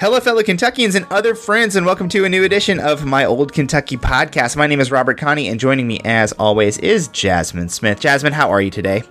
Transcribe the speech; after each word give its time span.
Hello, 0.00 0.20
fellow 0.20 0.44
Kentuckians 0.44 0.94
and 0.94 1.04
other 1.10 1.34
friends, 1.34 1.74
and 1.74 1.84
welcome 1.84 2.08
to 2.10 2.24
a 2.24 2.28
new 2.28 2.44
edition 2.44 2.78
of 2.78 3.04
my 3.04 3.24
Old 3.24 3.52
Kentucky 3.52 3.96
podcast. 3.96 4.54
My 4.54 4.68
name 4.68 4.78
is 4.78 4.92
Robert 4.92 5.18
Kahne, 5.18 5.50
and 5.50 5.58
joining 5.58 5.88
me, 5.88 5.98
as 6.04 6.30
always, 6.34 6.78
is 6.78 7.08
Jasmine 7.08 7.68
Smith. 7.68 7.98
Jasmine, 7.98 8.32
how 8.32 8.48
are 8.48 8.60
you 8.60 8.70
today? 8.70 9.02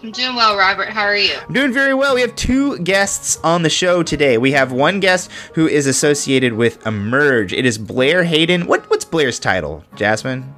I'm 0.00 0.12
doing 0.12 0.36
well, 0.36 0.56
Robert. 0.56 0.90
How 0.90 1.02
are 1.02 1.16
you? 1.16 1.34
I'm 1.48 1.52
doing 1.52 1.72
very 1.72 1.94
well. 1.94 2.14
We 2.14 2.20
have 2.20 2.36
two 2.36 2.78
guests 2.78 3.38
on 3.42 3.64
the 3.64 3.68
show 3.68 4.04
today. 4.04 4.38
We 4.38 4.52
have 4.52 4.70
one 4.70 5.00
guest 5.00 5.32
who 5.54 5.66
is 5.66 5.88
associated 5.88 6.52
with 6.52 6.86
Emerge. 6.86 7.52
It 7.52 7.66
is 7.66 7.76
Blair 7.76 8.22
Hayden. 8.22 8.68
What, 8.68 8.88
what's 8.88 9.04
Blair's 9.04 9.40
title, 9.40 9.82
Jasmine? 9.96 10.54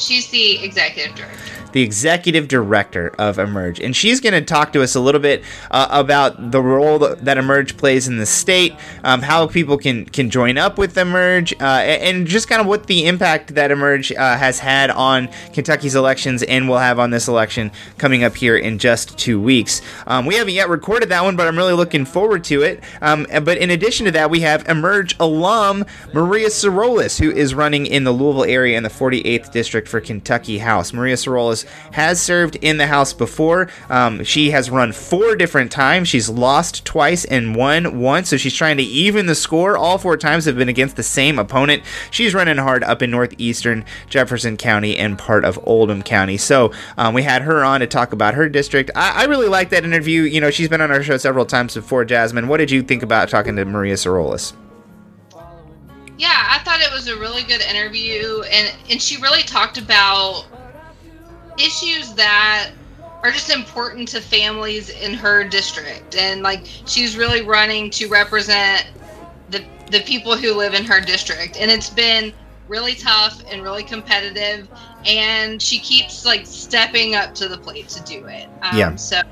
She's 0.00 0.28
the 0.28 0.64
executive 0.64 1.14
director 1.14 1.60
the 1.72 1.82
executive 1.82 2.48
director 2.48 3.12
of 3.18 3.38
Emerge. 3.38 3.80
And 3.80 3.94
she's 3.94 4.20
going 4.20 4.32
to 4.32 4.42
talk 4.42 4.72
to 4.72 4.82
us 4.82 4.94
a 4.94 5.00
little 5.00 5.20
bit 5.20 5.42
uh, 5.70 5.88
about 5.90 6.50
the 6.50 6.60
role 6.60 6.98
that 6.98 7.38
Emerge 7.38 7.76
plays 7.76 8.08
in 8.08 8.18
the 8.18 8.26
state, 8.26 8.74
um, 9.04 9.22
how 9.22 9.46
people 9.46 9.78
can, 9.78 10.04
can 10.06 10.30
join 10.30 10.58
up 10.58 10.78
with 10.78 10.96
Emerge, 10.96 11.52
uh, 11.60 11.64
and 11.64 12.26
just 12.26 12.48
kind 12.48 12.60
of 12.60 12.66
what 12.66 12.86
the 12.86 13.06
impact 13.06 13.54
that 13.54 13.70
Emerge 13.70 14.12
uh, 14.12 14.36
has 14.36 14.58
had 14.58 14.90
on 14.90 15.28
Kentucky's 15.52 15.94
elections 15.94 16.42
and 16.42 16.68
will 16.68 16.78
have 16.78 16.98
on 16.98 17.10
this 17.10 17.28
election 17.28 17.70
coming 17.98 18.24
up 18.24 18.36
here 18.36 18.56
in 18.56 18.78
just 18.78 19.18
two 19.18 19.40
weeks. 19.40 19.82
Um, 20.06 20.26
we 20.26 20.34
haven't 20.34 20.54
yet 20.54 20.68
recorded 20.68 21.08
that 21.10 21.22
one, 21.22 21.36
but 21.36 21.46
I'm 21.46 21.56
really 21.56 21.74
looking 21.74 22.04
forward 22.04 22.44
to 22.44 22.62
it. 22.62 22.82
Um, 23.00 23.26
but 23.42 23.58
in 23.58 23.70
addition 23.70 24.06
to 24.06 24.12
that, 24.12 24.30
we 24.30 24.40
have 24.40 24.68
Emerge 24.68 25.16
alum 25.20 25.84
Maria 26.12 26.48
Sorolis, 26.48 27.20
who 27.20 27.30
is 27.30 27.54
running 27.54 27.86
in 27.86 28.04
the 28.04 28.12
Louisville 28.12 28.44
area 28.44 28.76
in 28.76 28.82
the 28.82 28.88
48th 28.88 29.52
District 29.52 29.86
for 29.90 30.00
Kentucky 30.00 30.58
House. 30.58 30.92
Maria 30.92 31.16
Sorolis 31.16 31.66
has 31.92 32.22
served 32.22 32.56
in 32.56 32.78
the 32.78 32.86
House 32.86 33.12
before. 33.12 33.68
Um, 33.88 34.24
she 34.24 34.50
has 34.50 34.70
run 34.70 34.92
four 34.92 35.36
different 35.36 35.70
times. 35.72 36.08
She's 36.08 36.28
lost 36.28 36.84
twice 36.84 37.24
and 37.24 37.54
won 37.54 38.00
once, 38.00 38.28
so 38.28 38.36
she's 38.36 38.54
trying 38.54 38.76
to 38.76 38.82
even 38.82 39.26
the 39.26 39.34
score. 39.34 39.76
All 39.76 39.98
four 39.98 40.16
times 40.16 40.44
have 40.44 40.56
been 40.56 40.68
against 40.68 40.96
the 40.96 41.02
same 41.02 41.38
opponent. 41.38 41.82
She's 42.10 42.34
running 42.34 42.56
hard 42.56 42.84
up 42.84 43.02
in 43.02 43.10
northeastern 43.10 43.84
Jefferson 44.08 44.56
County 44.56 44.96
and 44.96 45.18
part 45.18 45.44
of 45.44 45.58
Oldham 45.64 46.02
County. 46.02 46.36
So 46.36 46.72
um, 46.96 47.14
we 47.14 47.22
had 47.22 47.42
her 47.42 47.64
on 47.64 47.80
to 47.80 47.86
talk 47.86 48.12
about 48.12 48.34
her 48.34 48.48
district. 48.48 48.90
I, 48.94 49.22
I 49.22 49.24
really 49.24 49.48
like 49.48 49.70
that 49.70 49.84
interview. 49.84 50.22
You 50.22 50.40
know, 50.40 50.50
she's 50.50 50.68
been 50.68 50.80
on 50.80 50.90
our 50.90 51.02
show 51.02 51.16
several 51.16 51.46
times 51.46 51.74
before. 51.74 52.04
Jasmine, 52.04 52.48
what 52.48 52.58
did 52.58 52.70
you 52.70 52.82
think 52.82 53.02
about 53.02 53.28
talking 53.28 53.56
to 53.56 53.64
Maria 53.64 53.94
Sorolis? 53.94 54.52
Yeah, 56.20 56.48
I 56.50 56.58
thought 56.58 56.82
it 56.82 56.92
was 56.92 57.08
a 57.08 57.16
really 57.16 57.42
good 57.44 57.62
interview, 57.62 58.42
and 58.52 58.70
and 58.90 59.00
she 59.00 59.16
really 59.22 59.42
talked 59.42 59.78
about 59.78 60.44
issues 61.56 62.14
that 62.14 62.72
are 63.22 63.30
just 63.30 63.48
important 63.48 64.06
to 64.08 64.20
families 64.20 64.90
in 64.90 65.14
her 65.14 65.44
district. 65.44 66.14
And 66.16 66.42
like 66.42 66.66
she's 66.84 67.16
really 67.16 67.40
running 67.40 67.88
to 67.92 68.06
represent 68.08 68.86
the 69.48 69.64
the 69.90 70.00
people 70.00 70.36
who 70.36 70.52
live 70.54 70.74
in 70.74 70.84
her 70.84 71.00
district. 71.00 71.56
And 71.58 71.70
it's 71.70 71.88
been 71.88 72.34
really 72.68 72.94
tough 72.96 73.42
and 73.50 73.62
really 73.62 73.82
competitive 73.82 74.68
and 75.06 75.60
she 75.60 75.78
keeps 75.78 76.26
like 76.26 76.46
stepping 76.46 77.14
up 77.14 77.34
to 77.34 77.48
the 77.48 77.56
plate 77.56 77.88
to 77.88 78.02
do 78.04 78.26
it. 78.26 78.46
Um, 78.62 78.78
yeah 78.78 78.96
so 78.96 79.22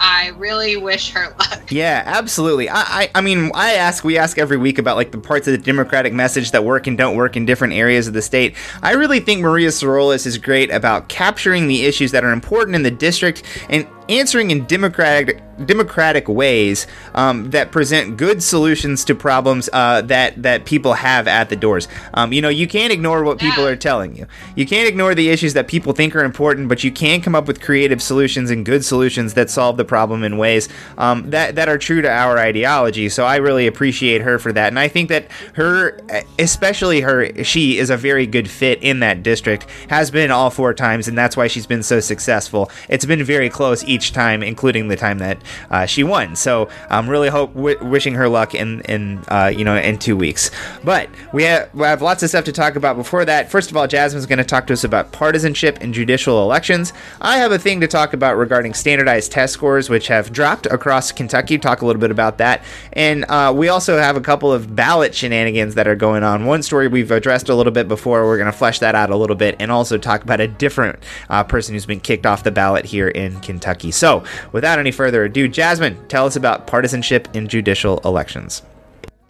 I 0.00 0.32
really 0.36 0.76
wish 0.76 1.12
her 1.12 1.34
luck. 1.38 1.70
Yeah, 1.70 2.02
absolutely. 2.06 2.68
I, 2.68 2.80
I, 2.80 3.10
I, 3.16 3.20
mean, 3.20 3.50
I 3.54 3.74
ask, 3.74 4.04
we 4.04 4.16
ask 4.16 4.38
every 4.38 4.56
week 4.56 4.78
about 4.78 4.96
like 4.96 5.10
the 5.10 5.18
parts 5.18 5.46
of 5.46 5.52
the 5.52 5.58
Democratic 5.58 6.12
message 6.12 6.52
that 6.52 6.64
work 6.64 6.86
and 6.86 6.96
don't 6.96 7.16
work 7.16 7.36
in 7.36 7.46
different 7.46 7.74
areas 7.74 8.06
of 8.06 8.14
the 8.14 8.22
state. 8.22 8.56
I 8.82 8.92
really 8.92 9.20
think 9.20 9.40
Maria 9.40 9.68
Sorolis 9.68 10.26
is 10.26 10.38
great 10.38 10.70
about 10.70 11.08
capturing 11.08 11.68
the 11.68 11.84
issues 11.84 12.12
that 12.12 12.24
are 12.24 12.32
important 12.32 12.74
in 12.76 12.82
the 12.82 12.90
district 12.90 13.42
and 13.68 13.86
answering 14.08 14.50
in 14.50 14.66
democratic 14.66 15.42
democratic 15.66 16.28
ways 16.28 16.86
um, 17.14 17.50
that 17.50 17.72
present 17.72 18.16
good 18.16 18.42
solutions 18.42 19.04
to 19.04 19.14
problems 19.14 19.68
uh, 19.72 20.02
that 20.02 20.40
that 20.42 20.64
people 20.64 20.94
have 20.94 21.26
at 21.26 21.48
the 21.48 21.56
doors. 21.56 21.88
Um, 22.14 22.32
you 22.32 22.40
know, 22.40 22.48
you 22.48 22.66
can't 22.66 22.92
ignore 22.92 23.24
what 23.24 23.38
people 23.38 23.66
are 23.66 23.76
telling 23.76 24.16
you. 24.16 24.26
You 24.54 24.66
can't 24.66 24.88
ignore 24.88 25.14
the 25.14 25.28
issues 25.30 25.54
that 25.54 25.68
people 25.68 25.92
think 25.92 26.14
are 26.14 26.24
important, 26.24 26.68
but 26.68 26.84
you 26.84 26.92
can 26.92 27.20
come 27.20 27.34
up 27.34 27.46
with 27.46 27.60
creative 27.60 28.02
solutions 28.02 28.50
and 28.50 28.64
good 28.64 28.84
solutions 28.84 29.34
that 29.34 29.50
solve 29.50 29.76
the 29.76 29.84
problem 29.84 30.24
in 30.24 30.38
ways 30.38 30.68
um, 30.96 31.30
that 31.30 31.56
that 31.56 31.68
are 31.68 31.78
true 31.78 32.02
to 32.02 32.10
our 32.10 32.38
ideology. 32.38 33.08
So 33.08 33.24
I 33.24 33.36
really 33.36 33.66
appreciate 33.66 34.22
her 34.22 34.38
for 34.38 34.52
that, 34.52 34.68
and 34.68 34.78
I 34.78 34.88
think 34.88 35.08
that 35.08 35.30
her, 35.54 36.00
especially 36.38 37.00
her, 37.00 37.44
she 37.44 37.78
is 37.78 37.90
a 37.90 37.96
very 37.96 38.26
good 38.26 38.48
fit 38.48 38.82
in 38.82 39.00
that 39.00 39.22
district. 39.22 39.66
Has 39.88 40.10
been 40.10 40.30
all 40.30 40.50
four 40.50 40.74
times, 40.74 41.08
and 41.08 41.16
that's 41.16 41.36
why 41.36 41.48
she's 41.48 41.66
been 41.66 41.82
so 41.82 42.00
successful. 42.00 42.70
It's 42.88 43.04
been 43.04 43.24
very 43.24 43.50
close 43.50 43.82
each 43.98 44.12
time, 44.12 44.44
including 44.44 44.86
the 44.86 44.96
time 44.96 45.18
that 45.18 45.38
uh, 45.70 45.86
she 45.86 46.04
won. 46.04 46.36
So 46.36 46.68
I'm 46.88 47.10
really 47.10 47.28
hope 47.28 47.52
w- 47.54 47.82
wishing 47.84 48.14
her 48.14 48.28
luck 48.28 48.54
in 48.54 48.80
in 48.82 49.24
uh, 49.28 49.52
you 49.54 49.64
know 49.64 49.76
in 49.76 49.98
two 49.98 50.16
weeks. 50.16 50.50
But 50.84 51.10
we 51.32 51.42
have, 51.44 51.68
we 51.74 51.82
have 51.82 52.00
lots 52.00 52.22
of 52.22 52.28
stuff 52.28 52.44
to 52.44 52.52
talk 52.52 52.76
about 52.76 52.96
before 52.96 53.24
that. 53.24 53.50
First 53.50 53.70
of 53.70 53.76
all, 53.76 53.88
Jasmine's 53.88 54.26
going 54.26 54.38
to 54.38 54.44
talk 54.44 54.68
to 54.68 54.72
us 54.72 54.84
about 54.84 55.10
partisanship 55.10 55.80
in 55.80 55.92
judicial 55.92 56.42
elections. 56.42 56.92
I 57.20 57.38
have 57.38 57.50
a 57.50 57.58
thing 57.58 57.80
to 57.80 57.88
talk 57.88 58.12
about 58.12 58.36
regarding 58.36 58.74
standardized 58.74 59.32
test 59.32 59.52
scores, 59.52 59.90
which 59.90 60.06
have 60.06 60.32
dropped 60.32 60.66
across 60.66 61.10
Kentucky. 61.10 61.58
Talk 61.58 61.82
a 61.82 61.86
little 61.86 62.00
bit 62.00 62.12
about 62.12 62.38
that, 62.38 62.62
and 62.92 63.24
uh, 63.28 63.52
we 63.54 63.68
also 63.68 63.98
have 63.98 64.16
a 64.16 64.20
couple 64.20 64.52
of 64.52 64.76
ballot 64.76 65.12
shenanigans 65.12 65.74
that 65.74 65.88
are 65.88 65.96
going 65.96 66.22
on. 66.22 66.46
One 66.46 66.62
story 66.62 66.86
we've 66.86 67.10
addressed 67.10 67.48
a 67.48 67.54
little 67.54 67.72
bit 67.72 67.88
before. 67.88 68.24
We're 68.26 68.38
going 68.38 68.52
to 68.52 68.56
flesh 68.56 68.78
that 68.78 68.94
out 68.94 69.10
a 69.10 69.16
little 69.16 69.36
bit, 69.36 69.56
and 69.58 69.72
also 69.72 69.98
talk 69.98 70.22
about 70.22 70.40
a 70.40 70.46
different 70.46 71.00
uh, 71.28 71.42
person 71.42 71.74
who's 71.74 71.86
been 71.86 72.00
kicked 72.00 72.26
off 72.26 72.44
the 72.44 72.52
ballot 72.52 72.84
here 72.84 73.08
in 73.08 73.40
Kentucky. 73.40 73.87
So, 73.90 74.24
without 74.52 74.78
any 74.78 74.90
further 74.90 75.24
ado, 75.24 75.48
Jasmine, 75.48 76.06
tell 76.08 76.26
us 76.26 76.36
about 76.36 76.66
partisanship 76.66 77.28
in 77.34 77.48
judicial 77.48 77.98
elections. 78.00 78.62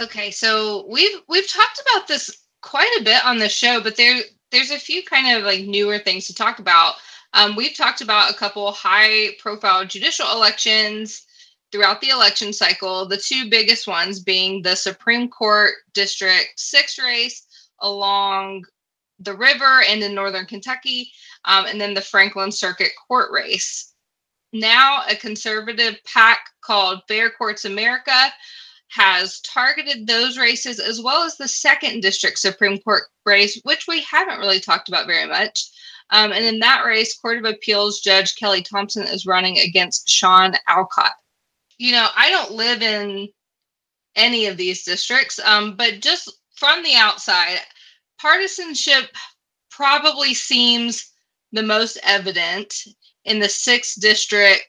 Okay, 0.01 0.31
so 0.31 0.87
we've 0.89 1.21
we've 1.29 1.49
talked 1.49 1.81
about 1.81 2.07
this 2.07 2.45
quite 2.63 2.93
a 3.01 3.05
bit 3.05 3.25
on 3.25 3.39
the 3.39 3.49
show, 3.49 3.81
but 3.81 3.97
there 3.97 4.21
there's 4.51 4.71
a 4.71 4.79
few 4.79 5.03
kind 5.03 5.37
of 5.37 5.45
like 5.45 5.67
newer 5.67 5.99
things 5.99 6.27
to 6.27 6.35
talk 6.35 6.59
about. 6.59 6.95
Um, 7.35 7.57
we've 7.57 7.77
talked 7.77 8.01
about 8.01 8.31
a 8.31 8.37
couple 8.37 8.71
high 8.73 9.31
profile 9.39 9.85
judicial 9.85 10.27
elections 10.33 11.27
throughout 11.71 12.01
the 12.01 12.09
election 12.09 12.53
cycle. 12.53 13.07
The 13.07 13.19
two 13.19 13.51
biggest 13.51 13.87
ones 13.87 14.21
being 14.21 14.63
the 14.63 14.77
Supreme 14.77 15.29
Court 15.29 15.73
District 15.93 16.53
6 16.57 16.99
race 16.99 17.47
along 17.81 18.65
the 19.19 19.35
river 19.35 19.83
and 19.89 20.03
in 20.03 20.15
northern 20.15 20.47
Kentucky, 20.47 21.11
um, 21.45 21.67
and 21.67 21.81
then 21.81 21.95
the 21.95 22.01
Franklin 22.01 22.53
Circuit 22.53 22.93
Court 23.07 23.31
race 23.33 23.93
now 24.53 25.03
a 25.09 25.17
conservative 25.17 25.97
PAC 26.05 26.39
called 26.61 27.03
Fair 27.09 27.31
Courts 27.31 27.65
America 27.65 28.33
has 28.89 29.41
targeted 29.41 30.07
those 30.07 30.39
races 30.39 30.81
as 30.81 31.01
well 31.01 31.23
as 31.23 31.37
the 31.37 31.49
second 31.49 32.01
district 32.01 32.39
Supreme 32.39 32.79
Court 32.79 33.03
race, 33.27 33.61
which 33.65 33.87
we 33.87 34.01
haven't 34.03 34.39
really 34.39 34.61
talked 34.61 34.89
about 34.89 35.07
very 35.07 35.27
much. 35.27 35.65
Um, 36.11 36.33
and 36.33 36.45
in 36.45 36.59
that 36.61 36.85
race, 36.87 37.19
Court 37.19 37.39
of 37.39 37.45
Appeals 37.45 38.01
Judge 38.01 38.37
Kelly 38.37 38.63
Thompson 38.63 39.07
is 39.07 39.27
running 39.27 39.59
against 39.59 40.09
Shawn 40.09 40.55
Alcott. 40.67 41.13
You 41.77 41.93
know, 41.93 42.09
I 42.17 42.31
don't 42.31 42.53
live 42.53 42.81
in 42.81 43.29
any 44.17 44.47
of 44.47 44.57
these 44.57 44.85
districts, 44.85 45.39
um, 45.45 45.77
but 45.77 46.01
just 46.01 46.33
from 46.57 46.83
the 46.83 46.95
outside, 46.95 47.59
partisanship 48.19 49.15
probably 49.71 50.33
seems 50.33 51.13
the 51.53 51.63
most 51.63 51.99
evident 52.03 52.75
in 53.29 53.39
the 53.39 53.49
sixth 53.49 54.01
district 54.01 54.69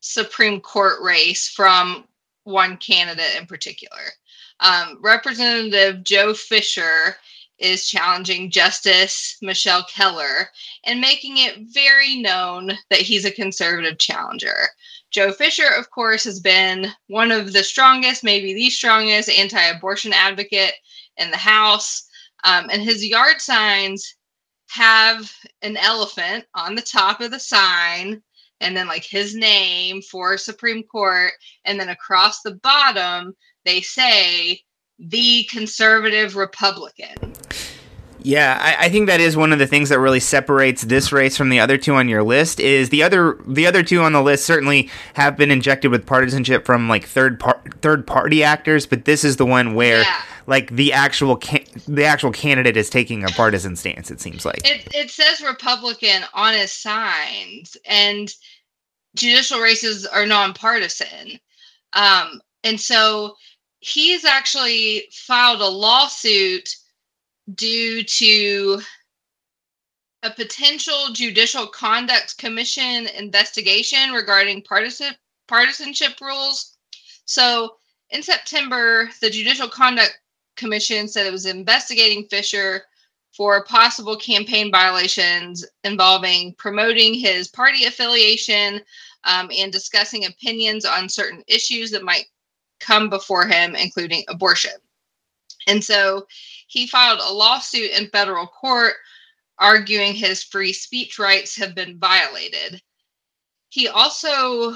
Supreme 0.00 0.60
Court 0.60 1.00
race 1.02 1.48
from 1.48 2.04
one 2.44 2.76
candidate 2.78 3.36
in 3.38 3.46
particular. 3.46 4.00
Um, 4.58 4.98
Representative 5.00 6.02
Joe 6.02 6.34
Fisher 6.34 7.16
is 7.58 7.88
challenging 7.88 8.50
Justice 8.50 9.36
Michelle 9.42 9.84
Keller 9.84 10.48
and 10.84 11.00
making 11.00 11.36
it 11.36 11.58
very 11.72 12.16
known 12.16 12.72
that 12.88 13.00
he's 13.00 13.24
a 13.24 13.30
conservative 13.30 13.98
challenger. 13.98 14.56
Joe 15.10 15.32
Fisher, 15.32 15.68
of 15.78 15.90
course, 15.90 16.24
has 16.24 16.40
been 16.40 16.86
one 17.08 17.30
of 17.30 17.52
the 17.52 17.62
strongest, 17.62 18.24
maybe 18.24 18.54
the 18.54 18.70
strongest 18.70 19.28
anti 19.28 19.62
abortion 19.62 20.12
advocate 20.12 20.74
in 21.18 21.30
the 21.30 21.36
House. 21.36 22.08
Um, 22.44 22.68
and 22.72 22.82
his 22.82 23.06
yard 23.06 23.40
signs 23.40 24.14
have 24.70 25.32
an 25.62 25.76
elephant 25.76 26.44
on 26.54 26.74
the 26.74 26.82
top 26.82 27.20
of 27.20 27.30
the 27.30 27.40
sign 27.40 28.22
and 28.60 28.76
then 28.76 28.86
like 28.86 29.04
his 29.04 29.34
name 29.34 30.02
for 30.02 30.36
Supreme 30.38 30.82
Court. 30.84 31.32
And 31.64 31.80
then 31.80 31.88
across 31.88 32.42
the 32.42 32.54
bottom, 32.54 33.34
they 33.64 33.80
say 33.80 34.60
the 34.98 35.44
conservative 35.50 36.36
Republican. 36.36 37.34
Yeah, 38.22 38.58
I, 38.60 38.84
I, 38.84 38.88
think 38.90 39.06
that 39.06 39.20
is 39.20 39.34
one 39.34 39.50
of 39.50 39.58
the 39.58 39.66
things 39.66 39.88
that 39.88 39.98
really 39.98 40.20
separates 40.20 40.82
this 40.82 41.10
race 41.10 41.38
from 41.38 41.48
the 41.48 41.58
other 41.58 41.78
two 41.78 41.94
on 41.94 42.06
your 42.06 42.22
list. 42.22 42.60
Is 42.60 42.90
the 42.90 43.02
other 43.02 43.38
the 43.46 43.66
other 43.66 43.82
two 43.82 44.02
on 44.02 44.12
the 44.12 44.22
list 44.22 44.44
certainly 44.44 44.90
have 45.14 45.38
been 45.38 45.50
injected 45.50 45.90
with 45.90 46.04
partisanship 46.04 46.66
from 46.66 46.86
like 46.86 47.06
third 47.06 47.40
par- 47.40 47.62
third 47.80 48.06
party 48.06 48.44
actors, 48.44 48.84
but 48.84 49.06
this 49.06 49.24
is 49.24 49.38
the 49.38 49.46
one 49.46 49.74
where 49.74 50.02
yeah. 50.02 50.20
Like 50.46 50.70
the 50.70 50.92
actual 50.92 51.36
the 51.88 52.04
actual 52.04 52.32
candidate 52.32 52.76
is 52.76 52.90
taking 52.90 53.24
a 53.24 53.28
partisan 53.28 53.76
stance. 53.76 54.10
It 54.10 54.20
seems 54.20 54.44
like 54.44 54.60
it 54.64 54.88
it 54.94 55.10
says 55.10 55.40
Republican 55.40 56.22
on 56.34 56.54
his 56.54 56.72
signs, 56.72 57.76
and 57.84 58.32
judicial 59.14 59.60
races 59.60 60.06
are 60.06 60.26
nonpartisan, 60.26 61.38
um, 61.92 62.40
and 62.64 62.80
so 62.80 63.36
he's 63.80 64.24
actually 64.24 65.04
filed 65.12 65.60
a 65.60 65.68
lawsuit 65.68 66.68
due 67.54 68.02
to 68.04 68.80
a 70.22 70.30
potential 70.30 71.12
judicial 71.12 71.66
conduct 71.66 72.36
commission 72.38 73.06
investigation 73.16 74.12
regarding 74.12 74.62
partisan 74.62 75.14
partisanship 75.48 76.20
rules. 76.20 76.76
So 77.24 77.76
in 78.10 78.22
September, 78.22 79.08
the 79.20 79.30
Judicial 79.30 79.68
Conduct 79.68 80.18
Commission 80.60 81.08
said 81.08 81.26
it 81.26 81.32
was 81.32 81.46
investigating 81.46 82.26
Fisher 82.26 82.82
for 83.32 83.64
possible 83.64 84.16
campaign 84.16 84.70
violations 84.70 85.64
involving 85.84 86.54
promoting 86.54 87.14
his 87.14 87.48
party 87.48 87.86
affiliation 87.86 88.80
um, 89.24 89.50
and 89.56 89.72
discussing 89.72 90.26
opinions 90.26 90.84
on 90.84 91.08
certain 91.08 91.42
issues 91.46 91.90
that 91.90 92.04
might 92.04 92.26
come 92.78 93.08
before 93.08 93.46
him, 93.46 93.74
including 93.74 94.24
abortion. 94.28 94.72
And 95.66 95.82
so 95.82 96.26
he 96.66 96.86
filed 96.86 97.20
a 97.20 97.32
lawsuit 97.32 97.90
in 97.92 98.08
federal 98.08 98.46
court 98.46 98.94
arguing 99.58 100.14
his 100.14 100.42
free 100.42 100.72
speech 100.72 101.18
rights 101.18 101.56
have 101.56 101.74
been 101.74 101.98
violated. 101.98 102.82
He 103.68 103.88
also 103.88 104.74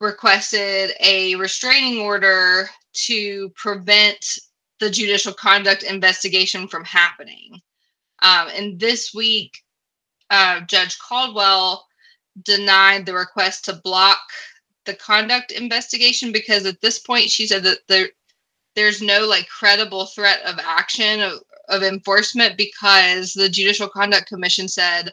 requested 0.00 0.92
a 1.00 1.34
restraining 1.36 2.00
order 2.00 2.68
to 2.92 3.48
prevent 3.50 4.38
the 4.80 4.90
judicial 4.90 5.32
conduct 5.32 5.82
investigation 5.82 6.68
from 6.68 6.84
happening. 6.84 7.60
Um, 8.22 8.48
and 8.54 8.80
this 8.80 9.12
week, 9.14 9.58
uh, 10.30 10.60
Judge 10.62 10.98
Caldwell 10.98 11.86
denied 12.42 13.06
the 13.06 13.14
request 13.14 13.64
to 13.66 13.80
block 13.84 14.18
the 14.84 14.94
conduct 14.94 15.52
investigation 15.52 16.32
because 16.32 16.66
at 16.66 16.80
this 16.80 16.98
point 16.98 17.30
she 17.30 17.46
said 17.46 17.62
that 17.62 17.78
there 17.88 18.08
there's 18.74 19.00
no 19.00 19.26
like 19.26 19.48
credible 19.48 20.06
threat 20.06 20.40
of 20.44 20.58
action 20.58 21.20
of, 21.20 21.40
of 21.68 21.82
enforcement 21.82 22.56
because 22.56 23.32
the 23.32 23.48
judicial 23.48 23.88
conduct 23.88 24.26
commission 24.26 24.68
said 24.68 25.12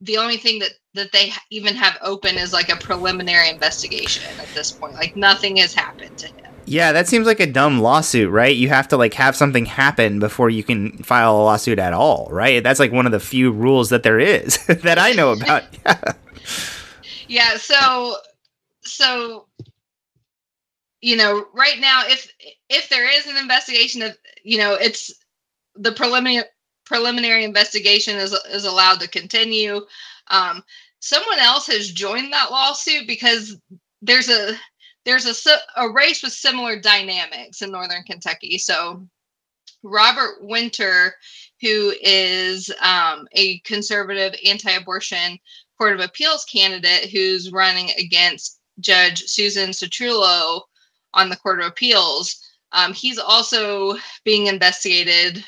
the 0.00 0.16
only 0.16 0.36
thing 0.36 0.58
that 0.58 0.72
that 0.92 1.10
they 1.12 1.32
even 1.50 1.74
have 1.74 1.98
open 2.02 2.36
is 2.36 2.52
like 2.52 2.68
a 2.68 2.76
preliminary 2.76 3.48
investigation 3.48 4.22
at 4.38 4.48
this 4.54 4.70
point 4.70 4.94
like 4.94 5.16
nothing 5.16 5.56
has 5.56 5.74
happened 5.74 6.16
to 6.16 6.26
him 6.26 6.53
yeah 6.66 6.92
that 6.92 7.08
seems 7.08 7.26
like 7.26 7.40
a 7.40 7.46
dumb 7.46 7.80
lawsuit 7.80 8.30
right? 8.30 8.56
You 8.56 8.68
have 8.68 8.88
to 8.88 8.96
like 8.96 9.14
have 9.14 9.36
something 9.36 9.66
happen 9.66 10.18
before 10.18 10.50
you 10.50 10.62
can 10.62 10.98
file 10.98 11.36
a 11.36 11.44
lawsuit 11.44 11.78
at 11.78 11.92
all 11.92 12.28
right? 12.30 12.62
That's 12.62 12.80
like 12.80 12.92
one 12.92 13.06
of 13.06 13.12
the 13.12 13.20
few 13.20 13.50
rules 13.50 13.90
that 13.90 14.02
there 14.02 14.18
is 14.18 14.64
that 14.66 14.98
i 14.98 15.12
know 15.12 15.32
about. 15.32 15.64
Yeah. 17.26 17.52
Yeah 17.52 17.56
so 17.56 18.16
so 18.82 19.46
you 21.00 21.16
know 21.16 21.46
right 21.54 21.80
now 21.80 22.02
if 22.06 22.30
if 22.68 22.88
there 22.90 23.08
is 23.08 23.26
an 23.26 23.36
investigation 23.36 24.02
of 24.02 24.16
you 24.42 24.58
know 24.58 24.74
it's 24.74 25.12
the 25.74 25.92
preliminary 25.92 26.44
preliminary 26.84 27.44
investigation 27.44 28.16
is 28.16 28.32
is 28.50 28.64
allowed 28.64 29.00
to 29.00 29.08
continue. 29.08 29.80
Um, 30.28 30.62
someone 31.00 31.38
else 31.38 31.66
has 31.66 31.90
joined 31.90 32.32
that 32.32 32.50
lawsuit 32.50 33.06
because 33.06 33.56
there's 34.02 34.28
a 34.28 34.56
there's 35.04 35.26
a 35.26 35.50
a 35.76 35.90
race 35.90 36.22
with 36.22 36.32
similar 36.32 36.78
dynamics 36.78 37.62
in 37.62 37.70
northern 37.70 38.02
kentucky 38.04 38.58
so 38.58 39.06
robert 39.82 40.36
winter 40.40 41.14
who 41.60 41.92
is 42.02 42.70
um, 42.80 43.26
a 43.32 43.58
conservative 43.60 44.34
anti-abortion 44.46 45.38
court 45.78 45.94
of 45.94 46.00
appeals 46.00 46.44
candidate 46.44 47.10
who's 47.10 47.52
running 47.52 47.90
against 47.98 48.60
Judge 48.80 49.22
Susan 49.26 49.70
Cetrulo 49.70 50.62
on 51.12 51.28
the 51.28 51.36
Court 51.36 51.60
of 51.60 51.66
Appeals. 51.66 52.36
Um, 52.72 52.92
he's 52.92 53.18
also 53.18 53.96
being 54.24 54.46
investigated 54.46 55.44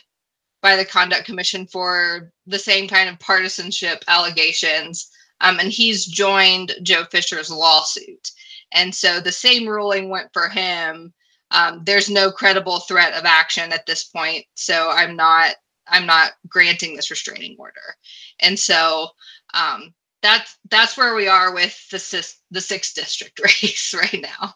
by 0.62 0.76
the 0.76 0.85
Conduct 0.85 1.25
Commission 1.25 1.67
for 1.67 2.32
the 2.47 2.59
same 2.59 2.88
kind 2.88 3.09
of 3.09 3.19
partisanship 3.19 4.05
allegations. 4.09 5.11
Um, 5.41 5.59
and 5.59 5.70
he's 5.70 6.06
joined 6.06 6.73
Joe 6.82 7.05
Fisher's 7.11 7.50
lawsuit. 7.50 8.31
And 8.72 8.94
so 8.94 9.20
the 9.20 9.32
same 9.32 9.68
ruling 9.68 10.10
went 10.10 10.32
for 10.32 10.48
him. 10.48 11.12
Um, 11.50 11.82
there's 11.84 12.10
no 12.10 12.30
credible 12.32 12.80
threat 12.80 13.14
of 13.14 13.24
action 13.24 13.72
at 13.72 13.86
this 13.86 14.04
point. 14.04 14.44
So 14.54 14.90
I'm 14.90 15.16
not 15.16 15.54
I'm 15.88 16.06
not 16.06 16.32
granting 16.48 16.96
this 16.96 17.10
restraining 17.10 17.56
order. 17.58 17.94
And 18.40 18.58
so 18.58 19.08
um, 19.54 19.94
that's 20.22 20.58
that's 20.68 20.96
where 20.96 21.14
we 21.14 21.28
are 21.28 21.54
with 21.54 21.88
the 21.90 22.34
the 22.50 22.60
sixth 22.60 22.94
district 22.94 23.38
race 23.44 23.94
right 23.94 24.20
now. 24.20 24.54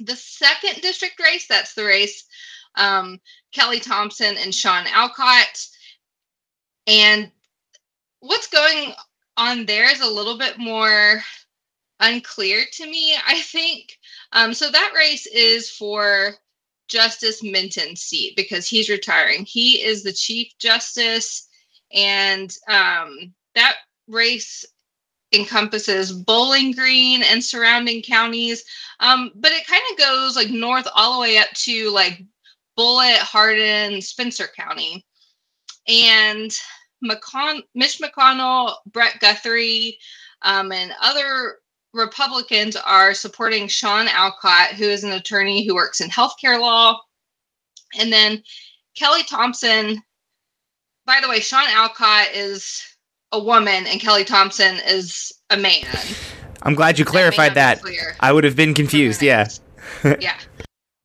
The 0.00 0.16
second 0.16 0.80
district 0.80 1.20
race, 1.20 1.46
that's 1.48 1.74
the 1.74 1.84
race 1.84 2.24
um, 2.78 3.20
Kelly 3.52 3.80
Thompson 3.80 4.36
and 4.38 4.54
Shawn 4.54 4.86
Alcott. 4.86 5.66
And 6.86 7.30
what's 8.20 8.48
going 8.48 8.92
on 9.36 9.66
there 9.66 9.90
is 9.90 10.00
a 10.00 10.10
little 10.10 10.38
bit 10.38 10.58
more 10.58 11.22
unclear 12.00 12.64
to 12.72 12.86
me, 12.86 13.16
I 13.26 13.40
think. 13.40 13.98
Um, 14.32 14.54
so 14.54 14.70
that 14.70 14.92
race 14.94 15.26
is 15.26 15.70
for 15.70 16.34
Justice 16.88 17.42
Minton's 17.42 18.02
seat 18.02 18.34
because 18.36 18.66
he's 18.66 18.88
retiring. 18.88 19.44
He 19.44 19.82
is 19.82 20.02
the 20.02 20.12
Chief 20.12 20.52
Justice, 20.58 21.48
and 21.92 22.54
um, 22.68 23.32
that 23.54 23.76
race 24.08 24.64
encompasses 25.32 26.12
Bowling 26.12 26.72
Green 26.72 27.22
and 27.22 27.44
surrounding 27.44 28.02
counties. 28.02 28.64
Um, 29.00 29.30
but 29.34 29.52
it 29.52 29.66
kind 29.66 29.82
of 29.92 29.98
goes 29.98 30.36
like 30.36 30.50
north 30.50 30.88
all 30.94 31.14
the 31.14 31.20
way 31.20 31.38
up 31.38 31.50
to 31.52 31.90
like 31.90 32.22
Bullitt, 32.76 33.18
Hardin, 33.18 34.00
Spencer 34.00 34.48
County. 34.56 35.04
And 35.86 36.50
McCon- 37.04 37.62
Mitch 37.74 37.98
McConnell, 37.98 38.74
Brett 38.86 39.20
Guthrie, 39.20 39.98
um, 40.42 40.72
and 40.72 40.92
other 41.02 41.58
Republicans 41.94 42.76
are 42.76 43.14
supporting 43.14 43.66
Shawn 43.66 44.08
Alcott, 44.08 44.72
who 44.72 44.84
is 44.84 45.04
an 45.04 45.12
attorney 45.12 45.66
who 45.66 45.74
works 45.74 46.00
in 46.00 46.10
healthcare 46.10 46.60
law. 46.60 47.00
And 47.98 48.12
then 48.12 48.42
Kelly 48.94 49.22
Thompson, 49.22 50.02
by 51.06 51.20
the 51.22 51.28
way, 51.28 51.40
Shawn 51.40 51.66
Alcott 51.68 52.28
is 52.34 52.82
a 53.32 53.38
woman 53.38 53.86
and 53.86 54.00
Kelly 54.00 54.24
Thompson 54.24 54.76
is 54.86 55.32
a 55.50 55.56
man. 55.56 55.86
I'm 56.62 56.74
glad 56.74 56.98
you 56.98 57.04
clarified 57.04 57.54
that. 57.54 57.80
I 58.20 58.32
would 58.32 58.44
have 58.44 58.56
been 58.56 58.74
confused. 58.74 59.22
Yeah. 59.22 59.48
yeah. 60.20 60.38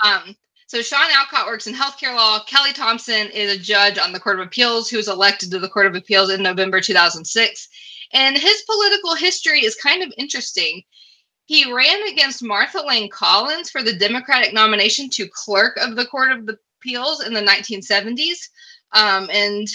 Um, 0.03 0.35
so 0.67 0.81
Shawn 0.81 1.05
Alcott 1.13 1.45
works 1.45 1.67
in 1.67 1.73
healthcare 1.73 2.15
law. 2.15 2.43
Kelly 2.45 2.73
Thompson 2.73 3.29
is 3.29 3.55
a 3.55 3.59
judge 3.59 3.97
on 3.97 4.11
the 4.11 4.19
Court 4.19 4.39
of 4.39 4.47
Appeals 4.47 4.89
who 4.89 4.97
was 4.97 5.07
elected 5.07 5.51
to 5.51 5.59
the 5.59 5.69
Court 5.69 5.85
of 5.85 5.95
Appeals 5.95 6.31
in 6.31 6.41
November 6.41 6.81
2006. 6.81 7.69
And 8.13 8.37
his 8.37 8.61
political 8.61 9.15
history 9.15 9.65
is 9.65 9.75
kind 9.75 10.03
of 10.03 10.13
interesting. 10.17 10.83
He 11.45 11.71
ran 11.71 12.07
against 12.07 12.43
Martha 12.43 12.81
Lane 12.81 13.09
Collins 13.09 13.69
for 13.69 13.83
the 13.83 13.93
Democratic 13.93 14.53
nomination 14.53 15.09
to 15.11 15.27
clerk 15.27 15.77
of 15.77 15.95
the 15.95 16.05
Court 16.05 16.31
of 16.31 16.47
Appeals 16.79 17.23
in 17.25 17.33
the 17.33 17.41
1970s. 17.41 18.37
Um, 18.93 19.29
and 19.31 19.67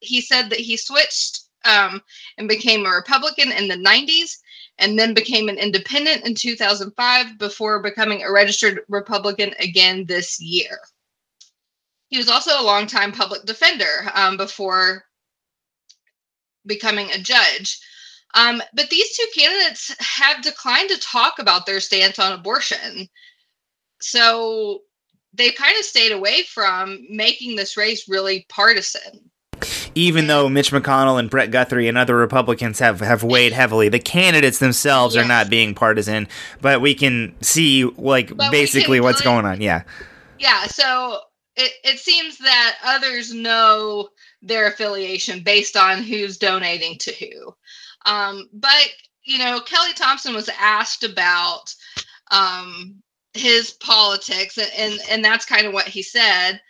he 0.00 0.20
said 0.20 0.50
that 0.50 0.58
he 0.58 0.76
switched 0.76 1.42
um, 1.64 2.02
and 2.38 2.48
became 2.48 2.84
a 2.84 2.90
Republican 2.90 3.52
in 3.52 3.68
the 3.68 3.76
90s 3.76 4.38
and 4.78 4.98
then 4.98 5.14
became 5.14 5.48
an 5.48 5.58
independent 5.58 6.24
in 6.26 6.34
2005 6.34 7.38
before 7.38 7.82
becoming 7.82 8.22
a 8.22 8.32
registered 8.32 8.80
Republican 8.88 9.54
again 9.58 10.06
this 10.06 10.40
year. 10.40 10.78
He 12.08 12.18
was 12.18 12.28
also 12.28 12.60
a 12.60 12.64
longtime 12.64 13.12
public 13.12 13.44
defender 13.44 14.10
um, 14.14 14.36
before 14.36 15.04
becoming 16.66 17.10
a 17.10 17.18
judge. 17.18 17.80
Um, 18.34 18.62
but 18.74 18.90
these 18.90 19.16
two 19.16 19.26
candidates 19.34 19.94
have 19.98 20.42
declined 20.42 20.90
to 20.90 21.00
talk 21.00 21.38
about 21.38 21.66
their 21.66 21.80
stance 21.80 22.18
on 22.18 22.32
abortion. 22.32 23.08
So 24.00 24.80
they 25.32 25.50
kind 25.50 25.76
of 25.78 25.84
stayed 25.84 26.12
away 26.12 26.42
from 26.42 27.06
making 27.08 27.56
this 27.56 27.76
race 27.76 28.08
really 28.08 28.46
partisan 28.48 29.30
even 29.94 30.26
though 30.26 30.48
Mitch 30.48 30.70
McConnell 30.70 31.18
and 31.18 31.28
Brett 31.28 31.50
Guthrie 31.50 31.88
and 31.88 31.98
other 31.98 32.16
Republicans 32.16 32.78
have, 32.78 33.00
have 33.00 33.22
weighed 33.22 33.52
heavily. 33.52 33.88
The 33.88 33.98
candidates 33.98 34.58
themselves 34.58 35.14
yes. 35.14 35.24
are 35.24 35.28
not 35.28 35.50
being 35.50 35.74
partisan, 35.74 36.28
but 36.60 36.80
we 36.80 36.94
can 36.94 37.34
see 37.40 37.84
like 37.84 38.36
but 38.36 38.50
basically 38.50 39.00
what's 39.00 39.20
going 39.20 39.44
on. 39.44 39.60
Yeah. 39.60 39.82
Yeah. 40.38 40.64
So 40.66 41.20
it, 41.56 41.72
it 41.84 41.98
seems 41.98 42.38
that 42.38 42.76
others 42.84 43.34
know 43.34 44.08
their 44.42 44.68
affiliation 44.68 45.42
based 45.42 45.76
on 45.76 46.02
who's 46.02 46.38
donating 46.38 46.98
to 46.98 47.12
who. 47.12 47.54
Um, 48.06 48.48
but 48.52 48.88
you 49.24 49.38
know, 49.38 49.60
Kelly 49.60 49.92
Thompson 49.94 50.34
was 50.34 50.48
asked 50.58 51.04
about 51.04 51.74
um, 52.30 53.02
his 53.34 53.72
politics, 53.72 54.58
and, 54.58 54.70
and 54.76 55.00
and 55.10 55.24
that's 55.24 55.44
kind 55.44 55.66
of 55.66 55.72
what 55.72 55.88
he 55.88 56.02
said. 56.02 56.60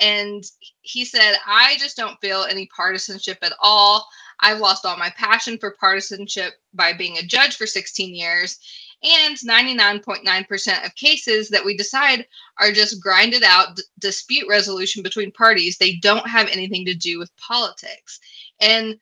And 0.00 0.42
he 0.80 1.04
said, 1.04 1.34
I 1.46 1.76
just 1.78 1.96
don't 1.96 2.20
feel 2.20 2.44
any 2.44 2.66
partisanship 2.74 3.38
at 3.42 3.52
all. 3.60 4.06
I've 4.40 4.58
lost 4.58 4.86
all 4.86 4.96
my 4.96 5.10
passion 5.10 5.58
for 5.58 5.76
partisanship 5.78 6.54
by 6.72 6.94
being 6.94 7.18
a 7.18 7.22
judge 7.22 7.56
for 7.56 7.66
16 7.66 8.14
years. 8.14 8.58
And 9.02 9.34
99.9% 9.36 10.84
of 10.84 10.94
cases 10.94 11.48
that 11.48 11.64
we 11.64 11.74
decide 11.74 12.26
are 12.58 12.70
just 12.70 13.02
grinded 13.02 13.42
out 13.42 13.76
d- 13.76 13.82
dispute 13.98 14.46
resolution 14.46 15.02
between 15.02 15.32
parties. 15.32 15.78
They 15.78 15.96
don't 15.96 16.28
have 16.28 16.48
anything 16.48 16.84
to 16.84 16.94
do 16.94 17.18
with 17.18 17.34
politics. 17.38 18.20
And 18.60 19.00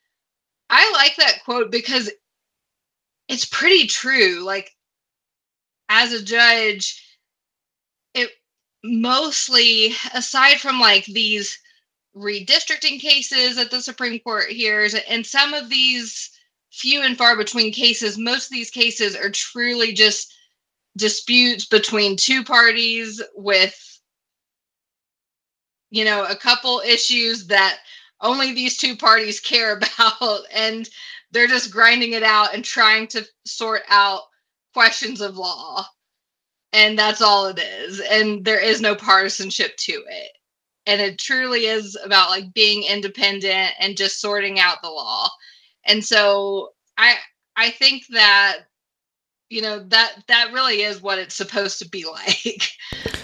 I 0.70 0.88
like 0.92 1.16
that 1.16 1.44
quote 1.44 1.72
because 1.72 2.10
it's 3.28 3.44
pretty 3.44 3.88
true. 3.88 4.44
Like, 4.44 4.72
as 5.88 6.12
a 6.12 6.22
judge, 6.22 7.18
it 8.14 8.30
mostly, 8.84 9.94
aside 10.14 10.60
from 10.60 10.78
like 10.78 11.06
these 11.06 11.58
redistricting 12.16 13.00
cases 13.00 13.56
that 13.56 13.70
the 13.70 13.80
Supreme 13.80 14.20
Court 14.20 14.48
hears, 14.48 14.94
and 14.94 15.26
some 15.26 15.54
of 15.54 15.68
these 15.68 16.37
few 16.78 17.02
and 17.02 17.18
far 17.18 17.36
between 17.36 17.72
cases, 17.72 18.16
most 18.16 18.46
of 18.46 18.52
these 18.52 18.70
cases 18.70 19.16
are 19.16 19.30
truly 19.30 19.92
just 19.92 20.34
disputes 20.96 21.66
between 21.66 22.16
two 22.16 22.44
parties 22.44 23.22
with, 23.34 24.00
you 25.90 26.04
know, 26.04 26.24
a 26.24 26.36
couple 26.36 26.80
issues 26.86 27.46
that 27.48 27.78
only 28.20 28.52
these 28.52 28.76
two 28.76 28.96
parties 28.96 29.40
care 29.40 29.76
about. 29.98 30.40
And 30.52 30.88
they're 31.32 31.46
just 31.46 31.72
grinding 31.72 32.12
it 32.12 32.22
out 32.22 32.54
and 32.54 32.64
trying 32.64 33.06
to 33.08 33.26
sort 33.44 33.82
out 33.88 34.22
questions 34.72 35.20
of 35.20 35.36
law. 35.36 35.84
And 36.72 36.98
that's 36.98 37.22
all 37.22 37.46
it 37.46 37.58
is. 37.58 38.00
And 38.00 38.44
there 38.44 38.60
is 38.60 38.80
no 38.80 38.94
partisanship 38.94 39.76
to 39.78 39.92
it 39.92 40.30
and 40.88 41.02
it 41.02 41.18
truly 41.18 41.66
is 41.66 41.98
about 42.02 42.30
like 42.30 42.54
being 42.54 42.82
independent 42.82 43.74
and 43.78 43.96
just 43.96 44.20
sorting 44.20 44.58
out 44.58 44.80
the 44.82 44.88
law 44.88 45.28
and 45.88 46.04
so 46.04 46.70
i 46.96 47.16
i 47.56 47.70
think 47.70 48.04
that 48.10 48.58
you 49.50 49.62
know 49.62 49.80
that 49.88 50.22
that 50.28 50.52
really 50.52 50.82
is 50.82 51.02
what 51.02 51.18
it's 51.18 51.34
supposed 51.34 51.78
to 51.78 51.88
be 51.88 52.04
like. 52.12 52.68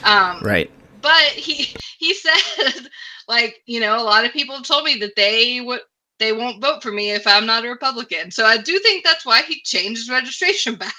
Um 0.04 0.40
right. 0.42 0.70
but 1.00 1.22
he 1.32 1.74
he 1.98 2.14
said 2.14 2.88
like 3.28 3.62
you 3.66 3.80
know 3.80 3.96
a 3.96 4.02
lot 4.02 4.24
of 4.24 4.32
people 4.32 4.60
told 4.62 4.84
me 4.84 4.96
that 4.98 5.16
they 5.16 5.60
would 5.60 5.80
they 6.18 6.32
won't 6.32 6.62
vote 6.62 6.82
for 6.82 6.92
me 6.92 7.10
if 7.10 7.26
i'm 7.26 7.46
not 7.46 7.64
a 7.64 7.68
republican. 7.68 8.30
So 8.30 8.44
i 8.44 8.56
do 8.56 8.78
think 8.80 9.04
that's 9.04 9.26
why 9.26 9.42
he 9.42 9.62
changed 9.62 10.00
his 10.00 10.10
registration 10.10 10.74
back 10.76 10.94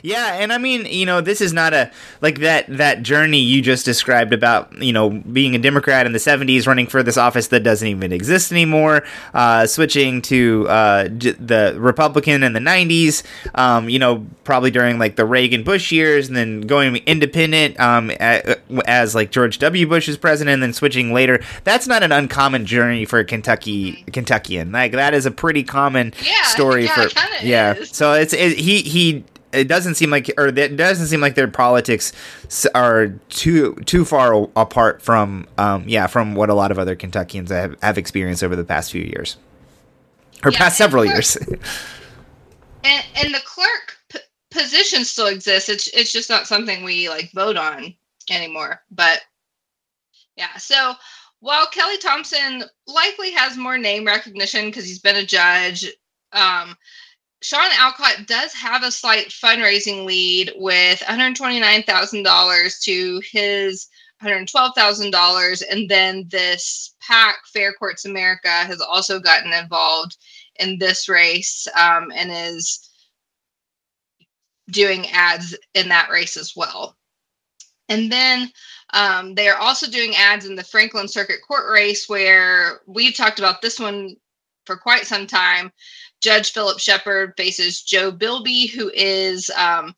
yeah, 0.03 0.35
and 0.35 0.51
I 0.51 0.57
mean, 0.57 0.85
you 0.85 1.05
know, 1.05 1.21
this 1.21 1.41
is 1.41 1.53
not 1.53 1.73
a 1.73 1.91
like 2.21 2.39
that 2.39 2.65
that 2.67 3.03
journey 3.03 3.39
you 3.39 3.61
just 3.61 3.85
described 3.85 4.33
about 4.33 4.81
you 4.81 4.93
know 4.93 5.09
being 5.09 5.55
a 5.55 5.59
Democrat 5.59 6.05
in 6.05 6.13
the 6.13 6.19
'70s, 6.19 6.67
running 6.67 6.87
for 6.87 7.03
this 7.03 7.17
office 7.17 7.47
that 7.47 7.61
doesn't 7.61 7.87
even 7.87 8.11
exist 8.11 8.51
anymore, 8.51 9.03
uh, 9.33 9.65
switching 9.65 10.21
to 10.23 10.67
uh, 10.69 11.07
j- 11.09 11.31
the 11.31 11.75
Republican 11.77 12.43
in 12.43 12.53
the 12.53 12.59
'90s, 12.59 13.23
um, 13.55 13.89
you 13.89 13.99
know, 13.99 14.25
probably 14.43 14.71
during 14.71 14.99
like 14.99 15.15
the 15.15 15.25
Reagan 15.25 15.63
Bush 15.63 15.91
years, 15.91 16.27
and 16.27 16.35
then 16.35 16.61
going 16.61 16.97
independent 17.05 17.79
um, 17.79 18.11
a, 18.19 18.57
as 18.85 19.15
like 19.15 19.31
George 19.31 19.59
W. 19.59 19.87
Bush 19.87 20.07
is 20.07 20.17
president, 20.17 20.55
and 20.55 20.63
then 20.63 20.73
switching 20.73 21.13
later. 21.13 21.39
That's 21.63 21.87
not 21.87 22.03
an 22.03 22.11
uncommon 22.11 22.65
journey 22.65 23.05
for 23.05 23.19
a 23.19 23.25
Kentucky 23.25 23.93
mm-hmm. 23.93 24.11
Kentuckian. 24.11 24.71
Like 24.71 24.93
that 24.93 25.13
is 25.13 25.25
a 25.25 25.31
pretty 25.31 25.63
common 25.63 26.13
yeah, 26.23 26.43
story 26.43 26.85
yeah, 26.85 27.07
for 27.07 27.45
yeah. 27.45 27.73
Is. 27.75 27.89
So 27.91 28.13
it's 28.13 28.33
it, 28.33 28.57
he 28.57 28.81
he 28.87 29.23
it 29.53 29.67
doesn't 29.67 29.95
seem 29.95 30.09
like 30.09 30.29
or 30.37 30.51
that 30.51 30.71
it 30.71 30.77
doesn't 30.77 31.07
seem 31.07 31.21
like 31.21 31.35
their 31.35 31.47
politics 31.47 32.13
are 32.75 33.07
too 33.29 33.75
too 33.85 34.05
far 34.05 34.49
apart 34.55 35.01
from 35.01 35.47
um, 35.57 35.83
yeah 35.87 36.07
from 36.07 36.35
what 36.35 36.49
a 36.49 36.53
lot 36.53 36.71
of 36.71 36.79
other 36.79 36.95
Kentuckians 36.95 37.49
have, 37.49 37.75
have 37.81 37.97
experienced 37.97 38.43
over 38.43 38.55
the 38.55 38.63
past 38.63 38.91
few 38.91 39.03
years 39.03 39.37
or 40.43 40.51
yeah, 40.51 40.57
past 40.57 40.77
several 40.77 41.03
clerk, 41.03 41.15
years. 41.15 41.37
and 42.83 43.05
and 43.15 43.33
the 43.33 43.41
clerk 43.45 43.97
p- 44.09 44.19
position 44.51 45.03
still 45.05 45.27
exists. 45.27 45.69
It's 45.69 45.87
it's 45.89 46.11
just 46.11 46.29
not 46.29 46.47
something 46.47 46.83
we 46.83 47.09
like 47.09 47.31
vote 47.33 47.57
on 47.57 47.93
anymore. 48.29 48.81
But 48.91 49.21
yeah, 50.35 50.55
so 50.57 50.93
while 51.39 51.67
Kelly 51.67 51.97
Thompson 51.97 52.63
likely 52.87 53.31
has 53.31 53.57
more 53.57 53.77
name 53.77 54.05
recognition 54.05 54.65
because 54.65 54.85
he's 54.85 54.99
been 54.99 55.15
a 55.15 55.25
judge, 55.25 55.85
um, 56.33 56.75
Shawn 57.41 57.69
Alcott 57.73 58.25
does 58.25 58.53
have 58.53 58.83
a 58.83 58.91
slight 58.91 59.29
fundraising 59.29 60.05
lead 60.05 60.53
with 60.55 60.99
$129,000 60.99 62.83
to 62.83 63.21
his 63.31 63.87
$112,000. 64.23 65.63
And 65.69 65.89
then 65.89 66.27
this 66.29 66.95
PAC, 67.01 67.35
Fair 67.53 67.73
Courts 67.73 68.05
America, 68.05 68.49
has 68.49 68.81
also 68.81 69.19
gotten 69.19 69.53
involved 69.53 70.17
in 70.59 70.79
this 70.79 71.07
race 71.07 71.67
um, 71.75 72.11
and 72.13 72.31
is 72.31 72.89
doing 74.71 75.07
ads 75.11 75.55
in 75.75 75.89
that 75.89 76.09
race 76.09 76.37
as 76.37 76.55
well. 76.55 76.97
And 77.89 78.11
then 78.11 78.51
um, 78.93 79.35
they 79.35 79.47
are 79.47 79.59
also 79.59 79.89
doing 79.89 80.15
ads 80.15 80.45
in 80.45 80.55
the 80.55 80.63
Franklin 80.63 81.07
Circuit 81.07 81.39
Court 81.47 81.71
race, 81.71 82.09
where 82.09 82.81
we've 82.85 83.15
talked 83.15 83.39
about 83.39 83.61
this 83.61 83.79
one 83.79 84.15
for 84.65 84.75
quite 84.75 85.05
some 85.05 85.25
time. 85.25 85.71
Judge 86.21 86.51
Phillip 86.51 86.79
Shepherd 86.79 87.33
faces 87.37 87.81
Joe 87.81 88.11
Bilby, 88.11 88.67
who 88.67 88.91
is 88.93 89.49
um, 89.51 89.95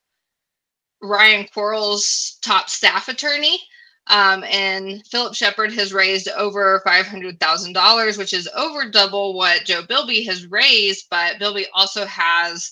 Ryan 1.02 1.48
Quarles' 1.54 2.38
top 2.42 2.70
staff 2.70 3.08
attorney. 3.08 3.60
Um, 4.08 4.44
and 4.46 5.06
Phillip 5.08 5.36
Shepherd 5.36 5.72
has 5.74 5.94
raised 5.94 6.28
over 6.30 6.82
$500,000, 6.86 8.18
which 8.18 8.34
is 8.34 8.50
over 8.56 8.90
double 8.90 9.36
what 9.36 9.66
Joe 9.66 9.84
Bilby 9.88 10.24
has 10.24 10.48
raised. 10.48 11.06
But 11.12 11.38
Bilby 11.38 11.68
also 11.74 12.06
has 12.06 12.72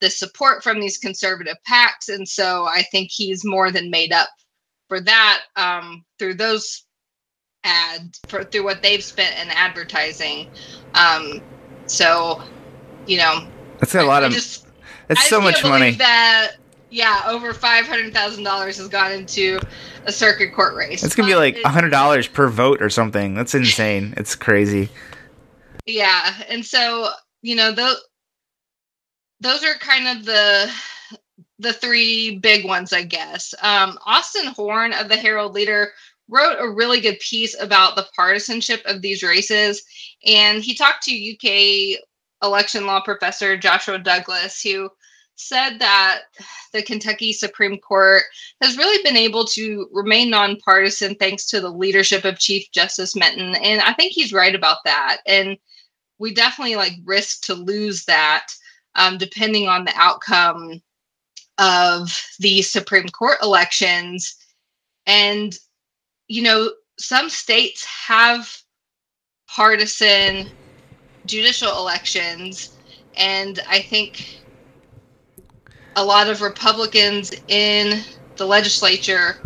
the 0.00 0.10
support 0.10 0.64
from 0.64 0.80
these 0.80 0.98
conservative 0.98 1.56
PACs. 1.68 2.08
And 2.08 2.28
so 2.28 2.66
I 2.66 2.82
think 2.90 3.10
he's 3.10 3.44
more 3.44 3.70
than 3.70 3.90
made 3.90 4.12
up 4.12 4.28
for 4.88 5.00
that 5.00 5.42
um, 5.56 6.04
through 6.18 6.34
those 6.34 6.84
ads, 7.62 8.20
for, 8.28 8.44
through 8.44 8.64
what 8.64 8.82
they've 8.82 9.02
spent 9.02 9.38
in 9.40 9.50
advertising. 9.50 10.50
Um, 10.94 11.40
so 11.86 12.42
you 13.06 13.18
know, 13.18 13.46
that's 13.78 13.94
a 13.94 14.02
lot 14.02 14.22
I, 14.22 14.26
of. 14.26 14.32
Just, 14.32 14.66
that's 15.08 15.28
so 15.28 15.40
much 15.40 15.62
money. 15.62 15.92
That 15.92 16.52
yeah, 16.90 17.22
over 17.26 17.52
five 17.52 17.86
hundred 17.86 18.14
thousand 18.14 18.44
dollars 18.44 18.78
has 18.78 18.88
gone 18.88 19.12
into 19.12 19.60
a 20.04 20.12
circuit 20.12 20.54
court 20.54 20.74
race. 20.74 21.02
It's 21.02 21.14
gonna 21.14 21.28
be 21.28 21.34
like 21.34 21.58
a 21.64 21.68
hundred 21.68 21.90
dollars 21.90 22.28
per 22.28 22.48
vote 22.48 22.80
or 22.80 22.88
something. 22.88 23.34
That's 23.34 23.54
insane. 23.54 24.14
it's 24.16 24.34
crazy. 24.34 24.88
Yeah, 25.86 26.34
and 26.48 26.64
so 26.64 27.10
you 27.42 27.56
know 27.56 27.72
those 27.72 27.96
those 29.40 29.64
are 29.64 29.74
kind 29.74 30.06
of 30.06 30.24
the 30.24 30.72
the 31.58 31.72
three 31.72 32.38
big 32.38 32.64
ones, 32.64 32.92
I 32.92 33.02
guess. 33.02 33.54
Um, 33.60 33.98
Austin 34.06 34.46
Horn 34.46 34.92
of 34.92 35.08
the 35.08 35.16
Herald 35.16 35.52
Leader 35.52 35.92
wrote 36.28 36.56
a 36.58 36.70
really 36.70 37.00
good 37.00 37.18
piece 37.20 37.60
about 37.60 37.96
the 37.96 38.06
partisanship 38.16 38.82
of 38.86 39.02
these 39.02 39.22
races, 39.22 39.82
and 40.24 40.62
he 40.62 40.74
talked 40.74 41.02
to 41.04 41.12
UK 41.12 42.00
election 42.44 42.86
law 42.86 43.00
professor 43.00 43.56
Joshua 43.56 43.98
Douglas, 43.98 44.62
who 44.62 44.90
said 45.36 45.78
that 45.78 46.20
the 46.72 46.82
Kentucky 46.82 47.32
Supreme 47.32 47.78
Court 47.78 48.22
has 48.60 48.78
really 48.78 49.02
been 49.02 49.16
able 49.16 49.44
to 49.46 49.88
remain 49.92 50.30
nonpartisan 50.30 51.16
thanks 51.16 51.46
to 51.46 51.60
the 51.60 51.70
leadership 51.70 52.24
of 52.24 52.38
Chief 52.38 52.70
Justice 52.72 53.16
Minton. 53.16 53.56
And 53.56 53.80
I 53.80 53.92
think 53.94 54.12
he's 54.12 54.32
right 54.32 54.54
about 54.54 54.78
that. 54.84 55.18
And 55.26 55.56
we 56.18 56.32
definitely 56.32 56.76
like 56.76 56.92
risk 57.04 57.42
to 57.46 57.54
lose 57.54 58.04
that 58.04 58.46
um, 58.94 59.18
depending 59.18 59.68
on 59.68 59.84
the 59.84 59.92
outcome 59.96 60.80
of 61.58 62.16
the 62.38 62.62
Supreme 62.62 63.08
Court 63.08 63.38
elections. 63.42 64.36
And, 65.06 65.56
you 66.28 66.42
know, 66.42 66.70
some 66.98 67.28
states 67.28 67.84
have 67.84 68.56
partisan 69.48 70.48
judicial 71.26 71.76
elections. 71.78 72.76
And 73.16 73.60
I 73.68 73.80
think 73.80 74.40
a 75.96 76.04
lot 76.04 76.28
of 76.28 76.42
Republicans 76.42 77.32
in 77.48 78.02
the 78.36 78.46
legislature 78.46 79.38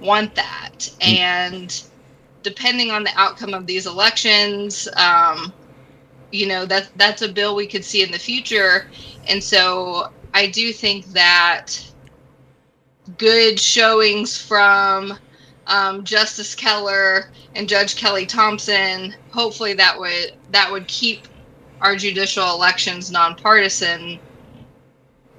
want 0.00 0.34
that. 0.34 0.88
And 1.00 1.82
depending 2.42 2.90
on 2.90 3.04
the 3.04 3.12
outcome 3.16 3.54
of 3.54 3.66
these 3.66 3.86
elections, 3.86 4.88
um, 4.96 5.52
you 6.30 6.46
know, 6.46 6.66
that 6.66 6.90
that's 6.96 7.22
a 7.22 7.28
bill 7.28 7.54
we 7.54 7.66
could 7.66 7.84
see 7.84 8.02
in 8.02 8.10
the 8.10 8.18
future. 8.18 8.86
And 9.26 9.42
so 9.42 10.12
I 10.34 10.48
do 10.48 10.72
think 10.72 11.06
that 11.06 11.80
good 13.18 13.58
showings 13.58 14.36
from 14.36 15.18
um, 15.66 16.04
Justice 16.04 16.54
Keller 16.54 17.30
and 17.54 17.68
Judge 17.68 17.96
Kelly 17.96 18.26
Thompson, 18.26 19.14
hopefully 19.30 19.72
that 19.74 19.98
would 19.98 20.34
that 20.50 20.70
would 20.70 20.86
keep 20.88 21.26
our 21.80 21.96
judicial 21.96 22.48
elections 22.50 23.10
nonpartisan. 23.10 24.18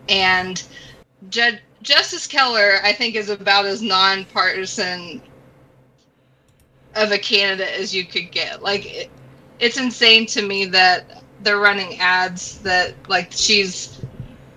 And 0.09 0.61
Judge 1.29 1.59
Justice 1.81 2.27
Keller, 2.27 2.79
I 2.83 2.93
think, 2.93 3.15
is 3.15 3.29
about 3.29 3.65
as 3.65 3.81
nonpartisan 3.81 5.21
of 6.95 7.11
a 7.11 7.17
candidate 7.17 7.79
as 7.79 7.93
you 7.93 8.05
could 8.05 8.31
get. 8.31 8.63
Like, 8.63 8.85
it, 8.85 9.11
it's 9.59 9.77
insane 9.77 10.25
to 10.27 10.41
me 10.41 10.65
that 10.65 11.23
they're 11.41 11.59
running 11.59 11.99
ads 11.99 12.59
that 12.59 12.95
like 13.07 13.31
she's 13.31 14.01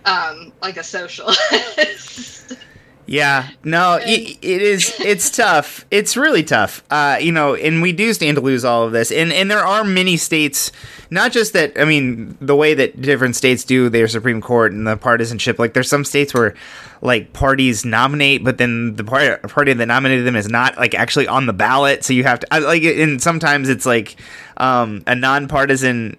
um, 0.04 0.52
like 0.62 0.76
a 0.76 0.82
socialist. 0.82 2.54
Yeah, 3.10 3.48
no, 3.64 3.98
it, 4.02 4.36
it 4.42 4.60
is. 4.60 4.94
It's 5.00 5.30
tough. 5.30 5.86
It's 5.90 6.14
really 6.14 6.42
tough. 6.42 6.84
Uh, 6.90 7.16
you 7.18 7.32
know, 7.32 7.54
and 7.54 7.80
we 7.80 7.92
do 7.92 8.12
stand 8.12 8.36
to 8.36 8.42
lose 8.42 8.66
all 8.66 8.82
of 8.84 8.92
this. 8.92 9.10
And 9.10 9.32
and 9.32 9.50
there 9.50 9.64
are 9.64 9.82
many 9.82 10.18
states, 10.18 10.72
not 11.10 11.32
just 11.32 11.54
that. 11.54 11.72
I 11.80 11.86
mean, 11.86 12.36
the 12.38 12.54
way 12.54 12.74
that 12.74 13.00
different 13.00 13.34
states 13.34 13.64
do 13.64 13.88
their 13.88 14.08
Supreme 14.08 14.42
Court 14.42 14.72
and 14.72 14.86
the 14.86 14.98
partisanship. 14.98 15.58
Like, 15.58 15.72
there's 15.72 15.88
some 15.88 16.04
states 16.04 16.34
where, 16.34 16.54
like, 17.00 17.32
parties 17.32 17.82
nominate, 17.82 18.44
but 18.44 18.58
then 18.58 18.96
the 18.96 19.04
party 19.04 19.34
party 19.48 19.72
that 19.72 19.86
nominated 19.86 20.26
them 20.26 20.36
is 20.36 20.48
not 20.48 20.76
like 20.76 20.94
actually 20.94 21.28
on 21.28 21.46
the 21.46 21.54
ballot. 21.54 22.04
So 22.04 22.12
you 22.12 22.24
have 22.24 22.40
to 22.40 22.60
like. 22.60 22.82
And 22.82 23.22
sometimes 23.22 23.70
it's 23.70 23.86
like 23.86 24.16
um, 24.58 25.02
a 25.06 25.14
nonpartisan 25.14 26.18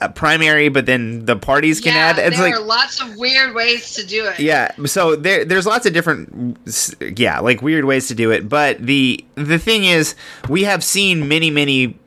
a 0.00 0.08
primary, 0.08 0.68
but 0.68 0.86
then 0.86 1.24
the 1.26 1.36
parties 1.36 1.80
can 1.80 1.94
yeah, 1.94 2.00
add. 2.00 2.18
It's 2.18 2.36
there 2.36 2.50
like 2.50 2.54
are 2.54 2.64
lots 2.64 3.00
of 3.00 3.16
weird 3.16 3.54
ways 3.54 3.94
to 3.94 4.06
do 4.06 4.26
it. 4.26 4.40
yeah, 4.40 4.70
so 4.86 5.16
there 5.16 5.44
there's 5.44 5.66
lots 5.66 5.86
of 5.86 5.92
different 5.92 6.58
yeah, 7.16 7.40
like 7.40 7.62
weird 7.62 7.84
ways 7.84 8.08
to 8.08 8.14
do 8.14 8.30
it, 8.30 8.48
but 8.48 8.78
the 8.84 9.24
the 9.34 9.58
thing 9.58 9.84
is 9.84 10.14
we 10.48 10.62
have 10.64 10.82
seen 10.84 11.28
many 11.28 11.50
many 11.50 11.98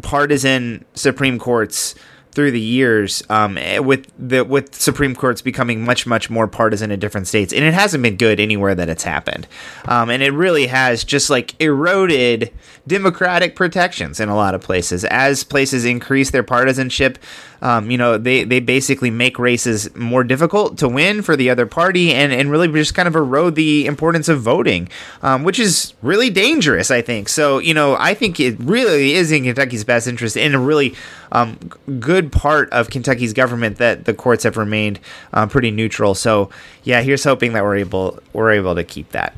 partisan 0.00 0.84
supreme 0.94 1.38
courts 1.38 1.94
through 2.32 2.50
the 2.50 2.60
years 2.60 3.22
um, 3.28 3.58
with 3.80 4.10
the 4.18 4.44
with 4.44 4.74
Supreme 4.74 5.14
Courts 5.14 5.42
becoming 5.42 5.84
much 5.84 6.06
much 6.06 6.30
more 6.30 6.48
partisan 6.48 6.90
in 6.90 6.98
different 6.98 7.28
states, 7.28 7.52
and 7.52 7.64
it 7.64 7.74
hasn't 7.74 8.02
been 8.02 8.16
good 8.16 8.40
anywhere 8.40 8.74
that 8.74 8.88
it's 8.88 9.04
happened, 9.04 9.46
um, 9.86 10.10
and 10.10 10.22
it 10.22 10.32
really 10.32 10.66
has 10.66 11.04
just 11.04 11.30
like 11.30 11.54
eroded 11.60 12.52
democratic 12.86 13.54
protections 13.54 14.18
in 14.18 14.28
a 14.28 14.34
lot 14.34 14.54
of 14.54 14.60
places 14.60 15.04
as 15.04 15.44
places 15.44 15.84
increase 15.84 16.30
their 16.30 16.42
partisanship. 16.42 17.18
Um, 17.62 17.90
you 17.90 17.96
know, 17.96 18.18
they, 18.18 18.42
they 18.42 18.58
basically 18.60 19.10
make 19.10 19.38
races 19.38 19.94
more 19.94 20.24
difficult 20.24 20.78
to 20.78 20.88
win 20.88 21.22
for 21.22 21.36
the 21.36 21.48
other 21.48 21.64
party 21.64 22.12
and, 22.12 22.32
and 22.32 22.50
really 22.50 22.66
just 22.68 22.94
kind 22.94 23.06
of 23.06 23.14
erode 23.14 23.54
the 23.54 23.86
importance 23.86 24.28
of 24.28 24.40
voting, 24.40 24.88
um, 25.22 25.44
which 25.44 25.60
is 25.60 25.94
really 26.02 26.28
dangerous, 26.28 26.90
I 26.90 27.02
think. 27.02 27.28
So, 27.28 27.58
you 27.58 27.72
know, 27.72 27.96
I 27.98 28.14
think 28.14 28.40
it 28.40 28.58
really 28.58 29.12
is 29.12 29.30
in 29.30 29.44
Kentucky's 29.44 29.84
best 29.84 30.08
interest 30.08 30.36
and 30.36 30.54
a 30.54 30.58
really 30.58 30.96
um, 31.30 31.56
good 32.00 32.32
part 32.32 32.68
of 32.70 32.90
Kentucky's 32.90 33.32
government 33.32 33.78
that 33.78 34.04
the 34.06 34.12
courts 34.12 34.42
have 34.42 34.56
remained 34.56 34.98
uh, 35.32 35.46
pretty 35.46 35.70
neutral. 35.70 36.14
So, 36.16 36.50
yeah, 36.82 37.00
here's 37.00 37.22
hoping 37.22 37.52
that 37.52 37.62
we're 37.62 37.76
able 37.76 38.18
we're 38.32 38.50
able 38.50 38.74
to 38.74 38.82
keep 38.84 39.12
that. 39.12 39.36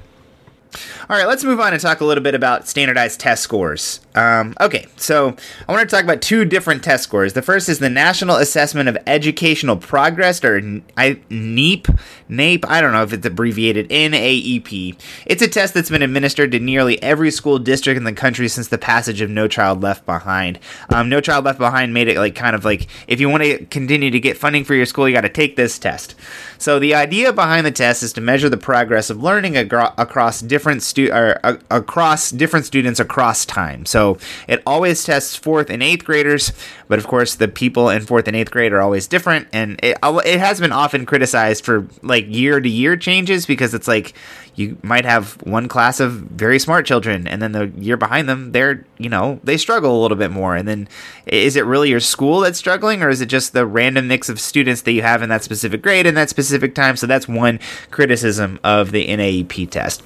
All 1.08 1.16
right, 1.16 1.26
let's 1.26 1.44
move 1.44 1.60
on 1.60 1.72
and 1.72 1.80
talk 1.80 2.00
a 2.00 2.04
little 2.04 2.24
bit 2.24 2.34
about 2.34 2.66
standardized 2.66 3.20
test 3.20 3.42
scores. 3.42 4.00
Um, 4.14 4.54
okay, 4.60 4.86
so 4.96 5.34
I 5.68 5.72
want 5.72 5.88
to 5.88 5.94
talk 5.94 6.04
about 6.04 6.22
two 6.22 6.44
different 6.44 6.84
test 6.84 7.02
scores. 7.02 7.32
The 7.32 7.42
first 7.42 7.68
is 7.68 7.80
the 7.80 7.90
National 7.90 8.36
Assessment 8.36 8.88
of 8.88 8.96
Educational 9.06 9.76
Progress, 9.76 10.44
or 10.44 10.60
NEEP. 10.60 11.88
NAEP, 12.30 12.64
I 12.66 12.80
don't 12.80 12.92
know 12.92 13.02
if 13.02 13.12
it's 13.12 13.26
abbreviated 13.26 13.88
NAEP. 13.88 14.96
It's 15.26 15.42
a 15.42 15.48
test 15.48 15.74
that's 15.74 15.90
been 15.90 16.02
administered 16.02 16.52
to 16.52 16.60
nearly 16.60 17.02
every 17.02 17.32
school 17.32 17.58
district 17.58 17.96
in 17.96 18.04
the 18.04 18.12
country 18.12 18.48
since 18.48 18.68
the 18.68 18.78
passage 18.78 19.20
of 19.20 19.30
No 19.30 19.48
Child 19.48 19.82
Left 19.82 20.06
Behind. 20.06 20.60
Um, 20.90 21.08
no 21.08 21.20
Child 21.20 21.44
Left 21.44 21.58
Behind 21.58 21.92
made 21.92 22.08
it 22.08 22.16
like 22.16 22.36
kind 22.36 22.54
of 22.54 22.64
like 22.64 22.86
if 23.08 23.20
you 23.20 23.28
want 23.28 23.42
to 23.42 23.64
continue 23.66 24.10
to 24.10 24.20
get 24.20 24.38
funding 24.38 24.64
for 24.64 24.74
your 24.74 24.86
school, 24.86 25.08
you 25.08 25.14
got 25.14 25.22
to 25.22 25.28
take 25.28 25.56
this 25.56 25.78
test. 25.78 26.14
So 26.58 26.78
the 26.78 26.94
idea 26.94 27.32
behind 27.32 27.66
the 27.66 27.72
test 27.72 28.02
is 28.02 28.12
to 28.14 28.20
measure 28.20 28.48
the 28.48 28.56
progress 28.56 29.10
of 29.10 29.22
learning 29.22 29.56
agro- 29.56 29.92
across 29.98 30.40
different 30.40 30.82
stu- 30.82 31.12
or, 31.12 31.38
uh, 31.44 31.56
across 31.70 32.30
different 32.30 32.64
students 32.64 33.00
across 33.00 33.44
time. 33.44 33.84
So 33.84 34.03
it 34.48 34.62
always 34.66 35.04
tests 35.04 35.34
fourth 35.36 35.70
and 35.70 35.82
eighth 35.82 36.04
graders, 36.04 36.52
but 36.88 36.98
of 36.98 37.06
course 37.06 37.34
the 37.34 37.48
people 37.48 37.88
in 37.88 38.02
fourth 38.02 38.28
and 38.28 38.36
eighth 38.36 38.50
grade 38.50 38.72
are 38.72 38.80
always 38.80 39.06
different, 39.06 39.48
and 39.52 39.78
it 39.82 39.96
it 40.02 40.40
has 40.40 40.60
been 40.60 40.72
often 40.72 41.06
criticized 41.06 41.64
for 41.64 41.86
like 42.02 42.26
year 42.28 42.60
to 42.60 42.68
year 42.68 42.96
changes 42.96 43.46
because 43.46 43.74
it's 43.74 43.88
like 43.88 44.14
you 44.56 44.76
might 44.82 45.04
have 45.04 45.32
one 45.42 45.68
class 45.68 46.00
of 46.00 46.12
very 46.12 46.58
smart 46.58 46.86
children 46.86 47.26
and 47.26 47.42
then 47.42 47.52
the 47.52 47.66
year 47.76 47.96
behind 47.96 48.28
them 48.28 48.52
they're 48.52 48.84
you 48.98 49.08
know 49.08 49.40
they 49.42 49.56
struggle 49.56 49.98
a 49.98 50.00
little 50.00 50.16
bit 50.16 50.30
more 50.30 50.54
and 50.54 50.68
then 50.68 50.88
is 51.26 51.56
it 51.56 51.64
really 51.64 51.90
your 51.90 52.00
school 52.00 52.40
that's 52.40 52.58
struggling 52.58 53.02
or 53.02 53.08
is 53.08 53.20
it 53.20 53.26
just 53.26 53.52
the 53.52 53.66
random 53.66 54.06
mix 54.06 54.28
of 54.28 54.38
students 54.38 54.82
that 54.82 54.92
you 54.92 55.02
have 55.02 55.22
in 55.22 55.28
that 55.28 55.42
specific 55.42 55.82
grade 55.82 56.06
in 56.06 56.14
that 56.14 56.30
specific 56.30 56.74
time? 56.74 56.96
So 56.96 57.06
that's 57.06 57.26
one 57.26 57.58
criticism 57.90 58.60
of 58.62 58.92
the 58.92 59.06
NAEP 59.06 59.70
test 59.70 60.02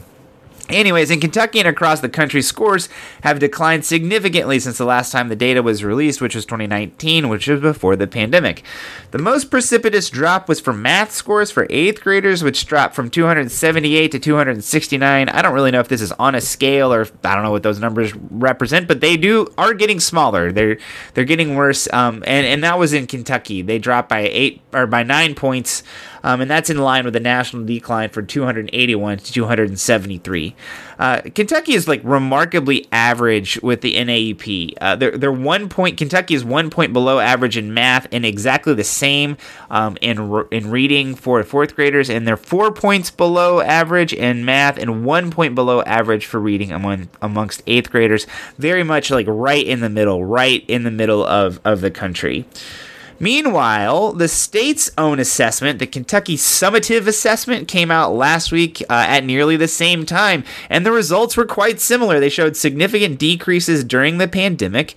Anyways, 0.68 1.10
in 1.10 1.20
Kentucky 1.20 1.60
and 1.60 1.68
across 1.68 2.00
the 2.00 2.10
country, 2.10 2.42
scores 2.42 2.90
have 3.22 3.38
declined 3.38 3.86
significantly 3.86 4.58
since 4.58 4.76
the 4.76 4.84
last 4.84 5.10
time 5.10 5.28
the 5.28 5.36
data 5.36 5.62
was 5.62 5.82
released, 5.82 6.20
which 6.20 6.34
was 6.34 6.44
2019, 6.44 7.30
which 7.30 7.48
was 7.48 7.60
before 7.60 7.96
the 7.96 8.06
pandemic. 8.06 8.62
The 9.10 9.18
most 9.18 9.50
precipitous 9.50 10.10
drop 10.10 10.46
was 10.46 10.60
for 10.60 10.74
math 10.74 11.12
scores 11.12 11.50
for 11.50 11.66
8th 11.68 12.00
graders, 12.00 12.44
which 12.44 12.66
dropped 12.66 12.94
from 12.94 13.08
278 13.08 14.12
to 14.12 14.18
269. 14.18 15.28
I 15.30 15.42
don't 15.42 15.54
really 15.54 15.70
know 15.70 15.80
if 15.80 15.88
this 15.88 16.02
is 16.02 16.12
on 16.12 16.34
a 16.34 16.40
scale 16.40 16.92
or 16.92 17.06
I 17.24 17.34
don't 17.34 17.44
know 17.44 17.50
what 17.50 17.62
those 17.62 17.78
numbers 17.78 18.14
represent, 18.14 18.88
but 18.88 19.00
they 19.00 19.16
do 19.16 19.46
are 19.56 19.72
getting 19.72 20.00
smaller. 20.00 20.52
They're 20.52 20.76
they're 21.14 21.24
getting 21.24 21.56
worse. 21.56 21.90
Um, 21.94 22.22
and 22.26 22.46
and 22.46 22.62
that 22.62 22.78
was 22.78 22.92
in 22.92 23.06
Kentucky. 23.06 23.62
They 23.62 23.78
dropped 23.78 24.10
by 24.10 24.20
eight 24.20 24.60
or 24.74 24.86
by 24.86 25.02
nine 25.02 25.34
points 25.34 25.82
um, 26.28 26.42
and 26.42 26.50
that's 26.50 26.68
in 26.68 26.76
line 26.76 27.06
with 27.06 27.14
the 27.14 27.20
national 27.20 27.64
decline 27.64 28.10
from 28.10 28.26
281 28.26 29.16
to 29.16 29.32
273. 29.32 30.54
Uh, 30.98 31.22
Kentucky 31.34 31.72
is 31.72 31.88
like 31.88 32.02
remarkably 32.04 32.86
average 32.92 33.58
with 33.62 33.80
the 33.80 33.94
NAEP. 33.94 34.74
Uh, 34.78 34.94
they're, 34.94 35.16
they're 35.16 35.32
one 35.32 35.70
point. 35.70 35.96
Kentucky 35.96 36.34
is 36.34 36.44
one 36.44 36.68
point 36.68 36.92
below 36.92 37.18
average 37.18 37.56
in 37.56 37.72
math 37.72 38.06
and 38.12 38.26
exactly 38.26 38.74
the 38.74 38.84
same 38.84 39.38
um, 39.70 39.96
in 40.02 40.44
in 40.50 40.70
reading 40.70 41.14
for 41.14 41.42
fourth 41.44 41.74
graders, 41.74 42.10
and 42.10 42.28
they're 42.28 42.36
four 42.36 42.72
points 42.72 43.10
below 43.10 43.62
average 43.62 44.12
in 44.12 44.44
math 44.44 44.76
and 44.76 45.06
one 45.06 45.30
point 45.30 45.54
below 45.54 45.80
average 45.84 46.26
for 46.26 46.38
reading 46.38 46.72
among 46.72 47.08
amongst 47.22 47.62
eighth 47.66 47.90
graders. 47.90 48.26
Very 48.58 48.82
much 48.82 49.10
like 49.10 49.26
right 49.26 49.66
in 49.66 49.80
the 49.80 49.88
middle, 49.88 50.22
right 50.26 50.62
in 50.68 50.82
the 50.82 50.90
middle 50.90 51.24
of 51.24 51.58
of 51.64 51.80
the 51.80 51.90
country. 51.90 52.44
Meanwhile, 53.20 54.12
the 54.12 54.28
state's 54.28 54.90
own 54.96 55.18
assessment, 55.18 55.80
the 55.80 55.86
Kentucky 55.86 56.36
Summative 56.36 57.06
Assessment, 57.08 57.66
came 57.66 57.90
out 57.90 58.14
last 58.14 58.52
week 58.52 58.80
uh, 58.82 59.06
at 59.08 59.24
nearly 59.24 59.56
the 59.56 59.66
same 59.66 60.06
time, 60.06 60.44
and 60.70 60.86
the 60.86 60.92
results 60.92 61.36
were 61.36 61.44
quite 61.46 61.80
similar. 61.80 62.20
They 62.20 62.28
showed 62.28 62.56
significant 62.56 63.18
decreases 63.18 63.82
during 63.82 64.18
the 64.18 64.28
pandemic. 64.28 64.94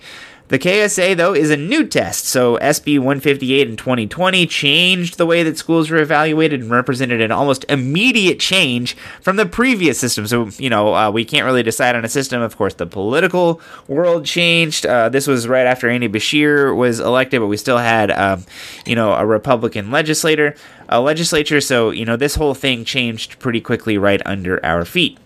The 0.52 0.58
KSA, 0.58 1.16
though, 1.16 1.32
is 1.32 1.48
a 1.48 1.56
new 1.56 1.86
test, 1.86 2.26
so 2.26 2.58
SB 2.58 2.98
158 2.98 3.70
in 3.70 3.78
2020 3.78 4.46
changed 4.46 5.16
the 5.16 5.24
way 5.24 5.42
that 5.42 5.56
schools 5.56 5.88
were 5.88 5.96
evaluated 5.96 6.60
and 6.60 6.70
represented 6.70 7.22
an 7.22 7.32
almost 7.32 7.64
immediate 7.70 8.38
change 8.38 8.94
from 9.22 9.36
the 9.36 9.46
previous 9.46 9.98
system. 9.98 10.26
So, 10.26 10.50
you 10.58 10.68
know, 10.68 10.94
uh, 10.94 11.10
we 11.10 11.24
can't 11.24 11.46
really 11.46 11.62
decide 11.62 11.96
on 11.96 12.04
a 12.04 12.08
system. 12.10 12.42
Of 12.42 12.58
course, 12.58 12.74
the 12.74 12.84
political 12.84 13.62
world 13.88 14.26
changed. 14.26 14.84
Uh, 14.84 15.08
this 15.08 15.26
was 15.26 15.48
right 15.48 15.64
after 15.64 15.88
Andy 15.88 16.10
Beshear 16.10 16.76
was 16.76 17.00
elected, 17.00 17.40
but 17.40 17.46
we 17.46 17.56
still 17.56 17.78
had, 17.78 18.10
um, 18.10 18.44
you 18.84 18.94
know, 18.94 19.14
a 19.14 19.24
Republican 19.24 19.90
legislator, 19.90 20.54
a 20.86 21.00
legislature. 21.00 21.62
So, 21.62 21.88
you 21.88 22.04
know, 22.04 22.16
this 22.16 22.34
whole 22.34 22.52
thing 22.52 22.84
changed 22.84 23.38
pretty 23.38 23.62
quickly 23.62 23.96
right 23.96 24.20
under 24.26 24.62
our 24.62 24.84
feet. 24.84 25.16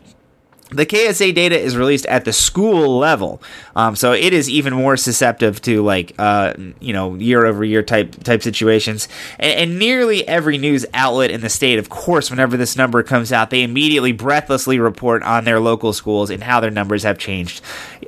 The 0.71 0.85
KSA 0.85 1.33
data 1.33 1.57
is 1.57 1.77
released 1.77 2.07
at 2.07 2.25
the 2.25 2.33
school 2.33 2.99
level, 2.99 3.41
um, 3.77 3.95
so 3.95 4.13
it 4.13 4.33
is 4.33 4.51
even 4.51 4.75
more 4.75 4.97
susceptible 4.97 5.61
to 5.61 5.83
like 5.83 6.13
uh, 6.19 6.55
you 6.81 6.93
know 6.93 7.15
year 7.15 7.47
over 7.47 7.65
year 7.65 7.85
type 7.85 8.25
type 8.25 8.43
situations. 8.43 9.09
And, 9.39 9.71
and, 9.71 9.79
nearly 9.79 10.27
every 10.27 10.59
news 10.59 10.85
outlet 10.93 11.31
in 11.31 11.41
the 11.41 11.49
state, 11.49 11.79
of 11.79 11.89
course, 11.89 12.31
whenever 12.31 12.57
this 12.57 12.77
number 12.77 13.05
comes 13.05 13.31
out, 13.33 13.51
they 13.51 13.63
immediately 13.63 14.11
breathlessly 14.11 14.81
report 14.81 15.23
on 15.23 15.45
their 15.45 15.61
local 15.61 15.93
schools 15.93 16.31
and 16.31 16.43
how 16.43 16.59
their 16.59 16.73
numbers 16.73 17.05
have 17.05 17.17
changed 17.17 17.61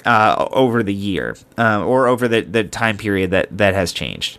uh, 0.04 0.48
over 0.50 0.82
the 0.82 0.94
year 0.94 1.36
uh, 1.58 1.84
or 1.84 2.08
over 2.08 2.26
the, 2.26 2.40
the 2.40 2.64
time 2.64 2.96
period 2.96 3.30
that 3.30 3.56
that 3.56 3.74
has 3.74 3.92
changed. 3.92 4.38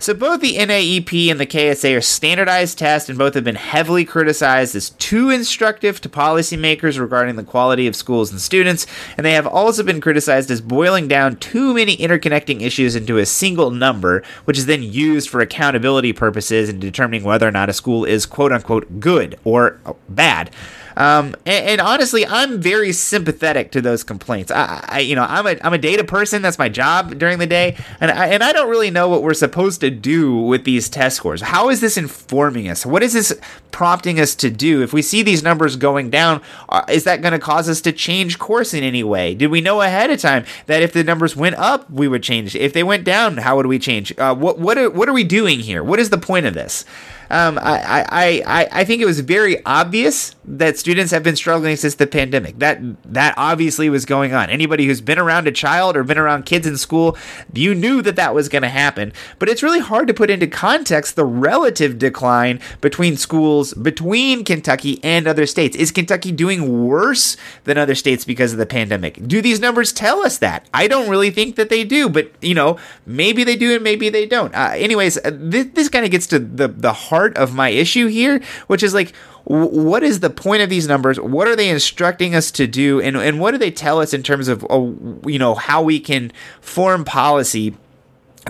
So 0.00 0.14
both 0.14 0.40
the 0.40 0.54
NAEP 0.54 1.28
and 1.28 1.40
the 1.40 1.46
KSA 1.46 1.96
are 1.96 2.00
standardized 2.00 2.78
tests, 2.78 3.08
and 3.08 3.18
both 3.18 3.34
have 3.34 3.42
been 3.42 3.56
heavily 3.56 4.04
criticized 4.04 4.76
as 4.76 4.90
too 4.90 5.28
instructive 5.28 6.00
to 6.00 6.08
policymakers 6.08 7.00
regarding 7.00 7.34
the 7.34 7.42
quality 7.42 7.88
of 7.88 7.96
schools 7.96 8.30
and 8.30 8.40
students, 8.40 8.86
and 9.16 9.26
they 9.26 9.32
have 9.32 9.46
also 9.46 9.82
been 9.82 10.00
criticized 10.00 10.52
as 10.52 10.60
boiling 10.60 11.08
down 11.08 11.34
too 11.36 11.74
many 11.74 11.96
interconnecting 11.96 12.62
issues 12.62 12.94
into 12.94 13.18
a 13.18 13.26
single 13.26 13.72
number, 13.72 14.22
which 14.44 14.56
is 14.56 14.66
then 14.66 14.84
used 14.84 15.28
for 15.28 15.40
accountability 15.40 16.12
purposes 16.12 16.68
in 16.68 16.78
determining 16.78 17.24
whether 17.24 17.48
or 17.48 17.52
not 17.52 17.68
a 17.68 17.72
school 17.72 18.04
is 18.04 18.24
quote 18.24 18.52
unquote 18.52 19.00
good 19.00 19.36
or 19.42 19.80
bad. 20.08 20.50
Um, 20.98 21.36
and, 21.46 21.68
and, 21.68 21.80
honestly, 21.80 22.26
I'm 22.26 22.60
very 22.60 22.92
sympathetic 22.92 23.70
to 23.70 23.80
those 23.80 24.02
complaints. 24.02 24.50
I, 24.50 24.84
I, 24.88 24.98
you 24.98 25.14
know, 25.14 25.22
I'm 25.22 25.46
a 25.46 25.56
I'm 25.62 25.72
a 25.72 25.78
data 25.78 26.02
person. 26.02 26.42
That's 26.42 26.58
my 26.58 26.68
job 26.68 27.20
during 27.20 27.38
the 27.38 27.46
day, 27.46 27.76
and 28.00 28.10
I, 28.10 28.26
and 28.26 28.42
I 28.42 28.52
don't 28.52 28.68
really 28.68 28.90
know 28.90 29.08
what 29.08 29.22
we're 29.22 29.32
supposed 29.32 29.80
to 29.82 29.90
do 29.90 30.36
with 30.36 30.64
these 30.64 30.88
test 30.88 31.16
scores. 31.16 31.40
How 31.40 31.68
is 31.68 31.80
this 31.80 31.96
informing 31.96 32.68
us? 32.68 32.84
What 32.84 33.04
is 33.04 33.12
this 33.12 33.32
prompting 33.70 34.18
us 34.18 34.34
to 34.36 34.50
do? 34.50 34.82
If 34.82 34.92
we 34.92 35.00
see 35.00 35.22
these 35.22 35.40
numbers 35.40 35.76
going 35.76 36.10
down, 36.10 36.42
uh, 36.68 36.82
is 36.88 37.04
that 37.04 37.22
going 37.22 37.30
to 37.32 37.38
cause 37.38 37.68
us 37.68 37.80
to 37.82 37.92
change 37.92 38.40
course 38.40 38.74
in 38.74 38.82
any 38.82 39.04
way? 39.04 39.36
Did 39.36 39.52
we 39.52 39.60
know 39.60 39.80
ahead 39.80 40.10
of 40.10 40.18
time 40.18 40.46
that 40.66 40.82
if 40.82 40.92
the 40.92 41.04
numbers 41.04 41.36
went 41.36 41.54
up, 41.54 41.88
we 41.88 42.08
would 42.08 42.24
change? 42.24 42.56
If 42.56 42.72
they 42.72 42.82
went 42.82 43.04
down, 43.04 43.36
how 43.36 43.54
would 43.54 43.66
we 43.66 43.78
change? 43.78 44.12
Uh, 44.18 44.34
what 44.34 44.58
what 44.58 44.76
are, 44.76 44.90
what 44.90 45.08
are 45.08 45.12
we 45.14 45.22
doing 45.22 45.60
here? 45.60 45.84
What 45.84 46.00
is 46.00 46.10
the 46.10 46.18
point 46.18 46.46
of 46.46 46.54
this? 46.54 46.84
Um, 47.30 47.58
I, 47.58 48.04
I, 48.08 48.42
I, 48.46 48.68
I 48.72 48.84
think 48.84 49.02
it 49.02 49.06
was 49.06 49.20
very 49.20 49.64
obvious 49.64 50.34
that 50.44 50.78
students 50.78 51.12
have 51.12 51.22
been 51.22 51.36
struggling 51.36 51.76
since 51.76 51.96
the 51.96 52.06
pandemic. 52.06 52.58
That 52.58 52.80
that 53.12 53.34
obviously 53.36 53.90
was 53.90 54.06
going 54.06 54.32
on. 54.32 54.48
Anybody 54.48 54.86
who's 54.86 55.00
been 55.00 55.18
around 55.18 55.46
a 55.46 55.52
child 55.52 55.96
or 55.96 56.04
been 56.04 56.18
around 56.18 56.46
kids 56.46 56.66
in 56.66 56.78
school, 56.78 57.16
you 57.52 57.74
knew 57.74 58.00
that 58.02 58.16
that 58.16 58.34
was 58.34 58.48
going 58.48 58.62
to 58.62 58.68
happen. 58.68 59.12
But 59.38 59.48
it's 59.48 59.62
really 59.62 59.80
hard 59.80 60.08
to 60.08 60.14
put 60.14 60.30
into 60.30 60.46
context 60.46 61.16
the 61.16 61.26
relative 61.26 61.98
decline 61.98 62.60
between 62.80 63.16
schools 63.16 63.74
between 63.74 64.44
Kentucky 64.44 64.98
and 65.04 65.26
other 65.26 65.46
states. 65.46 65.76
Is 65.76 65.90
Kentucky 65.90 66.32
doing 66.32 66.86
worse 66.86 67.36
than 67.64 67.76
other 67.76 67.94
states 67.94 68.24
because 68.24 68.52
of 68.52 68.58
the 68.58 68.66
pandemic? 68.66 69.26
Do 69.26 69.42
these 69.42 69.60
numbers 69.60 69.92
tell 69.92 70.24
us 70.24 70.38
that? 70.38 70.66
I 70.72 70.88
don't 70.88 71.10
really 71.10 71.30
think 71.30 71.56
that 71.56 71.68
they 71.68 71.84
do, 71.84 72.08
but 72.08 72.32
you 72.40 72.54
know, 72.54 72.78
maybe 73.04 73.44
they 73.44 73.56
do 73.56 73.74
and 73.74 73.84
maybe 73.84 74.08
they 74.08 74.24
don't. 74.24 74.54
Uh, 74.54 74.72
anyways, 74.74 75.18
uh, 75.18 75.30
this, 75.34 75.66
this 75.74 75.88
kind 75.90 76.06
of 76.06 76.10
gets 76.10 76.26
to 76.28 76.38
the 76.38 76.68
the 76.68 76.92
heart 76.92 77.17
of 77.26 77.54
my 77.54 77.70
issue 77.70 78.06
here, 78.06 78.40
which 78.66 78.82
is 78.82 78.94
like 78.94 79.12
what 79.48 80.02
is 80.02 80.20
the 80.20 80.28
point 80.28 80.60
of 80.60 80.68
these 80.68 80.86
numbers? 80.86 81.18
What 81.18 81.48
are 81.48 81.56
they 81.56 81.70
instructing 81.70 82.34
us 82.34 82.50
to 82.52 82.66
do, 82.66 83.00
and 83.00 83.16
and 83.16 83.40
what 83.40 83.52
do 83.52 83.58
they 83.58 83.70
tell 83.70 83.98
us 83.98 84.12
in 84.12 84.22
terms 84.22 84.46
of 84.46 84.66
oh, 84.68 84.94
you 85.26 85.38
know 85.38 85.54
how 85.54 85.82
we 85.82 86.00
can 86.00 86.32
form 86.60 87.04
policy 87.04 87.74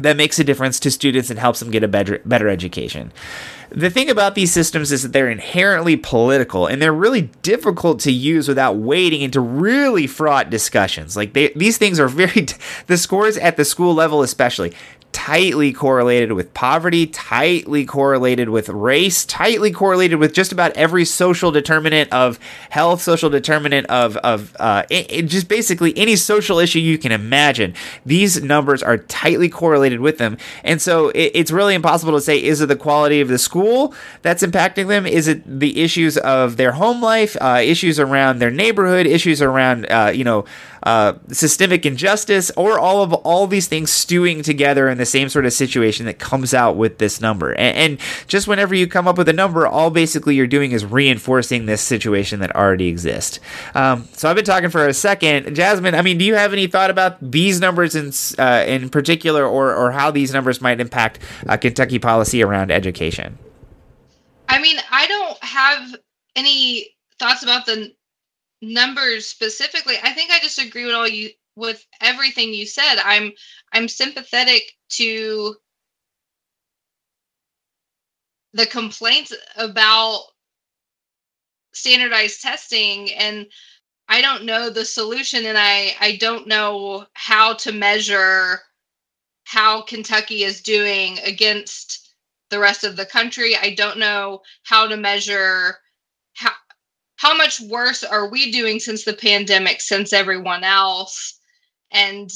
that 0.01 0.17
makes 0.17 0.39
a 0.39 0.45
difference 0.45 0.81
to 0.81 0.91
students 0.91 1.31
and 1.31 1.39
helps 1.39 1.61
them 1.61 1.71
get 1.71 1.85
a 1.85 1.89
better 1.89 2.21
better 2.25 2.49
education? 2.49 3.13
The 3.71 3.91
thing 3.91 4.11
about 4.11 4.35
these 4.35 4.51
systems 4.51 4.91
is 4.91 5.03
that 5.03 5.13
they're 5.13 5.31
inherently 5.31 5.97
political 5.97 6.67
and 6.67 6.81
they're 6.81 6.93
really 6.93 7.31
difficult 7.43 8.01
to 8.01 8.11
use 8.11 8.49
without 8.49 8.77
wading 8.77 9.21
into 9.21 9.41
really 9.41 10.07
fraught 10.07 10.49
discussions. 10.49 11.17
Like 11.17 11.35
they, 11.35 11.53
these 11.55 11.77
things 11.77 12.01
are 12.01 12.09
very 12.09 12.47
the 12.87 12.97
scores 12.97 13.37
at 13.37 13.57
the 13.57 13.65
school 13.65 13.95
level 13.95 14.23
especially 14.23 14.73
tightly 15.13 15.73
correlated 15.73 16.33
with 16.33 16.53
poverty, 16.55 17.07
tightly 17.07 17.85
correlated 17.85 18.49
with 18.49 18.69
race, 18.69 19.25
tightly 19.25 19.71
correlated 19.71 20.19
with 20.19 20.33
just 20.33 20.53
about 20.53 20.73
every 20.73 21.05
social 21.05 21.51
determinant 21.51 22.13
of 22.13 22.39
health, 22.71 23.03
social 23.03 23.29
determinant 23.31 23.87
of 23.89 24.17
of 24.19 24.57
uh, 24.59 24.85
it, 24.91 25.11
it 25.11 25.27
just 25.27 25.49
basically 25.49 25.97
any 25.97 26.17
social 26.17 26.59
issue 26.59 26.79
you 26.79 26.99
can 26.99 27.13
imagine. 27.13 27.75
These 28.07 28.43
numbers 28.43 28.83
are 28.83 28.99
tightly 28.99 29.49
correlated 29.49 30.01
with 30.01 30.19
them, 30.19 30.39
and 30.65 30.81
so 30.81 31.09
it, 31.11 31.33
it's 31.35 31.51
really 31.51 31.75
impossible 31.75 32.13
to 32.13 32.21
say 32.21 32.43
is 32.43 32.61
it 32.61 32.67
the 32.67 32.77
quality 32.77 33.21
of 33.21 33.29
the 33.29 33.39
school 33.39 33.95
that's 34.23 34.43
impacting 34.43 34.89
them? 34.89 35.07
Is 35.07 35.29
it 35.29 35.43
the 35.61 35.81
issues 35.81 36.17
of 36.19 36.57
their 36.57 36.73
home 36.73 37.03
life, 37.03 37.37
uh, 37.41 37.61
issues 37.63 37.99
around 37.99 38.39
their 38.39 38.51
neighborhood, 38.51 39.07
issues 39.07 39.43
around 39.43 39.87
uh, 39.91 40.11
you 40.15 40.25
know 40.25 40.45
uh, 40.83 41.15
systemic 41.29 41.85
injustice, 41.85 42.51
or 42.57 42.79
all 42.79 43.03
of 43.03 43.13
all 43.13 43.47
these 43.47 43.67
things 43.67 43.91
stewing 43.91 44.43
together 44.43 44.89
in 44.89 44.99
the 44.99 45.07
same 45.07 45.29
sort 45.29 45.47
of 45.47 45.53
situation 45.53 46.07
that 46.07 46.19
comes 46.19 46.55
out 46.55 46.77
with 46.77 46.99
this 46.99 47.21
number. 47.21 47.53
And, 47.53 47.77
and 47.77 48.01
just 48.27 48.47
whenever 48.47 48.75
you 48.75 48.87
come 48.87 49.09
up 49.09 49.19
with 49.19 49.29
a 49.29 49.33
number, 49.33 49.67
all 49.67 49.91
basically 49.91 50.35
you're 50.35 50.47
doing 50.47 50.73
is 50.73 50.85
reinforcing 50.85 51.67
this 51.67 51.81
situation 51.81 52.41
that 52.41 52.55
already 52.55 52.89
exists. 52.89 53.41
Um, 53.75 54.09
so 54.13 54.29
I've 54.29 54.37
been 54.37 54.45
talking 54.45 54.71
for 54.71 54.87
a 54.87 54.95
second, 54.95 55.55
Jasmine. 55.55 55.95
I 55.95 56.03
mean, 56.03 56.19
do 56.19 56.25
you 56.25 56.35
have 56.35 56.53
any 56.53 56.67
thought 56.67 56.91
about 56.91 57.19
these 57.21 57.61
numbers 57.61 57.95
in 57.95 58.13
uh, 58.39 58.65
in 58.67 58.89
particular, 58.89 59.47
or 59.47 59.75
or 59.75 59.93
how 59.93 60.11
these 60.11 60.33
numbers 60.33 60.61
might 60.61 60.81
impact 60.81 61.19
uh, 61.49 61.57
Kentucky 61.57 61.99
policy 61.99 62.43
around 62.43 62.71
education? 62.71 63.39
I 64.49 64.61
mean, 64.61 64.77
I 64.91 65.07
don't 65.07 65.45
have 65.45 65.97
any 66.37 66.97
thoughts 67.19 67.43
about 67.43 67.67
the 67.67 67.93
numbers 68.63 69.27
specifically 69.27 69.97
i 70.03 70.13
think 70.13 70.31
i 70.31 70.39
just 70.41 70.59
agree 70.59 70.85
with 70.85 70.95
all 70.95 71.09
you 71.09 71.31
with 71.57 71.85
everything 72.01 72.55
you 72.55 72.65
said. 72.67 72.97
I'm 73.03 73.33
i'm 73.73 73.89
sympathetic 73.89 74.63
to 74.91 75.57
the 78.53 78.67
complaints 78.67 79.35
about 79.57 80.23
standardized 81.73 82.41
testing 82.43 83.13
and 83.15 83.47
i 84.09 84.21
don't 84.21 84.45
know 84.45 84.71
the 84.71 84.85
solution 84.85 85.47
and 85.47 85.59
i 85.59 85.95
i 86.01 86.17
don't 86.17 86.47
know 86.47 87.07
how 87.15 87.55
to 87.55 87.73
measure 87.73 88.61
how 89.45 89.83
kentucky 89.83 90.45
is 90.45 90.63
doing 90.63 91.19
against 91.25 92.09
the 92.51 92.59
rest 92.59 92.85
of 92.85 92.97
the 92.97 93.07
country. 93.07 93.57
I 93.57 93.75
don't 93.75 93.99
know 93.99 94.43
how 94.65 94.87
to 94.87 94.97
measure 94.97 95.77
how 96.35 96.53
how 97.19 97.37
much 97.37 97.61
worse 97.61 98.05
are 98.05 98.31
we 98.31 98.51
doing 98.51 98.81
since 98.81 99.05
the 99.05 99.15
pandemic 99.15 99.81
since 99.81 100.13
everyone 100.13 100.65
else? 100.65 101.39
And 101.93 102.31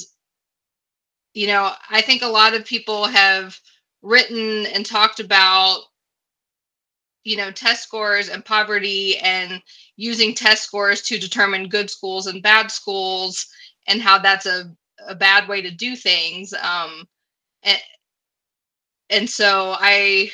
you 1.34 1.46
know 1.46 1.72
i 1.90 2.00
think 2.00 2.22
a 2.22 2.28
lot 2.28 2.54
of 2.54 2.64
people 2.64 3.06
have 3.06 3.58
written 4.02 4.66
and 4.66 4.84
talked 4.84 5.20
about 5.20 5.80
you 7.24 7.36
know 7.36 7.50
test 7.50 7.84
scores 7.84 8.28
and 8.28 8.44
poverty 8.44 9.16
and 9.18 9.62
using 9.96 10.34
test 10.34 10.64
scores 10.64 11.02
to 11.02 11.18
determine 11.18 11.68
good 11.68 11.88
schools 11.90 12.26
and 12.26 12.42
bad 12.42 12.70
schools 12.70 13.46
and 13.86 14.02
how 14.02 14.18
that's 14.18 14.46
a, 14.46 14.70
a 15.08 15.14
bad 15.14 15.48
way 15.48 15.62
to 15.62 15.70
do 15.70 15.96
things. 15.96 16.52
Um 16.54 17.06
and 17.62 17.78
and 19.10 19.30
so 19.30 19.76
i 19.78 20.30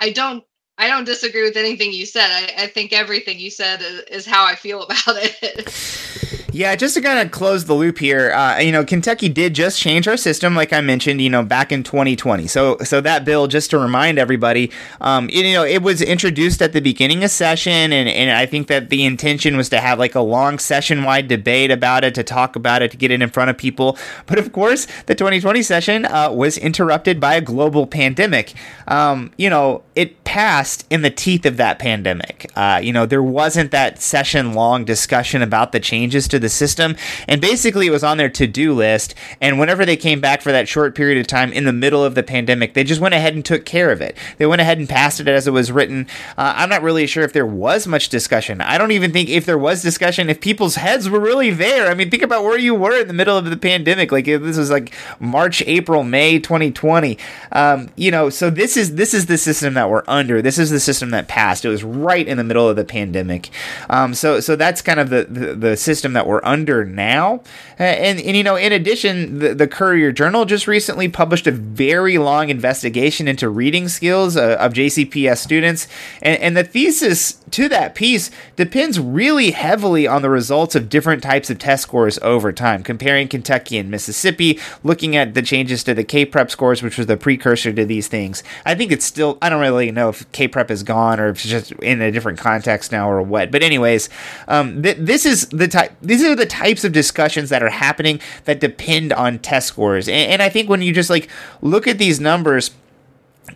i 0.00 0.10
don't 0.10 0.44
I 0.80 0.88
don't 0.88 1.04
disagree 1.04 1.42
with 1.42 1.58
anything 1.58 1.92
you 1.92 2.06
said. 2.06 2.30
I, 2.30 2.64
I 2.64 2.66
think 2.66 2.94
everything 2.94 3.38
you 3.38 3.50
said 3.50 3.82
is, 3.82 4.00
is 4.10 4.26
how 4.26 4.46
I 4.46 4.54
feel 4.54 4.82
about 4.84 4.96
it. 5.06 6.29
Yeah, 6.52 6.74
just 6.74 6.94
to 6.94 7.00
kind 7.00 7.20
of 7.20 7.30
close 7.30 7.66
the 7.66 7.74
loop 7.74 7.98
here, 7.98 8.32
uh, 8.32 8.58
you 8.58 8.72
know, 8.72 8.84
Kentucky 8.84 9.28
did 9.28 9.54
just 9.54 9.80
change 9.80 10.08
our 10.08 10.16
system, 10.16 10.56
like 10.56 10.72
I 10.72 10.80
mentioned, 10.80 11.20
you 11.20 11.30
know, 11.30 11.44
back 11.44 11.70
in 11.70 11.84
2020. 11.84 12.48
So, 12.48 12.76
so 12.78 13.00
that 13.02 13.24
bill, 13.24 13.46
just 13.46 13.70
to 13.70 13.78
remind 13.78 14.18
everybody, 14.18 14.72
um, 15.00 15.30
you 15.30 15.52
know, 15.52 15.64
it 15.64 15.82
was 15.82 16.02
introduced 16.02 16.60
at 16.60 16.72
the 16.72 16.80
beginning 16.80 17.22
of 17.22 17.30
session, 17.30 17.92
and, 17.92 18.08
and 18.08 18.30
I 18.32 18.46
think 18.46 18.66
that 18.66 18.90
the 18.90 19.04
intention 19.04 19.56
was 19.56 19.68
to 19.68 19.80
have 19.80 19.98
like 19.98 20.16
a 20.16 20.20
long 20.20 20.58
session-wide 20.58 21.28
debate 21.28 21.70
about 21.70 22.02
it, 22.02 22.16
to 22.16 22.24
talk 22.24 22.56
about 22.56 22.82
it, 22.82 22.90
to 22.90 22.96
get 22.96 23.12
it 23.12 23.22
in 23.22 23.28
front 23.30 23.50
of 23.50 23.56
people. 23.56 23.96
But 24.26 24.38
of 24.38 24.52
course, 24.52 24.86
the 25.06 25.14
2020 25.14 25.62
session 25.62 26.04
uh, 26.06 26.32
was 26.32 26.58
interrupted 26.58 27.20
by 27.20 27.34
a 27.34 27.40
global 27.40 27.86
pandemic. 27.86 28.54
Um, 28.88 29.30
you 29.36 29.50
know, 29.50 29.84
it 29.94 30.24
passed 30.24 30.84
in 30.90 31.02
the 31.02 31.10
teeth 31.10 31.46
of 31.46 31.58
that 31.58 31.78
pandemic. 31.78 32.50
Uh, 32.56 32.80
you 32.82 32.92
know, 32.92 33.06
there 33.06 33.22
wasn't 33.22 33.70
that 33.70 34.02
session-long 34.02 34.84
discussion 34.84 35.42
about 35.42 35.70
the 35.70 35.80
changes 35.80 36.26
to 36.26 36.39
the 36.40 36.48
system. 36.48 36.96
And 37.28 37.40
basically, 37.40 37.86
it 37.86 37.90
was 37.90 38.04
on 38.04 38.16
their 38.16 38.28
to 38.30 38.46
do 38.46 38.72
list. 38.72 39.14
And 39.40 39.58
whenever 39.58 39.84
they 39.84 39.96
came 39.96 40.20
back 40.20 40.42
for 40.42 40.52
that 40.52 40.68
short 40.68 40.94
period 40.94 41.18
of 41.18 41.26
time 41.26 41.52
in 41.52 41.64
the 41.64 41.72
middle 41.72 42.04
of 42.04 42.14
the 42.14 42.22
pandemic, 42.22 42.74
they 42.74 42.84
just 42.84 43.00
went 43.00 43.14
ahead 43.14 43.34
and 43.34 43.44
took 43.44 43.64
care 43.64 43.90
of 43.90 44.00
it. 44.00 44.16
They 44.38 44.46
went 44.46 44.60
ahead 44.60 44.78
and 44.78 44.88
passed 44.88 45.20
it 45.20 45.28
as 45.28 45.46
it 45.46 45.52
was 45.52 45.72
written. 45.72 46.06
Uh, 46.36 46.54
I'm 46.56 46.68
not 46.68 46.82
really 46.82 47.06
sure 47.06 47.24
if 47.24 47.32
there 47.32 47.46
was 47.46 47.86
much 47.86 48.08
discussion. 48.08 48.60
I 48.60 48.78
don't 48.78 48.92
even 48.92 49.12
think 49.12 49.28
if 49.28 49.46
there 49.46 49.58
was 49.58 49.82
discussion, 49.82 50.30
if 50.30 50.40
people's 50.40 50.76
heads 50.76 51.08
were 51.08 51.20
really 51.20 51.50
there. 51.50 51.90
I 51.90 51.94
mean, 51.94 52.10
think 52.10 52.22
about 52.22 52.44
where 52.44 52.58
you 52.58 52.74
were 52.74 53.00
in 53.00 53.08
the 53.08 53.14
middle 53.14 53.36
of 53.36 53.44
the 53.44 53.56
pandemic. 53.56 54.12
Like 54.12 54.24
this 54.24 54.56
was 54.56 54.70
like 54.70 54.94
March, 55.18 55.62
April, 55.66 56.04
May 56.04 56.38
2020. 56.38 57.18
Um, 57.52 57.90
you 57.96 58.10
know, 58.10 58.30
so 58.30 58.50
this 58.50 58.76
is 58.76 58.94
this 58.94 59.14
is 59.14 59.26
the 59.26 59.38
system 59.38 59.74
that 59.74 59.90
we're 59.90 60.04
under. 60.06 60.42
This 60.42 60.58
is 60.58 60.70
the 60.70 60.80
system 60.80 61.10
that 61.10 61.28
passed. 61.28 61.64
It 61.64 61.68
was 61.68 61.84
right 61.84 62.26
in 62.26 62.36
the 62.36 62.44
middle 62.44 62.68
of 62.68 62.76
the 62.76 62.84
pandemic. 62.84 63.50
Um, 63.88 64.14
so 64.14 64.40
so 64.40 64.56
that's 64.56 64.82
kind 64.82 65.00
of 65.00 65.10
the, 65.10 65.24
the, 65.24 65.54
the 65.54 65.76
system 65.76 66.12
that 66.14 66.26
we're 66.30 66.40
under 66.44 66.84
now. 66.84 67.42
And, 67.78 68.20
and 68.20 68.36
you 68.36 68.42
know, 68.42 68.56
in 68.56 68.72
addition, 68.72 69.40
the, 69.40 69.54
the, 69.54 69.66
Courier 69.66 70.12
Journal 70.12 70.44
just 70.44 70.66
recently 70.66 71.08
published 71.08 71.46
a 71.46 71.50
very 71.50 72.18
long 72.18 72.50
investigation 72.50 73.26
into 73.26 73.48
reading 73.48 73.88
skills 73.88 74.36
uh, 74.36 74.56
of 74.60 74.72
JCPS 74.72 75.38
students. 75.38 75.88
And, 76.22 76.40
and 76.40 76.56
the 76.56 76.64
thesis 76.64 77.32
to 77.50 77.68
that 77.68 77.94
piece 77.94 78.30
depends 78.56 79.00
really 79.00 79.50
heavily 79.50 80.06
on 80.06 80.22
the 80.22 80.30
results 80.30 80.74
of 80.74 80.88
different 80.88 81.22
types 81.22 81.50
of 81.50 81.58
test 81.58 81.82
scores 81.82 82.18
over 82.20 82.52
time, 82.52 82.82
comparing 82.82 83.28
Kentucky 83.28 83.78
and 83.78 83.90
Mississippi, 83.90 84.58
looking 84.84 85.16
at 85.16 85.34
the 85.34 85.42
changes 85.42 85.82
to 85.84 85.94
the 85.94 86.04
K 86.04 86.24
Prep 86.24 86.50
scores, 86.50 86.82
which 86.82 86.98
was 86.98 87.06
the 87.06 87.16
precursor 87.16 87.72
to 87.72 87.84
these 87.84 88.08
things. 88.08 88.42
I 88.64 88.74
think 88.74 88.92
it's 88.92 89.04
still, 89.04 89.38
I 89.42 89.48
don't 89.48 89.60
really 89.60 89.90
know 89.90 90.10
if 90.10 90.30
K 90.32 90.46
Prep 90.48 90.70
is 90.70 90.82
gone 90.82 91.18
or 91.18 91.30
if 91.30 91.38
it's 91.38 91.48
just 91.48 91.72
in 91.72 92.00
a 92.00 92.12
different 92.12 92.38
context 92.38 92.92
now 92.92 93.10
or 93.10 93.22
what. 93.22 93.50
But, 93.50 93.62
anyways, 93.62 94.08
um, 94.46 94.82
th- 94.82 94.98
this 94.98 95.26
is 95.26 95.48
the 95.48 95.66
type, 95.66 95.92
these 96.20 96.30
are 96.30 96.36
the 96.36 96.46
types 96.46 96.84
of 96.84 96.92
discussions 96.92 97.50
that 97.50 97.62
are 97.62 97.70
happening 97.70 98.20
that 98.44 98.60
depend 98.60 99.12
on 99.12 99.38
test 99.38 99.68
scores. 99.68 100.08
And, 100.08 100.32
and 100.32 100.42
I 100.42 100.48
think 100.48 100.68
when 100.68 100.82
you 100.82 100.92
just 100.92 101.10
like 101.10 101.28
look 101.62 101.86
at 101.86 101.98
these 101.98 102.20
numbers, 102.20 102.70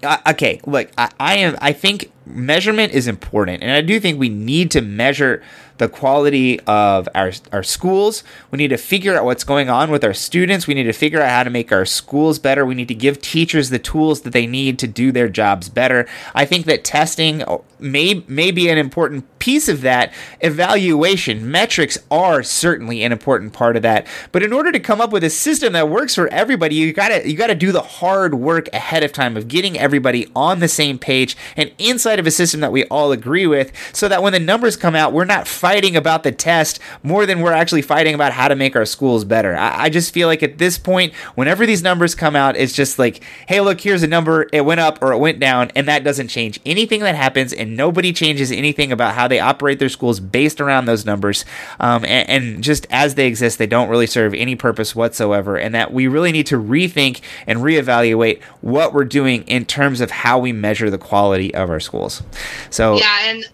uh, 0.03 0.19
okay, 0.29 0.61
look, 0.67 0.91
I, 0.99 1.11
I 1.21 1.37
am. 1.37 1.57
I 1.61 1.73
think 1.73 2.11
measurement 2.27 2.93
is 2.93 3.07
important, 3.07 3.63
and 3.63 3.71
I 3.71 3.81
do 3.81 4.01
think 4.01 4.19
we 4.19 4.29
need 4.29 4.71
to 4.73 4.81
measure 4.81 5.43
the 5.79 5.89
quality 5.89 6.61
of 6.61 7.09
our, 7.15 7.33
our 7.53 7.63
schools. 7.63 8.23
We 8.51 8.59
need 8.59 8.69
to 8.69 8.77
figure 8.77 9.17
out 9.17 9.25
what's 9.25 9.45
going 9.45 9.69
on 9.69 9.91
with 9.91 10.05
our 10.05 10.15
students. 10.15 10.67
We 10.67 10.75
need 10.75 10.85
to 10.85 10.93
figure 10.93 11.21
out 11.21 11.31
how 11.31 11.43
to 11.43 11.51
make 11.51 11.73
our 11.73 11.85
schools 11.85 12.39
better. 12.39 12.65
We 12.65 12.75
need 12.75 12.89
to 12.89 12.95
give 12.95 13.21
teachers 13.21 13.71
the 13.71 13.79
tools 13.79 14.23
that 14.23 14.33
they 14.33 14.47
need 14.47 14.79
to 14.81 14.87
do 14.87 15.11
their 15.11 15.29
jobs 15.29 15.69
better. 15.69 16.07
I 16.35 16.45
think 16.45 16.67
that 16.67 16.85
testing 16.85 17.43
may, 17.79 18.25
may 18.29 18.53
be 18.53 18.69
an 18.69 18.79
important 18.79 19.27
piece 19.45 19.69
of 19.69 19.83
that, 19.83 20.11
evaluation, 20.41 21.51
metrics 21.51 21.99
are 22.11 22.43
certainly 22.43 23.03
an 23.03 23.13
important 23.13 23.53
part 23.53 23.77
of 23.77 23.83
that. 23.83 24.07
But 24.33 24.43
in 24.43 24.55
order 24.55 24.73
to 24.73 24.81
come 24.81 25.03
up 25.03 25.13
with 25.13 25.23
a 25.23 25.29
system 25.29 25.75
that 25.75 25.91
works 25.91 26.15
for 26.15 26.29
everybody, 26.29 26.77
you 26.77 26.95
gotta 26.95 27.29
you 27.29 27.37
gotta 27.37 27.55
do 27.55 27.71
the 27.71 27.83
hard 27.83 28.37
work 28.37 28.71
ahead 28.73 29.05
of 29.05 29.13
time 29.13 29.37
of 29.37 29.47
getting 29.47 29.79
everybody 29.79 30.29
on 30.35 30.61
the 30.61 30.69
same 30.69 30.99
page 30.99 31.37
and 31.59 31.71
inside 31.79 32.19
of 32.19 32.27
a 32.27 32.31
system 32.31 32.61
that 32.61 32.73
we 32.73 32.85
all 32.87 33.13
agree 33.13 33.47
with, 33.47 33.71
so 33.93 34.09
that 34.09 34.23
when 34.23 34.33
the 34.33 34.41
numbers 34.41 34.79
come 34.79 34.95
out, 34.95 35.13
we're 35.13 35.27
not 35.27 35.47
fighting 35.47 35.95
about 35.95 36.23
the 36.23 36.33
test 36.33 36.81
more 37.03 37.27
than 37.27 37.41
we're 37.43 37.53
actually 37.53 37.83
fighting 37.83 38.15
about 38.15 38.33
how 38.33 38.49
to 38.49 38.57
make 38.57 38.75
our 38.75 38.87
schools 38.87 39.27
better. 39.27 39.55
I, 39.55 39.85
I 39.85 39.89
just 39.91 40.15
feel 40.15 40.27
like 40.27 40.43
at 40.43 40.57
this 40.57 40.79
point, 40.79 41.13
whenever 41.35 41.67
these 41.67 41.83
numbers 41.83 42.15
come 42.15 42.35
out, 42.35 42.57
it's 42.57 42.73
just 42.73 42.99
like, 42.99 43.23
hey, 43.47 43.61
look, 43.61 43.79
here's 43.83 44.03
a 44.03 44.09
number, 44.09 44.49
it 44.55 44.63
went 44.63 44.81
up 44.81 45.03
or 45.03 45.13
it 45.13 45.19
went 45.19 45.39
down, 45.39 45.71
and 45.77 45.87
that 45.87 46.03
doesn't 46.03 46.29
change 46.29 46.61
anything 46.65 47.01
that 47.01 47.15
happens, 47.15 47.53
and 47.53 47.77
nobody 47.77 48.11
changes 48.11 48.51
anything 48.51 48.91
about 48.91 49.15
how 49.15 49.29
they 49.29 49.34
operate 49.41 49.79
their 49.79 49.89
schools 49.89 50.21
based 50.21 50.61
around 50.61 50.87
those 50.87 51.05
numbers. 51.05 51.45
Um, 51.81 52.05
and, 52.05 52.29
and 52.29 52.65
just 52.65 52.87
as 52.91 53.15
they 53.15 53.27
exist, 53.27 53.59
they 53.59 53.67
don't 53.67 53.89
really 53.89 54.07
serve 54.07 54.35
any 54.35 54.57
purpose 54.57 54.95
whatsoever, 54.95 55.57
and 55.57 55.75
that 55.75 55.93
we 55.93 56.07
really 56.07 56.33
need 56.33 56.47
to 56.47 56.57
rethink 56.57 57.21
and 57.47 57.61
reevaluate 57.61 58.43
what 58.61 58.93
we're 58.93 59.05
doing 59.05 59.43
in 59.45 59.65
terms 59.65 60.01
of 60.01 60.11
how 60.11 60.39
we 60.39 60.53
measure 60.53 60.91
the 60.91 60.99
quality 60.99 61.55
of 61.55 61.71
our 61.71 61.81
schools. 61.81 62.23
So, 62.71 62.97
yeah, 62.97 63.31
and 63.31 63.45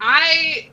I 0.00 0.70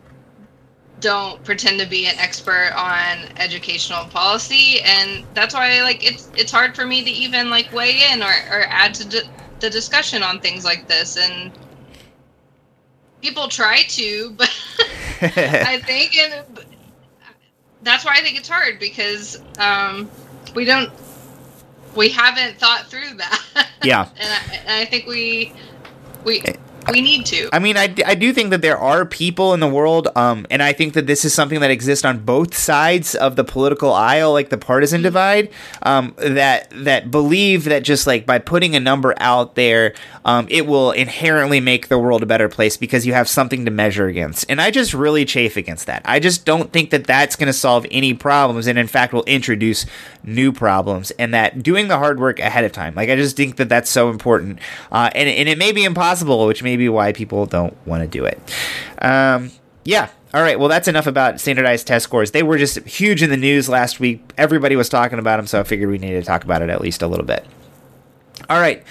don't 1.00 1.44
pretend 1.44 1.80
to 1.82 1.86
be 1.86 2.06
an 2.06 2.16
expert 2.18 2.72
on 2.78 3.28
educational 3.38 4.06
policy 4.06 4.80
and 4.86 5.26
that's 5.34 5.54
why 5.54 5.82
like 5.82 6.02
it's 6.02 6.32
it's 6.38 6.50
hard 6.50 6.74
for 6.74 6.86
me 6.86 7.04
to 7.04 7.10
even 7.10 7.50
like 7.50 7.70
weigh 7.74 8.10
in 8.10 8.24
or, 8.24 8.34
or 8.50 8.64
add 8.70 8.94
to 8.94 9.22
the 9.60 9.70
discussion 9.70 10.24
on 10.24 10.40
things 10.40 10.64
like 10.64 10.88
this 10.88 11.18
and 11.18 11.52
people 13.24 13.48
try 13.48 13.82
to 13.88 14.30
but 14.38 14.52
i 15.22 15.82
think 15.86 16.16
and 16.16 16.46
that's 17.82 18.06
why 18.06 18.14
i 18.16 18.22
think 18.22 18.38
it's 18.38 18.48
hard 18.48 18.80
because 18.80 19.42
um, 19.58 20.10
we 20.54 20.66
don't 20.66 20.92
we 21.96 22.10
haven't 22.10 22.58
thought 22.58 22.88
through 22.88 23.16
that. 23.16 23.68
Yeah. 23.84 24.10
And, 24.18 24.32
I, 24.32 24.56
and 24.56 24.72
I 24.72 24.86
think 24.86 25.06
we 25.06 25.52
we 26.24 26.44
we 26.92 27.02
need 27.02 27.26
to. 27.28 27.50
I 27.54 27.60
mean, 27.60 27.78
I, 27.78 27.94
I 28.06 28.16
do 28.16 28.34
think 28.34 28.50
that 28.52 28.62
there 28.62 28.78
are 28.78 29.06
people 29.06 29.54
in 29.54 29.60
the 29.60 29.68
world, 29.68 30.08
um, 30.16 30.46
and 30.50 30.62
I 30.62 30.74
think 30.74 30.94
that 30.94 31.08
this 31.08 31.26
is 31.26 31.34
something 31.34 31.60
that 31.62 31.72
exists 31.72 32.06
on 32.06 32.20
both 32.20 32.56
sides 32.56 33.16
of 33.16 33.36
the 33.36 33.44
political 33.44 33.94
aisle, 33.94 34.34
like 34.34 34.50
the 34.50 34.58
partisan 34.58 35.00
mm-hmm. 35.00 35.04
divide, 35.04 35.50
um, 35.84 36.14
that 36.18 36.68
that 36.72 37.12
believe 37.12 37.66
that 37.66 37.84
just 37.84 38.08
like 38.08 38.26
by 38.26 38.40
putting 38.40 38.76
a 38.76 38.80
number 38.80 39.14
out 39.18 39.56
there, 39.56 39.94
um, 40.26 40.48
it 40.50 40.66
will 40.66 40.92
inherently 40.92 41.60
make 41.60 41.88
the 41.88 42.00
world 42.00 42.24
a 42.24 42.26
better 42.26 42.50
place 42.50 42.78
because 42.78 43.06
you 43.06 43.14
have 43.14 43.28
something 43.28 43.66
to 43.66 43.72
measure 43.72 44.08
against. 44.08 44.46
And 44.50 44.62
I 44.62 44.72
just 44.72 44.94
really 44.94 45.26
chafe 45.26 45.58
against 45.58 45.86
that. 45.88 46.02
I 46.06 46.20
just 46.20 46.46
don't 46.46 46.72
think 46.72 46.90
that 46.92 47.06
that's 47.06 47.36
going 47.36 47.48
to 47.48 47.54
solve 47.54 47.86
any 47.92 48.14
problems, 48.14 48.68
and 48.68 48.78
in 48.78 48.88
fact, 48.88 49.14
will 49.14 49.24
introduce 49.24 49.86
new 50.24 50.52
problems. 50.52 51.12
And 51.12 51.34
that 51.34 51.64
doing 51.64 51.88
the 51.88 51.98
hard 51.98 52.20
work 52.20 52.40
ahead 52.40 52.64
of 52.64 52.72
time, 52.72 52.96
like 52.96 53.10
I 53.10 53.16
just 53.16 53.38
think 53.38 53.58
that 53.58 53.70
that's 53.70 53.90
so 53.90 54.10
important, 54.10 54.60
uh, 54.92 55.10
and 55.16 55.30
and 55.30 55.50
it 55.50 55.58
may 55.58 55.72
be 55.72 55.84
impossible, 55.84 56.46
which 56.46 56.64
may 56.64 56.73
maybe 56.74 56.90
why 56.90 57.14
people 57.14 57.46
don't 57.46 57.76
want 57.86 58.02
to 58.02 58.08
do 58.08 58.26
it. 58.26 58.40
Um, 59.00 59.52
yeah. 59.86 60.10
All 60.34 60.42
right. 60.42 60.60
Well, 60.60 60.70
that's 60.70 60.88
enough 60.88 61.06
about 61.06 61.40
standardized 61.40 61.86
test 61.86 62.04
scores. 62.04 62.32
They 62.32 62.42
were 62.42 62.58
just 62.58 62.80
huge 62.80 63.22
in 63.22 63.30
the 63.30 63.38
news 63.38 63.70
last 63.70 64.00
week. 64.00 64.34
Everybody 64.40 64.76
was 64.76 64.90
talking 64.90 65.20
about 65.20 65.38
them, 65.38 65.46
so 65.46 65.60
I 65.60 65.64
figured 65.64 65.92
we 65.92 66.00
needed 66.00 66.22
to 66.22 66.26
talk 66.26 66.44
about 66.44 66.64
it 66.64 66.72
at 66.72 66.82
least 66.82 67.04
a 67.04 67.08
little 67.08 67.26
bit. 67.26 67.46
All 68.50 68.60
right. 68.60 68.84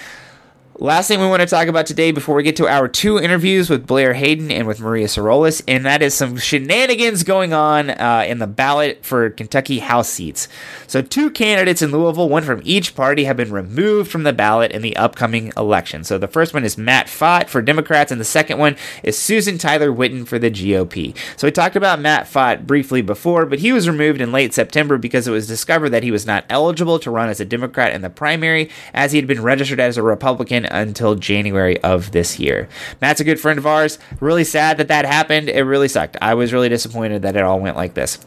Last 0.79 1.07
thing 1.07 1.19
we 1.19 1.27
want 1.27 1.41
to 1.41 1.45
talk 1.45 1.67
about 1.67 1.85
today 1.85 2.11
before 2.11 2.33
we 2.33 2.41
get 2.41 2.55
to 2.55 2.67
our 2.67 2.87
two 2.87 3.19
interviews 3.19 3.69
with 3.69 3.85
Blair 3.85 4.13
Hayden 4.13 4.49
and 4.49 4.67
with 4.67 4.79
Maria 4.79 5.05
Sorolis, 5.05 5.61
and 5.67 5.85
that 5.85 6.01
is 6.01 6.15
some 6.15 6.35
shenanigans 6.35 7.21
going 7.21 7.53
on 7.53 7.91
uh, 7.91 8.25
in 8.27 8.39
the 8.39 8.47
ballot 8.47 9.05
for 9.05 9.29
Kentucky 9.29 9.79
House 9.79 10.09
seats. 10.09 10.47
So, 10.87 11.03
two 11.03 11.29
candidates 11.29 11.83
in 11.83 11.91
Louisville, 11.91 12.27
one 12.27 12.41
from 12.41 12.59
each 12.63 12.95
party, 12.95 13.25
have 13.25 13.37
been 13.37 13.51
removed 13.51 14.09
from 14.09 14.23
the 14.23 14.33
ballot 14.33 14.71
in 14.71 14.81
the 14.81 14.97
upcoming 14.97 15.53
election. 15.55 16.03
So, 16.03 16.17
the 16.17 16.27
first 16.27 16.55
one 16.55 16.63
is 16.63 16.75
Matt 16.75 17.05
Fott 17.05 17.49
for 17.49 17.61
Democrats, 17.61 18.11
and 18.11 18.19
the 18.19 18.25
second 18.25 18.57
one 18.57 18.75
is 19.03 19.15
Susan 19.15 19.59
Tyler 19.59 19.91
Witten 19.91 20.25
for 20.25 20.39
the 20.39 20.49
GOP. 20.49 21.15
So, 21.37 21.45
we 21.47 21.51
talked 21.51 21.75
about 21.75 22.01
Matt 22.01 22.25
Fott 22.25 22.65
briefly 22.65 23.03
before, 23.03 23.45
but 23.45 23.59
he 23.59 23.71
was 23.71 23.87
removed 23.87 24.21
in 24.21 24.31
late 24.31 24.55
September 24.55 24.97
because 24.97 25.27
it 25.27 25.31
was 25.31 25.47
discovered 25.47 25.89
that 25.89 26.03
he 26.03 26.11
was 26.11 26.25
not 26.25 26.45
eligible 26.49 26.97
to 26.97 27.11
run 27.11 27.29
as 27.29 27.39
a 27.39 27.45
Democrat 27.45 27.93
in 27.93 28.01
the 28.01 28.09
primary, 28.09 28.71
as 28.91 29.11
he 29.11 29.19
had 29.19 29.27
been 29.27 29.43
registered 29.43 29.79
as 29.79 29.97
a 29.97 30.03
Republican 30.03 30.62
until 30.65 31.15
January 31.15 31.81
of 31.81 32.11
this 32.11 32.39
year. 32.39 32.67
Matt's 33.01 33.21
a 33.21 33.23
good 33.23 33.39
friend 33.39 33.59
of 33.59 33.65
ours. 33.65 33.99
Really 34.19 34.43
sad 34.43 34.77
that 34.77 34.87
that 34.87 35.05
happened. 35.05 35.49
It 35.49 35.63
really 35.63 35.87
sucked. 35.87 36.17
I 36.21 36.33
was 36.33 36.53
really 36.53 36.69
disappointed 36.69 37.21
that 37.23 37.35
it 37.35 37.43
all 37.43 37.59
went 37.59 37.75
like 37.75 37.93
this. 37.93 38.19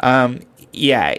Um, 0.00 0.40
yeah, 0.72 1.16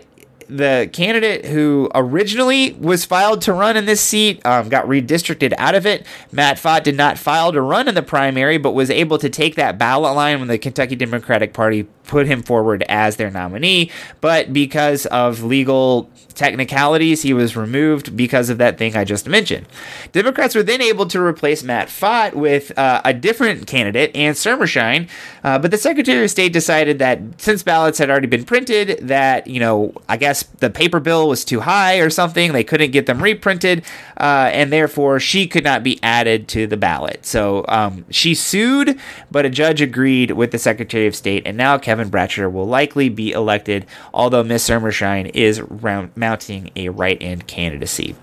the 0.51 0.89
candidate 0.91 1.45
who 1.45 1.89
originally 1.95 2.73
was 2.73 3.05
filed 3.05 3.41
to 3.43 3.53
run 3.53 3.77
in 3.77 3.85
this 3.85 4.01
seat 4.01 4.45
um, 4.45 4.67
got 4.69 4.85
redistricted 4.85 5.53
out 5.57 5.75
of 5.75 5.85
it. 5.85 6.05
Matt 6.31 6.57
Fott 6.57 6.83
did 6.83 6.97
not 6.97 7.17
file 7.17 7.51
to 7.53 7.61
run 7.61 7.87
in 7.87 7.95
the 7.95 8.03
primary, 8.03 8.57
but 8.57 8.71
was 8.71 8.89
able 8.89 9.17
to 9.17 9.29
take 9.29 9.55
that 9.55 9.77
ballot 9.77 10.13
line 10.15 10.39
when 10.39 10.49
the 10.49 10.57
Kentucky 10.57 10.95
Democratic 10.95 11.53
Party 11.53 11.87
put 12.11 12.27
him 12.27 12.43
forward 12.43 12.83
as 12.89 13.15
their 13.15 13.31
nominee. 13.31 13.89
But 14.19 14.51
because 14.51 15.05
of 15.05 15.43
legal 15.43 16.09
technicalities, 16.33 17.21
he 17.21 17.33
was 17.33 17.55
removed 17.55 18.17
because 18.17 18.49
of 18.49 18.57
that 18.57 18.77
thing 18.77 18.95
I 18.95 19.05
just 19.05 19.27
mentioned. 19.27 19.67
Democrats 20.11 20.53
were 20.53 20.63
then 20.63 20.81
able 20.81 21.05
to 21.07 21.21
replace 21.21 21.63
Matt 21.63 21.87
Fott 21.87 22.33
with 22.33 22.77
uh, 22.77 23.01
a 23.05 23.13
different 23.13 23.67
candidate, 23.67 24.13
Ann 24.15 24.33
Sermersheim, 24.33 25.07
uh, 25.43 25.59
but 25.59 25.71
the 25.71 25.77
Secretary 25.77 26.23
of 26.23 26.29
State 26.29 26.51
decided 26.51 26.99
that 26.99 27.19
since 27.37 27.63
ballots 27.63 27.97
had 27.97 28.09
already 28.09 28.27
been 28.27 28.43
printed, 28.43 28.99
that, 29.07 29.47
you 29.47 29.59
know, 29.59 29.93
I 30.09 30.17
guess 30.17 30.40
the 30.43 30.69
paper 30.69 30.99
bill 30.99 31.27
was 31.27 31.43
too 31.45 31.61
high 31.61 31.97
or 31.97 32.09
something, 32.09 32.53
they 32.53 32.63
couldn't 32.63 32.91
get 32.91 33.05
them 33.05 33.21
reprinted, 33.21 33.83
uh, 34.19 34.49
and 34.51 34.71
therefore 34.71 35.19
she 35.19 35.47
could 35.47 35.63
not 35.63 35.83
be 35.83 35.99
added 36.03 36.47
to 36.49 36.67
the 36.67 36.77
ballot. 36.77 37.25
So 37.25 37.65
um, 37.67 38.05
she 38.09 38.35
sued, 38.35 38.99
but 39.29 39.45
a 39.45 39.49
judge 39.49 39.81
agreed 39.81 40.31
with 40.31 40.51
the 40.51 40.59
Secretary 40.59 41.07
of 41.07 41.15
State, 41.15 41.43
and 41.45 41.57
now 41.57 41.77
Kevin 41.77 42.09
Bratcher 42.09 42.51
will 42.51 42.67
likely 42.67 43.09
be 43.09 43.31
elected, 43.31 43.85
although 44.13 44.43
Miss 44.43 44.67
Sermersheim 44.67 45.31
is 45.33 45.61
round, 45.61 46.11
mounting 46.15 46.71
a 46.75 46.89
write-in 46.89 47.41
candidacy. 47.43 48.15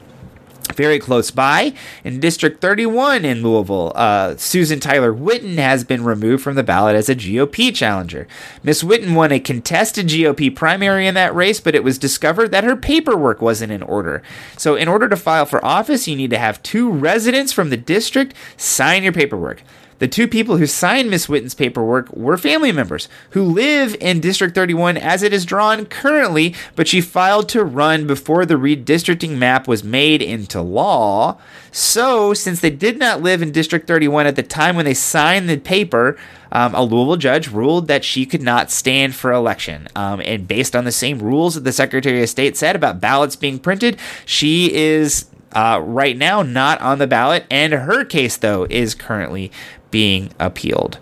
Very 0.78 1.00
close 1.00 1.32
by, 1.32 1.74
in 2.04 2.20
District 2.20 2.60
31 2.60 3.24
in 3.24 3.42
Louisville, 3.42 3.90
uh, 3.96 4.36
Susan 4.36 4.78
Tyler 4.78 5.12
Witten 5.12 5.56
has 5.56 5.82
been 5.82 6.04
removed 6.04 6.44
from 6.44 6.54
the 6.54 6.62
ballot 6.62 6.94
as 6.94 7.08
a 7.08 7.16
GOP 7.16 7.74
challenger. 7.74 8.28
Miss 8.62 8.84
Witten 8.84 9.16
won 9.16 9.32
a 9.32 9.40
contested 9.40 10.06
GOP 10.06 10.54
primary 10.54 11.08
in 11.08 11.14
that 11.14 11.34
race, 11.34 11.58
but 11.58 11.74
it 11.74 11.82
was 11.82 11.98
discovered 11.98 12.52
that 12.52 12.62
her 12.62 12.76
paperwork 12.76 13.42
wasn't 13.42 13.72
in 13.72 13.82
order. 13.82 14.22
So, 14.56 14.76
in 14.76 14.86
order 14.86 15.08
to 15.08 15.16
file 15.16 15.46
for 15.46 15.64
office, 15.66 16.06
you 16.06 16.14
need 16.14 16.30
to 16.30 16.38
have 16.38 16.62
two 16.62 16.88
residents 16.88 17.52
from 17.52 17.70
the 17.70 17.76
district 17.76 18.34
sign 18.56 19.02
your 19.02 19.12
paperwork. 19.12 19.64
The 19.98 20.08
two 20.08 20.28
people 20.28 20.58
who 20.58 20.66
signed 20.66 21.10
Miss 21.10 21.28
Witten's 21.28 21.54
paperwork 21.54 22.10
were 22.12 22.36
family 22.36 22.70
members 22.72 23.08
who 23.30 23.42
live 23.42 23.96
in 24.00 24.20
District 24.20 24.54
31 24.54 24.96
as 24.96 25.22
it 25.22 25.32
is 25.32 25.44
drawn 25.44 25.86
currently, 25.86 26.54
but 26.76 26.86
she 26.86 27.00
filed 27.00 27.48
to 27.50 27.64
run 27.64 28.06
before 28.06 28.46
the 28.46 28.54
redistricting 28.54 29.36
map 29.36 29.66
was 29.66 29.82
made 29.82 30.22
into 30.22 30.60
law. 30.60 31.38
So, 31.72 32.32
since 32.32 32.60
they 32.60 32.70
did 32.70 32.98
not 32.98 33.22
live 33.22 33.42
in 33.42 33.52
District 33.52 33.86
31 33.86 34.26
at 34.26 34.36
the 34.36 34.42
time 34.42 34.76
when 34.76 34.84
they 34.84 34.94
signed 34.94 35.48
the 35.48 35.58
paper, 35.58 36.16
um, 36.52 36.74
a 36.74 36.82
Louisville 36.82 37.16
judge 37.16 37.48
ruled 37.48 37.88
that 37.88 38.04
she 38.04 38.24
could 38.24 38.42
not 38.42 38.70
stand 38.70 39.14
for 39.14 39.32
election. 39.32 39.88
Um, 39.94 40.20
and 40.24 40.48
based 40.48 40.74
on 40.74 40.84
the 40.84 40.92
same 40.92 41.18
rules 41.18 41.56
that 41.56 41.64
the 41.64 41.72
Secretary 41.72 42.22
of 42.22 42.28
State 42.28 42.56
said 42.56 42.74
about 42.74 43.00
ballots 43.00 43.36
being 43.36 43.58
printed, 43.58 43.98
she 44.24 44.72
is 44.72 45.26
uh, 45.52 45.80
right 45.82 46.16
now 46.16 46.42
not 46.42 46.80
on 46.80 46.98
the 46.98 47.06
ballot, 47.06 47.44
and 47.50 47.72
her 47.72 48.04
case, 48.04 48.36
though, 48.36 48.66
is 48.70 48.94
currently 48.94 49.50
being 49.90 50.30
appealed. 50.38 50.98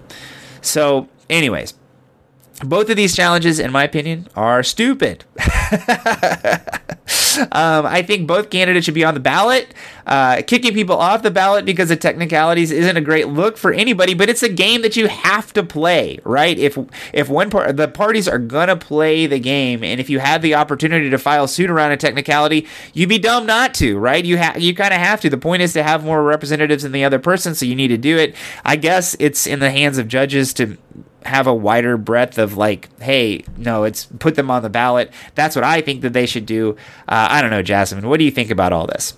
So, 0.61 1.09
anyways, 1.29 1.75
both 2.65 2.89
of 2.89 2.97
these 2.97 3.15
challenges, 3.15 3.59
in 3.59 3.71
my 3.71 3.85
opinion, 3.85 4.29
are 4.35 4.63
stupid. 4.63 5.25
um, 7.53 7.85
I 7.85 8.03
think 8.07 8.27
both 8.27 8.49
candidates 8.49 8.87
should 8.87 8.95
be 8.95 9.05
on 9.05 9.15
the 9.15 9.21
ballot. 9.21 9.75
Uh, 10.07 10.41
kicking 10.47 10.73
people 10.73 10.97
off 10.97 11.23
the 11.23 11.31
ballot 11.31 11.67
because 11.67 11.91
of 11.91 12.01
technicalities 12.01 12.71
isn't 12.71 12.97
a 12.97 13.01
great 13.01 13.29
look 13.29 13.59
for 13.59 13.73
anybody, 13.73 14.15
but 14.15 14.31
it's 14.31 14.43
a 14.43 14.49
game 14.49 14.83
that 14.83 14.97
you 14.97 15.09
have 15.09 15.53
to 15.53 15.63
play, 15.63 16.19
right? 16.25 16.59
If 16.59 16.79
if 17.13 17.29
one 17.29 17.51
part 17.51 17.77
the 17.77 17.89
parties 17.89 18.27
are 18.27 18.39
gonna 18.39 18.77
play 18.77 19.27
the 19.27 19.41
game, 19.41 19.85
and 19.85 20.01
if 20.01 20.09
you 20.09 20.21
have 20.21 20.41
the 20.41 20.55
opportunity 20.55 21.11
to 21.11 21.19
file 21.19 21.49
suit 21.49 21.69
around 21.69 21.93
a 21.93 21.97
technicality, 21.97 22.67
you'd 22.95 23.09
be 23.09 23.19
dumb 23.19 23.45
not 23.45 23.75
to, 23.75 23.99
right? 23.99 24.25
You 24.25 24.39
have 24.39 24.61
you 24.61 24.75
kind 24.75 24.95
of 24.95 25.01
have 25.01 25.21
to. 25.23 25.31
The 25.31 25.37
point 25.37 25.63
is 25.63 25.73
to 25.75 25.83
have 25.83 26.05
more 26.05 26.23
representatives 26.23 26.85
than 26.85 26.93
the 26.93 27.05
other 27.05 27.19
person, 27.19 27.55
so 27.55 27.67
you 27.67 27.75
need 27.75 27.89
to 27.89 27.99
do 27.99 28.17
it. 28.17 28.35
I 28.65 28.77
guess 28.77 29.15
it's 29.19 29.47
in 29.47 29.59
the 29.59 29.71
hands 29.71 29.99
of 29.99 30.09
judges 30.09 30.55
to 30.55 30.79
have 31.27 31.47
a 31.47 31.55
wider 31.55 31.97
breadth 31.97 32.39
of 32.39 32.57
like, 32.57 32.89
hey, 33.01 33.45
no, 33.57 33.85
it's 33.85 34.07
put 34.07 34.35
them 34.35 34.51
on 34.51 34.63
the 34.63 34.71
ballot. 34.71 35.13
That's 35.35 35.55
what 35.55 35.65
I 35.65 35.81
think 35.81 36.03
that 36.03 36.13
they 36.13 36.27
should 36.27 36.47
do. 36.47 36.77
Uh, 37.09 37.29
I 37.31 37.43
don't 37.43 37.51
know, 37.51 37.63
Jasmine. 37.63 38.09
What 38.09 38.19
do 38.19 38.25
you 38.25 38.31
think 38.31 38.51
about 38.51 38.73
all 38.73 38.87
this? 38.87 39.15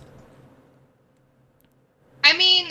I 2.25 2.37
mean, 2.37 2.68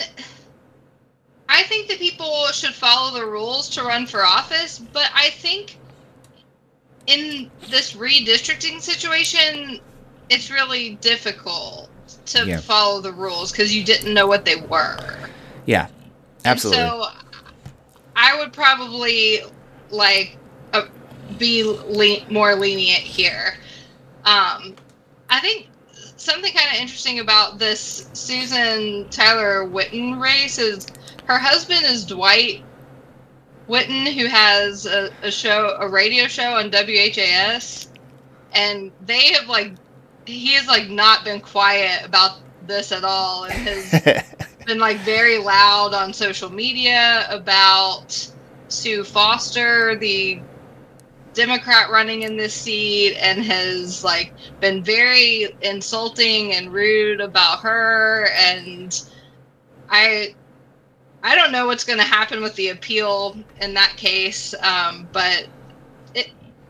I 1.48 1.62
think 1.64 1.88
that 1.88 1.98
people 1.98 2.46
should 2.52 2.74
follow 2.74 3.18
the 3.18 3.26
rules 3.26 3.68
to 3.70 3.82
run 3.82 4.06
for 4.06 4.24
office, 4.24 4.78
but 4.78 5.10
I 5.14 5.30
think 5.30 5.78
in 7.06 7.50
this 7.68 7.94
redistricting 7.94 8.80
situation, 8.80 9.80
it's 10.28 10.50
really 10.50 10.96
difficult 10.96 11.88
to 12.26 12.46
yeah. 12.46 12.58
follow 12.58 13.00
the 13.00 13.12
rules 13.12 13.50
because 13.50 13.74
you 13.74 13.82
didn't 13.82 14.12
know 14.12 14.26
what 14.26 14.44
they 14.44 14.56
were. 14.56 15.18
Yeah, 15.66 15.88
absolutely. 16.44 16.82
And 16.82 16.90
so 16.90 17.08
I 18.20 18.36
would 18.36 18.52
probably 18.52 19.42
like 19.90 20.36
uh, 20.72 20.86
be 21.38 21.62
le- 21.62 22.28
more 22.30 22.56
lenient 22.56 23.04
here. 23.04 23.54
Um, 24.24 24.74
I 25.30 25.38
think 25.40 25.68
something 26.16 26.52
kind 26.52 26.66
of 26.74 26.80
interesting 26.80 27.20
about 27.20 27.60
this 27.60 28.08
Susan 28.14 29.08
Tyler 29.10 29.64
Witten 29.64 30.20
race 30.20 30.58
is 30.58 30.88
her 31.26 31.38
husband 31.38 31.84
is 31.84 32.04
Dwight 32.04 32.64
Witten, 33.68 34.12
who 34.12 34.26
has 34.26 34.84
a, 34.84 35.12
a 35.22 35.30
show, 35.30 35.76
a 35.78 35.88
radio 35.88 36.26
show 36.26 36.56
on 36.56 36.72
WHAS, 36.72 37.88
and 38.52 38.90
they 39.06 39.32
have 39.34 39.48
like 39.48 39.74
he 40.26 40.54
has 40.54 40.66
like 40.66 40.90
not 40.90 41.24
been 41.24 41.40
quiet 41.40 42.04
about 42.04 42.40
this 42.66 42.90
at 42.90 43.04
all, 43.04 43.44
and 43.44 43.52
has 43.52 44.34
been 44.68 44.78
like 44.78 44.98
very 44.98 45.38
loud 45.38 45.94
on 45.94 46.12
social 46.12 46.50
media 46.50 47.26
about 47.30 48.28
Sue 48.68 49.02
Foster, 49.02 49.96
the 49.96 50.40
Democrat 51.32 51.90
running 51.90 52.22
in 52.22 52.36
this 52.36 52.52
seat 52.52 53.16
and 53.16 53.42
has 53.42 54.04
like 54.04 54.34
been 54.60 54.84
very 54.84 55.48
insulting 55.62 56.54
and 56.54 56.70
rude 56.70 57.20
about 57.20 57.60
her. 57.60 58.28
And 58.36 59.02
I 59.88 60.34
I 61.22 61.34
don't 61.34 61.50
know 61.50 61.66
what's 61.66 61.84
going 61.84 61.98
to 61.98 62.04
happen 62.04 62.42
with 62.42 62.54
the 62.54 62.68
appeal 62.68 63.36
in 63.60 63.74
that 63.74 63.96
case 63.96 64.54
um, 64.62 65.08
but 65.12 65.48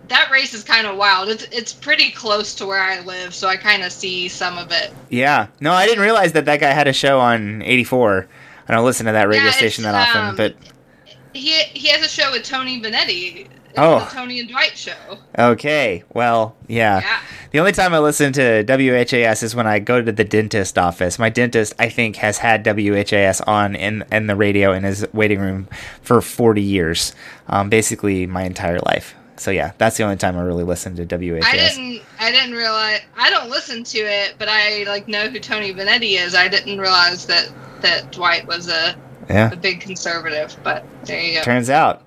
that 0.09 0.31
race 0.31 0.55
is 0.55 0.65
kind 0.65 0.87
of 0.87 0.97
wild. 0.97 1.29
It's 1.29 1.45
it's 1.45 1.73
pretty 1.73 2.11
close 2.11 2.55
to 2.57 2.67
where 2.67 2.81
I 2.81 3.01
live, 3.01 3.35
so 3.35 3.49
I 3.49 3.57
kind 3.57 3.83
of 3.83 3.93
see 3.93 4.29
some 4.29 4.59
of 4.59 4.73
it. 4.73 4.93
Yeah. 5.09 5.49
No, 5.61 5.73
I 5.73 5.87
didn't 5.87 6.03
realize 6.03 6.33
that 6.33 6.45
that 6.47 6.61
guy 6.61 6.71
had 6.71 6.89
a 6.89 6.93
show 6.93 7.21
on 7.21 7.63
84. 7.63 8.29
I 8.69 8.75
don't 8.75 8.85
listen 8.85 9.07
to 9.07 9.13
that 9.13 9.29
radio 9.29 9.47
yeah, 9.47 9.51
station 9.53 9.85
that 9.85 9.95
often, 9.95 10.23
um, 10.23 10.37
but 10.37 10.55
he 11.33 11.53
he 11.53 11.89
has 11.89 12.05
a 12.05 12.09
show 12.09 12.33
with 12.33 12.43
Tony 12.43 12.81
Vanetti 12.81 13.49
oh. 13.79 14.01
the 14.01 14.05
Tony 14.07 14.41
and 14.41 14.49
Dwight 14.49 14.77
show. 14.77 15.19
Okay. 15.39 16.05
Well, 16.13 16.57
yeah. 16.67 17.01
yeah. 17.01 17.21
The 17.51 17.61
only 17.61 17.73
time 17.73 17.95
I 17.95 17.99
listen 17.99 18.33
to 18.35 18.65
WHAS 18.65 19.43
is 19.43 19.55
when 19.55 19.67
I 19.67 19.79
go 19.79 20.03
to 20.03 20.13
the 20.13 20.25
dentist 20.25 20.79
office. 20.79 21.19
My 21.19 21.31
dentist, 21.31 21.75
I 21.79 21.89
think, 21.89 22.17
has 22.17 22.39
had 22.39 22.65
WHAS 22.65 23.41
on 23.43 23.75
in, 23.75 24.05
in 24.13 24.27
the 24.27 24.37
radio 24.37 24.73
in 24.73 24.85
his 24.85 25.07
waiting 25.13 25.41
room 25.41 25.69
for 26.03 26.21
40 26.21 26.61
years, 26.61 27.15
um, 27.49 27.69
basically 27.69 28.27
my 28.27 28.43
entire 28.43 28.81
life. 28.81 29.15
So 29.39 29.51
yeah, 29.51 29.73
that's 29.79 29.97
the 29.97 30.05
only 30.05 30.17
time 30.17 30.37
I 30.37 30.43
really 30.43 30.65
listened 30.65 30.97
to 30.97 31.05
WHAS. 31.05 31.45
I 31.45 31.57
didn't. 31.57 32.03
I 32.19 32.33
didn't 32.33 32.53
realize. 32.53 33.01
I 33.17 33.31
don't 33.31 33.49
listen 33.49 33.85
to 33.85 33.99
it, 33.99 34.35
but 34.39 34.49
I 34.49 34.85
like 34.85 35.09
know 35.09 35.29
who 35.29 35.39
Tony 35.39 35.73
Vanetti 35.73 36.19
is. 36.19 36.35
I 36.35 36.49
didn't 36.49 36.79
realize 36.79 37.27
that 37.27 37.51
that 37.81 38.11
Dwight 38.13 38.47
was 38.47 38.69
a 38.69 38.97
yeah. 39.29 39.53
a 39.53 39.57
big 39.57 39.81
conservative. 39.81 40.57
But 40.65 40.85
there 41.05 41.21
you 41.21 41.39
go. 41.39 41.43
Turns 41.43 41.71
out. 41.71 42.05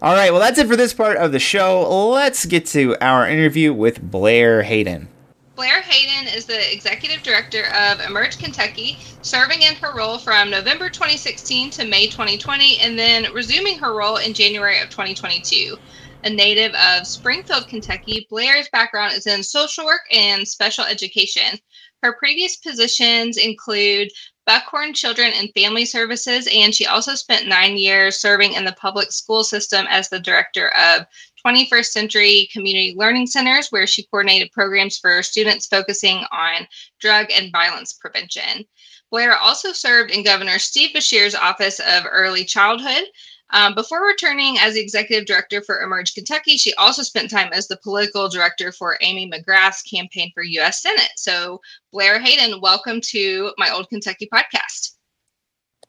All 0.00 0.14
right, 0.14 0.30
well, 0.30 0.40
that's 0.40 0.58
it 0.58 0.68
for 0.68 0.76
this 0.76 0.94
part 0.94 1.16
of 1.16 1.32
the 1.32 1.40
show. 1.40 2.08
Let's 2.10 2.46
get 2.46 2.66
to 2.66 2.96
our 3.00 3.28
interview 3.28 3.72
with 3.72 4.00
Blair 4.00 4.62
Hayden. 4.62 5.08
Blair 5.56 5.82
Hayden 5.82 6.32
is 6.32 6.46
the 6.46 6.72
executive 6.72 7.24
director 7.24 7.64
of 7.74 8.00
Emerge 8.02 8.38
Kentucky, 8.38 8.96
serving 9.22 9.62
in 9.62 9.74
her 9.74 9.92
role 9.96 10.18
from 10.18 10.50
November 10.50 10.88
2016 10.88 11.70
to 11.70 11.84
May 11.84 12.06
2020, 12.06 12.78
and 12.78 12.96
then 12.96 13.26
resuming 13.32 13.76
her 13.80 13.92
role 13.92 14.18
in 14.18 14.34
January 14.34 14.78
of 14.78 14.88
2022. 14.88 15.76
A 16.24 16.30
native 16.30 16.74
of 16.74 17.06
Springfield, 17.06 17.68
Kentucky, 17.68 18.26
Blair's 18.28 18.68
background 18.70 19.12
is 19.12 19.26
in 19.26 19.42
social 19.42 19.84
work 19.84 20.02
and 20.12 20.46
special 20.46 20.84
education. 20.84 21.58
Her 22.02 22.16
previous 22.18 22.56
positions 22.56 23.36
include 23.36 24.10
Buckhorn 24.44 24.94
Children 24.94 25.32
and 25.34 25.50
Family 25.54 25.84
Services, 25.84 26.48
and 26.52 26.74
she 26.74 26.86
also 26.86 27.14
spent 27.14 27.46
nine 27.46 27.76
years 27.76 28.16
serving 28.16 28.54
in 28.54 28.64
the 28.64 28.72
public 28.72 29.12
school 29.12 29.44
system 29.44 29.86
as 29.88 30.08
the 30.08 30.18
director 30.18 30.70
of 30.74 31.06
21st 31.46 31.86
Century 31.86 32.48
Community 32.52 32.94
Learning 32.96 33.26
Centers, 33.26 33.68
where 33.70 33.86
she 33.86 34.06
coordinated 34.06 34.50
programs 34.50 34.98
for 34.98 35.22
students 35.22 35.66
focusing 35.66 36.24
on 36.32 36.66
drug 36.98 37.26
and 37.30 37.52
violence 37.52 37.92
prevention. 37.92 38.64
Blair 39.10 39.36
also 39.36 39.72
served 39.72 40.10
in 40.10 40.24
Governor 40.24 40.58
Steve 40.58 40.90
Beshear's 40.94 41.34
Office 41.34 41.78
of 41.80 42.04
Early 42.10 42.44
Childhood, 42.44 43.04
um, 43.50 43.74
before 43.74 44.06
returning 44.06 44.58
as 44.58 44.74
the 44.74 44.80
executive 44.80 45.26
director 45.26 45.62
for 45.62 45.80
Emerge 45.80 46.14
Kentucky, 46.14 46.56
she 46.56 46.74
also 46.74 47.02
spent 47.02 47.30
time 47.30 47.50
as 47.52 47.68
the 47.68 47.78
political 47.78 48.28
director 48.28 48.72
for 48.72 48.98
Amy 49.00 49.30
McGrath's 49.30 49.82
campaign 49.82 50.30
for 50.34 50.42
U.S. 50.42 50.82
Senate. 50.82 51.12
So, 51.16 51.60
Blair 51.92 52.20
Hayden, 52.20 52.60
welcome 52.60 53.00
to 53.04 53.52
my 53.56 53.70
Old 53.70 53.88
Kentucky 53.88 54.28
podcast. 54.32 54.92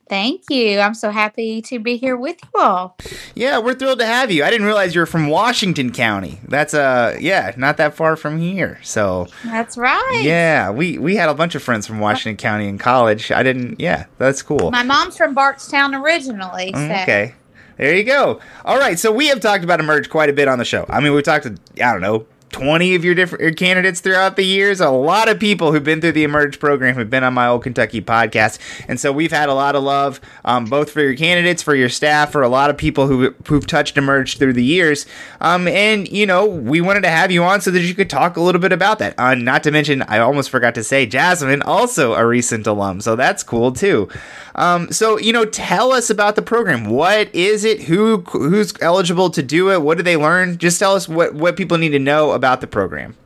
Thank 0.10 0.41
you. 0.50 0.80
I'm 0.80 0.95
so 0.95 1.12
happy 1.12 1.62
to 1.63 1.78
be 1.78 1.95
here 1.95 2.17
with 2.17 2.38
you 2.41 2.60
all. 2.60 2.98
Yeah, 3.36 3.60
we're 3.60 3.76
thrilled 3.76 4.00
to 4.00 4.08
have 4.08 4.32
you. 4.32 4.43
I 4.43 4.50
didn't 4.50 4.65
realize 4.65 4.95
you 4.95 5.02
were 5.02 5.06
from 5.06 5.28
Washington 5.28 5.91
County. 5.91 6.39
That's 6.48 6.74
uh 6.74 7.15
yeah, 7.22 7.54
not 7.58 7.78
that 7.78 7.93
far 7.93 8.15
from 8.15 8.39
here. 8.39 8.80
So 8.82 9.28
That's 9.45 9.78
right. 9.78 10.22
Yeah, 10.24 10.72
we 10.72 10.98
we 10.98 11.15
had 11.15 11.30
a 11.30 11.36
bunch 11.36 11.54
of 11.54 11.62
friends 11.62 11.86
from 11.86 12.00
Washington 12.00 12.38
County 12.38 12.67
in 12.67 12.80
college. 12.80 13.32
I 13.32 13.43
didn't 13.43 13.80
yeah, 13.80 14.08
that's 14.17 14.41
cool. 14.41 14.72
My 14.72 14.82
mom's 14.82 15.15
from 15.15 15.36
Bardstown 15.36 15.93
originally. 15.93 16.72
So. 16.74 16.80
Okay. 16.80 17.36
There 17.80 17.96
you 17.96 18.04
go. 18.04 18.42
All 18.65 18.78
right, 18.78 19.00
so 19.00 19.10
we 19.10 19.28
have 19.28 19.39
talked 19.39 19.63
about 19.63 19.80
Emerge 19.80 20.10
quite 20.10 20.30
a 20.30 20.34
bit 20.34 20.50
on 20.50 20.60
the 20.60 20.65
show. 20.65 20.86
I 20.89 21.00
mean, 21.00 21.13
we've 21.13 21.24
talked 21.24 21.46
to, 21.46 21.56
I 21.82 21.94
don't 21.94 22.02
know, 22.02 22.28
20 22.52 22.96
of 22.96 23.04
your 23.06 23.16
different 23.16 23.58
candidates 23.58 24.00
throughout 24.00 24.36
the 24.36 24.44
years. 24.44 24.82
A 24.82 24.90
lot 24.90 25.30
of 25.30 25.40
people 25.40 25.72
who've 25.72 25.84
been 25.84 26.02
through 26.02 26.14
the 26.14 26.24
Emerge 26.24 26.60
program 26.60 26.96
have 26.96 27.10
been 27.10 27.24
on 27.24 27.34
my 27.34 27.48
old 27.48 27.64
Kentucky 27.64 28.02
podcast. 28.02 28.60
And 28.88 29.00
so 29.00 29.12
we've 29.12 29.32
had 29.32 29.50
a 29.50 29.54
lot 29.54 29.76
of 29.76 29.84
love, 29.84 30.20
um, 30.46 30.66
both 30.66 30.92
for 30.92 31.02
your 31.02 31.16
candidates, 31.16 31.62
for 31.62 31.76
your 31.76 31.90
staff, 31.90 32.32
for 32.32 32.42
a 32.42 32.50
lot 32.50 32.70
of 32.70 32.78
people 32.78 33.08
who, 33.08 33.34
who've 33.48 33.66
touched 33.66 33.98
Emerge 33.98 34.38
through 34.38 34.54
the 34.54 34.64
years. 34.64 35.06
Um, 35.42 35.68
and, 35.68 36.08
you 36.08 36.26
know, 36.26 36.46
we 36.46 36.82
wanted 36.82 37.02
to 37.02 37.10
have 37.10 37.32
you 37.32 37.44
on 37.44 37.62
so 37.62 37.72
that 37.72 37.82
you 37.82 37.94
could 37.94 38.10
talk 38.10 38.38
a 38.38 38.42
little 38.42 38.62
bit 38.62 38.72
about 38.72 39.00
that. 39.00 39.18
Uh, 39.18 39.36
not 39.36 39.64
to 39.64 39.72
mention, 39.72 40.02
I 40.04 40.20
almost 40.20 40.50
forgot 40.50 40.76
to 40.76 40.84
say, 40.84 41.06
Jasmine, 41.06 41.62
also 41.62 42.14
a 42.14 42.26
recent 42.26 42.68
alum. 42.68 43.02
So 43.02 43.16
that's 43.16 43.44
cool 43.44 43.72
too. 43.72 44.10
Um, 44.56 44.92
so, 44.92 45.18
you 45.18 45.32
know, 45.32 45.46
tell 45.46 45.94
us 45.94 46.10
about 46.10 46.36
the 46.36 46.42
program. 46.42 46.86
What 46.86 47.34
is 47.34 47.64
it? 47.64 47.84
Who 47.84 48.18
Who's 48.32 48.74
eligible 48.82 49.30
to 49.32 49.42
do 49.42 49.72
it? 49.72 49.82
What 49.82 49.98
do 49.98 50.04
they 50.04 50.18
learn? 50.18 50.58
Just 50.58 50.80
tell 50.80 50.96
us 50.96 51.08
what, 51.08 51.34
what 51.34 51.56
people 51.56 51.78
need 51.78 51.90
to 51.90 52.00
know 52.00 52.32
about 52.39 52.62
the 52.62 52.67
program? 52.67 53.17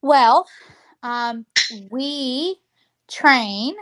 Well, 0.00 0.46
um, 1.02 1.44
we 1.90 2.60
train 3.08 3.74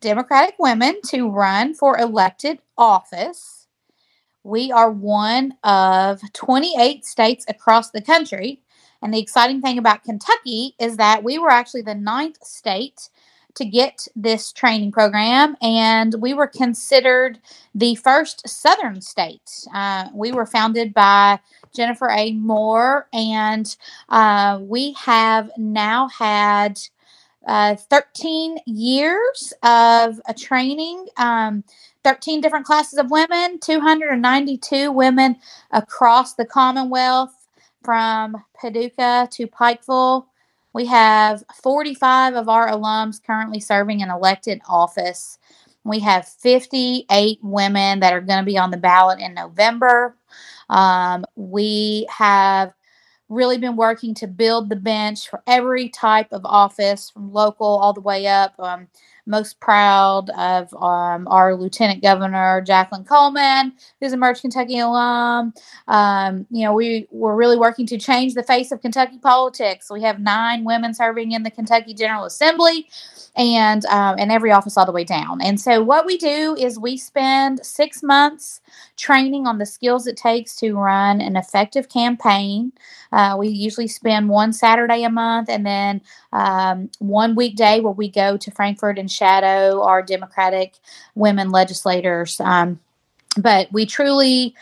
Democratic 0.00 0.54
women 0.58 1.00
to 1.08 1.28
run 1.28 1.74
for 1.74 1.98
elected 1.98 2.58
office. 2.78 3.66
We 4.42 4.72
are 4.72 4.90
one 4.90 5.54
of 5.62 6.22
28 6.32 7.04
states 7.04 7.44
across 7.48 7.90
the 7.90 8.00
country. 8.00 8.62
And 9.02 9.12
the 9.12 9.20
exciting 9.20 9.60
thing 9.60 9.76
about 9.76 10.04
Kentucky 10.04 10.74
is 10.80 10.96
that 10.96 11.22
we 11.22 11.38
were 11.38 11.50
actually 11.50 11.82
the 11.82 11.94
ninth 11.94 12.42
state 12.42 13.10
to 13.56 13.64
get 13.66 14.06
this 14.14 14.52
training 14.52 14.92
program, 14.92 15.56
and 15.62 16.14
we 16.20 16.34
were 16.34 16.46
considered 16.46 17.40
the 17.74 17.94
first 17.96 18.46
Southern 18.48 19.00
state. 19.00 19.66
Uh, 19.74 20.08
we 20.14 20.30
were 20.30 20.46
founded 20.46 20.94
by 20.94 21.40
Jennifer 21.76 22.10
A. 22.10 22.32
Moore, 22.32 23.08
and 23.12 23.76
uh, 24.08 24.58
we 24.62 24.92
have 24.94 25.50
now 25.56 26.08
had 26.08 26.80
uh, 27.46 27.76
13 27.76 28.58
years 28.66 29.52
of 29.62 30.20
a 30.26 30.34
training. 30.34 31.06
Um, 31.16 31.62
13 32.02 32.40
different 32.40 32.64
classes 32.64 33.00
of 33.00 33.10
women, 33.10 33.58
292 33.58 34.92
women 34.92 35.36
across 35.72 36.34
the 36.34 36.44
Commonwealth 36.44 37.48
from 37.82 38.36
Paducah 38.60 39.28
to 39.32 39.46
Pikeville. 39.48 40.26
We 40.72 40.86
have 40.86 41.42
45 41.62 42.34
of 42.34 42.48
our 42.48 42.70
alums 42.70 43.20
currently 43.20 43.58
serving 43.58 44.00
in 44.00 44.10
elected 44.10 44.60
office. 44.68 45.38
We 45.84 46.00
have 46.00 46.28
58 46.28 47.38
women 47.42 48.00
that 48.00 48.12
are 48.12 48.20
going 48.20 48.40
to 48.40 48.44
be 48.44 48.58
on 48.58 48.70
the 48.70 48.76
ballot 48.76 49.18
in 49.20 49.34
November. 49.34 50.16
Um, 50.68 51.24
we 51.36 52.06
have 52.10 52.72
really 53.28 53.58
been 53.58 53.76
working 53.76 54.14
to 54.14 54.26
build 54.26 54.68
the 54.68 54.76
bench 54.76 55.28
for 55.28 55.42
every 55.46 55.88
type 55.88 56.32
of 56.32 56.42
office 56.44 57.10
from 57.10 57.32
local 57.32 57.66
all 57.66 57.92
the 57.92 58.00
way 58.00 58.26
up. 58.26 58.54
Um, 58.58 58.88
most 59.26 59.60
proud 59.60 60.30
of 60.30 60.72
um, 60.74 61.26
our 61.28 61.54
Lieutenant 61.54 62.02
Governor 62.02 62.62
Jacqueline 62.62 63.04
Coleman, 63.04 63.72
who's 64.00 64.12
a 64.12 64.16
Merge 64.16 64.40
Kentucky 64.40 64.78
alum. 64.78 65.52
Um, 65.88 66.46
you 66.50 66.64
know, 66.64 66.72
we 66.74 67.06
we're 67.10 67.36
really 67.36 67.56
working 67.56 67.86
to 67.86 67.98
change 67.98 68.34
the 68.34 68.42
face 68.42 68.72
of 68.72 68.80
Kentucky 68.80 69.18
politics. 69.18 69.90
We 69.90 70.02
have 70.02 70.20
nine 70.20 70.64
women 70.64 70.94
serving 70.94 71.32
in 71.32 71.42
the 71.42 71.50
Kentucky 71.50 71.94
General 71.94 72.24
Assembly 72.24 72.88
and 73.36 73.84
um, 73.86 74.16
and 74.18 74.32
every 74.32 74.50
office 74.50 74.76
all 74.76 74.86
the 74.86 74.92
way 74.92 75.04
down. 75.04 75.40
And 75.42 75.60
so 75.60 75.82
what 75.82 76.06
we 76.06 76.16
do 76.16 76.56
is 76.58 76.78
we 76.78 76.96
spend 76.96 77.64
six 77.64 78.02
months 78.02 78.60
training 78.96 79.46
on 79.46 79.58
the 79.58 79.66
skills 79.66 80.06
it 80.06 80.16
takes 80.16 80.56
to 80.56 80.74
run 80.74 81.20
an 81.20 81.36
effective 81.36 81.88
campaign. 81.88 82.72
Uh, 83.12 83.36
we 83.38 83.48
usually 83.48 83.88
spend 83.88 84.28
one 84.28 84.52
Saturday 84.52 85.04
a 85.04 85.10
month 85.10 85.48
and 85.48 85.64
then 85.66 86.00
um, 86.36 86.90
one 86.98 87.34
weekday 87.34 87.80
where 87.80 87.92
we 87.92 88.10
go 88.10 88.36
to 88.36 88.50
Frankfort 88.50 88.98
and 88.98 89.10
shadow 89.10 89.82
our 89.82 90.02
Democratic 90.02 90.74
women 91.14 91.50
legislators. 91.50 92.38
Um, 92.40 92.78
but 93.38 93.72
we 93.72 93.86
truly 93.86 94.54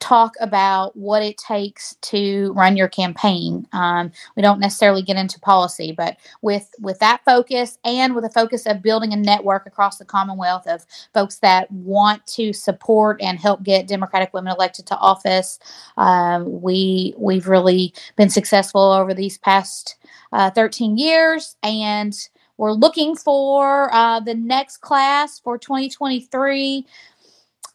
talk 0.00 0.34
about 0.40 0.96
what 0.96 1.22
it 1.22 1.36
takes 1.38 1.94
to 1.96 2.52
run 2.54 2.76
your 2.76 2.88
campaign. 2.88 3.66
Um, 3.72 4.10
we 4.36 4.42
don't 4.42 4.60
necessarily 4.60 5.02
get 5.02 5.16
into 5.16 5.38
policy, 5.40 5.92
but 5.92 6.16
with 6.42 6.68
with 6.80 6.98
that 6.98 7.24
focus 7.24 7.78
and 7.84 8.14
with 8.14 8.24
a 8.24 8.30
focus 8.30 8.66
of 8.66 8.82
building 8.82 9.12
a 9.12 9.16
network 9.16 9.66
across 9.66 9.98
the 9.98 10.04
Commonwealth 10.04 10.66
of 10.66 10.84
folks 11.14 11.38
that 11.38 11.70
want 11.70 12.26
to 12.26 12.52
support 12.52 13.20
and 13.20 13.38
help 13.38 13.62
get 13.62 13.88
Democratic 13.88 14.32
women 14.34 14.52
elected 14.52 14.86
to 14.86 14.96
office, 14.96 15.60
um, 15.96 16.60
we 16.60 17.14
we've 17.16 17.48
really 17.48 17.92
been 18.16 18.30
successful 18.30 18.92
over 18.92 19.14
these 19.14 19.38
past 19.38 19.96
uh, 20.32 20.50
13 20.50 20.96
years 20.96 21.56
and. 21.62 22.14
We're 22.60 22.72
looking 22.72 23.14
for 23.14 23.88
uh, 23.94 24.18
the 24.18 24.34
next 24.34 24.78
class 24.78 25.38
for 25.38 25.58
2023. 25.58 26.84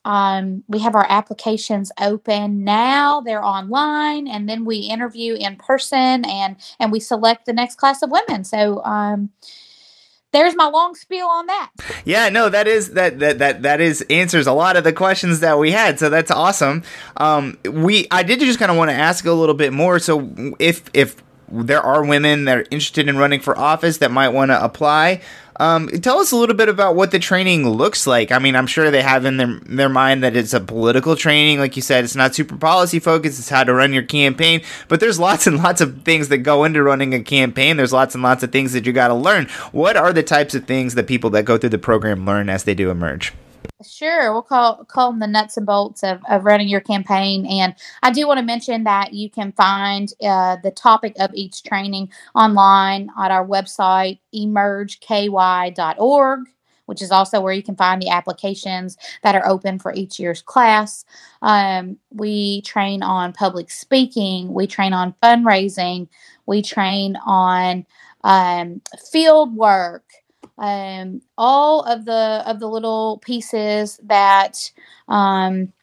Um, 0.06 0.64
we 0.68 0.80
have 0.80 0.96
our 0.96 1.06
applications 1.08 1.92
open 2.00 2.64
now. 2.64 3.22
They're 3.22 3.44
online, 3.44 4.28
and 4.28 4.50
then 4.50 4.66
we 4.66 4.78
interview 4.78 5.36
in 5.36 5.56
person, 5.56 6.26
and 6.26 6.58
and 6.80 6.92
we 6.92 7.00
select 7.00 7.46
the 7.46 7.54
next 7.54 7.76
class 7.76 8.02
of 8.02 8.12
women. 8.12 8.44
So. 8.44 8.84
Um, 8.84 9.30
there's 10.34 10.56
my 10.56 10.68
long 10.68 10.96
spiel 10.96 11.28
on 11.28 11.46
that. 11.46 11.70
Yeah, 12.06 12.30
no, 12.30 12.50
that 12.50 12.68
is 12.68 12.94
that 12.94 13.20
that 13.20 13.38
that 13.38 13.62
that 13.62 13.80
is 13.80 14.02
answers 14.10 14.48
a 14.48 14.52
lot 14.52 14.76
of 14.76 14.84
the 14.84 14.92
questions 14.92 15.42
that 15.42 15.60
we 15.60 15.70
had. 15.70 16.00
So 16.00 16.10
that's 16.10 16.32
awesome. 16.32 16.82
Um, 17.18 17.60
we 17.70 18.08
I 18.10 18.24
did 18.24 18.40
just 18.40 18.58
kind 18.58 18.72
of 18.72 18.78
want 18.78 18.90
to 18.90 18.96
ask 18.96 19.26
a 19.26 19.32
little 19.32 19.54
bit 19.54 19.74
more. 19.74 20.00
So 20.00 20.56
if 20.58 20.90
if 20.96 21.18
there 21.54 21.82
are 21.82 22.04
women 22.04 22.46
that 22.46 22.58
are 22.58 22.66
interested 22.72 23.08
in 23.08 23.18
running 23.18 23.40
for 23.40 23.58
office 23.58 23.98
that 23.98 24.12
might 24.12 24.30
want 24.30 24.50
to 24.50 24.64
apply. 24.64 25.22
Um, 25.58 25.88
tell 25.88 26.20
us 26.20 26.32
a 26.32 26.36
little 26.36 26.56
bit 26.56 26.68
about 26.68 26.96
what 26.96 27.12
the 27.12 27.20
training 27.20 27.70
looks 27.70 28.08
like. 28.08 28.32
I 28.32 28.40
mean, 28.40 28.56
I'm 28.56 28.66
sure 28.66 28.90
they 28.90 29.04
have 29.04 29.24
in 29.26 29.38
their 29.38 29.60
their 29.66 29.90
mind 29.90 30.24
that 30.24 30.36
it's 30.36 30.54
a 30.54 30.60
political 30.60 31.16
training, 31.16 31.60
like 31.60 31.76
you 31.76 31.82
said. 31.82 32.04
It's 32.04 32.16
not 32.16 32.34
super 32.34 32.58
policy 32.58 33.00
focused. 33.00 33.38
It's 33.38 33.50
how 33.50 33.64
to 33.64 33.74
run 33.74 33.94
your 33.94 34.04
campaign. 34.04 34.62
But 34.88 35.00
there's 35.00 35.20
lots 35.20 35.46
and 35.46 35.58
lots 35.58 35.80
of 35.80 36.02
things 36.04 36.30
that 36.30 36.40
go 36.40 36.64
into 36.64 36.82
running 36.82 37.14
a 37.14 37.22
campaign. 37.22 37.78
There's 37.78 37.94
lots 37.94 38.16
and 38.16 38.24
lots 38.24 38.42
of 38.42 38.52
things 38.52 38.74
that 38.74 38.88
you 38.88 38.94
got 38.94 39.10
to 39.10 39.14
learn. 39.14 39.48
What 39.72 39.96
are 39.96 40.12
the 40.12 40.24
types 40.24 40.56
of 40.56 40.66
things 40.66 40.96
that 40.96 41.08
people 41.08 41.30
that 41.32 41.46
go 41.46 41.58
through 41.58 41.70
the 41.70 41.78
program 41.78 42.26
learn 42.26 42.50
as 42.50 42.64
they 42.64 42.74
do 42.74 42.90
emerge? 42.90 43.32
Sure, 43.84 44.34
we'll 44.34 44.42
call 44.42 44.84
call 44.86 45.12
them 45.12 45.20
the 45.20 45.28
nuts 45.28 45.58
and 45.58 45.66
bolts 45.66 46.04
of, 46.04 46.22
of 46.30 46.46
running 46.46 46.68
your 46.68 46.82
campaign. 46.82 47.46
And 47.46 47.76
I 48.02 48.12
do 48.12 48.28
want 48.28 48.40
to 48.40 48.46
mention 48.46 48.84
that 48.86 49.14
you 49.14 49.30
can 49.30 49.52
find 49.54 50.12
uh, 50.24 50.58
the 50.64 50.72
topic 50.72 51.14
of 51.20 51.32
each 51.34 51.64
training 51.64 52.12
online 52.36 53.10
at 53.20 53.32
our 53.32 53.46
website, 53.48 54.20
emergeky.org, 54.36 56.40
which 56.86 57.02
is 57.02 57.12
also 57.12 57.42
where 57.42 57.54
you 57.54 57.64
can 57.64 57.76
find 57.76 58.02
the 58.02 58.10
applications 58.10 58.98
that 59.24 59.36
are 59.36 59.48
open 59.48 59.80
for 59.80 59.94
each 59.94 60.20
year's 60.20 60.42
class. 60.42 61.06
Um, 61.42 61.98
we 62.12 62.62
train 62.64 63.04
on 63.04 63.34
public 63.34 63.72
speaking, 63.72 64.54
we 64.54 64.68
train 64.68 64.94
on 64.94 65.16
fundraising, 65.24 66.08
we 66.46 66.62
train 66.62 67.16
on 67.26 67.86
um, 68.24 68.82
field 69.12 69.56
work 69.56 70.04
um, 70.58 71.22
all 71.38 71.82
of 71.84 72.06
the 72.06 72.44
of 72.46 72.60
the 72.60 72.68
little 72.68 73.20
pieces 73.20 74.00
that 74.04 74.72
um, 75.08 75.74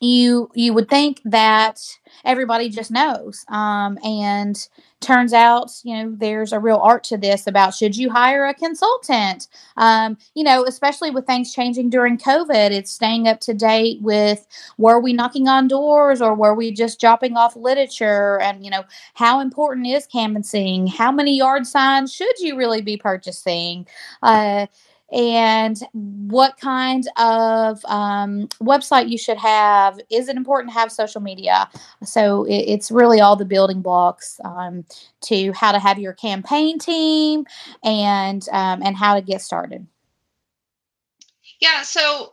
you 0.00 0.50
you 0.54 0.72
would 0.74 0.88
think 0.88 1.20
that 1.24 1.80
everybody 2.24 2.68
just 2.68 2.90
knows. 2.90 3.44
Um, 3.48 3.98
and 4.04 4.56
turns 5.02 5.32
out 5.32 5.70
you 5.84 5.94
know 5.94 6.14
there's 6.18 6.52
a 6.52 6.58
real 6.58 6.78
art 6.82 7.04
to 7.04 7.16
this 7.16 7.46
about 7.46 7.74
should 7.74 7.96
you 7.96 8.10
hire 8.10 8.46
a 8.46 8.54
consultant? 8.54 9.48
Um, 9.76 10.16
you 10.34 10.44
know 10.44 10.64
especially 10.64 11.10
with 11.10 11.26
things 11.26 11.52
changing 11.52 11.90
during 11.90 12.18
covid 12.18 12.70
it's 12.70 12.90
staying 12.90 13.28
up 13.28 13.40
to 13.40 13.54
date 13.54 14.00
with 14.02 14.46
were 14.78 15.00
we 15.00 15.12
knocking 15.12 15.48
on 15.48 15.68
doors 15.68 16.20
or 16.20 16.34
were 16.34 16.54
we 16.54 16.72
just 16.72 17.00
dropping 17.00 17.36
off 17.36 17.56
literature? 17.56 18.40
And 18.40 18.64
you 18.64 18.70
know 18.70 18.84
how 19.14 19.40
important 19.40 19.86
is 19.86 20.06
canvassing? 20.06 20.86
How 20.86 21.12
many 21.12 21.36
yard 21.36 21.66
signs 21.66 22.12
should 22.12 22.38
you 22.38 22.56
really 22.56 22.82
be 22.82 22.96
purchasing? 22.96 23.86
Uh, 24.22 24.66
and 25.12 25.78
what 25.92 26.56
kind 26.56 27.06
of 27.18 27.84
um, 27.84 28.48
website 28.60 29.10
you 29.10 29.18
should 29.18 29.36
have. 29.36 30.00
Is 30.10 30.28
it 30.28 30.36
important 30.36 30.72
to 30.72 30.78
have 30.78 30.90
social 30.90 31.20
media? 31.20 31.68
So 32.02 32.44
it, 32.44 32.56
it's 32.56 32.90
really 32.90 33.20
all 33.20 33.36
the 33.36 33.44
building 33.44 33.82
blocks 33.82 34.40
um, 34.44 34.84
to 35.22 35.52
how 35.52 35.72
to 35.72 35.78
have 35.78 35.98
your 35.98 36.14
campaign 36.14 36.78
team 36.78 37.44
and 37.84 38.46
um, 38.52 38.82
and 38.82 38.96
how 38.96 39.14
to 39.14 39.20
get 39.20 39.42
started. 39.42 39.86
Yeah. 41.60 41.82
So 41.82 42.32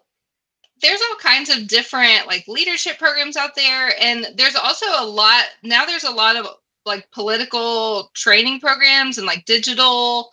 there's 0.81 1.01
all 1.01 1.17
kinds 1.17 1.49
of 1.49 1.67
different 1.67 2.27
like 2.27 2.47
leadership 2.47 2.97
programs 2.97 3.35
out 3.35 3.55
there, 3.55 3.93
and 4.01 4.27
there's 4.35 4.55
also 4.55 4.85
a 4.97 5.05
lot 5.05 5.43
now. 5.63 5.85
There's 5.85 6.05
a 6.05 6.11
lot 6.11 6.37
of 6.37 6.47
like 6.85 7.11
political 7.11 8.09
training 8.13 8.61
programs 8.61 9.17
and 9.17 9.27
like 9.27 9.45
digital 9.45 10.31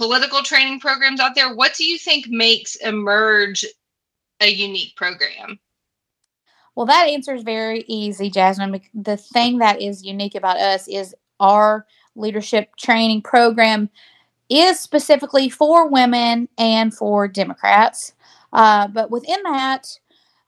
political 0.00 0.42
training 0.42 0.80
programs 0.80 1.20
out 1.20 1.34
there. 1.34 1.54
What 1.54 1.74
do 1.74 1.84
you 1.84 1.98
think 1.98 2.26
makes 2.26 2.74
Emerge 2.76 3.66
a 4.40 4.48
unique 4.48 4.96
program? 4.96 5.60
Well, 6.74 6.86
that 6.86 7.08
answer 7.08 7.34
is 7.34 7.42
very 7.42 7.84
easy, 7.86 8.30
Jasmine. 8.30 8.80
The 8.94 9.18
thing 9.18 9.58
that 9.58 9.82
is 9.82 10.02
unique 10.02 10.34
about 10.34 10.56
us 10.56 10.88
is 10.88 11.14
our 11.38 11.84
leadership 12.16 12.70
training 12.76 13.20
program 13.20 13.90
is 14.48 14.80
specifically 14.80 15.50
for 15.50 15.86
women 15.86 16.48
and 16.56 16.94
for 16.94 17.28
Democrats. 17.28 18.14
Uh, 18.54 18.88
but 18.88 19.10
within 19.10 19.42
that, 19.42 19.86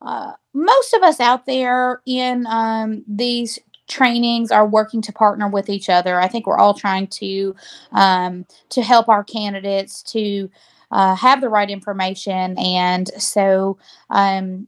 uh, 0.00 0.32
most 0.54 0.94
of 0.94 1.02
us 1.02 1.20
out 1.20 1.44
there 1.44 2.00
in 2.06 2.46
um, 2.46 3.04
these 3.06 3.58
trainings 3.92 4.50
are 4.50 4.66
working 4.66 5.02
to 5.02 5.12
partner 5.12 5.48
with 5.48 5.68
each 5.68 5.88
other. 5.88 6.20
I 6.20 6.28
think 6.28 6.46
we're 6.46 6.58
all 6.58 6.74
trying 6.74 7.06
to 7.08 7.54
um, 7.92 8.46
to 8.70 8.82
help 8.82 9.08
our 9.08 9.22
candidates 9.22 10.02
to 10.04 10.50
uh, 10.90 11.14
have 11.14 11.40
the 11.40 11.48
right 11.48 11.70
information, 11.70 12.58
and 12.58 13.08
so 13.22 13.78
um, 14.10 14.66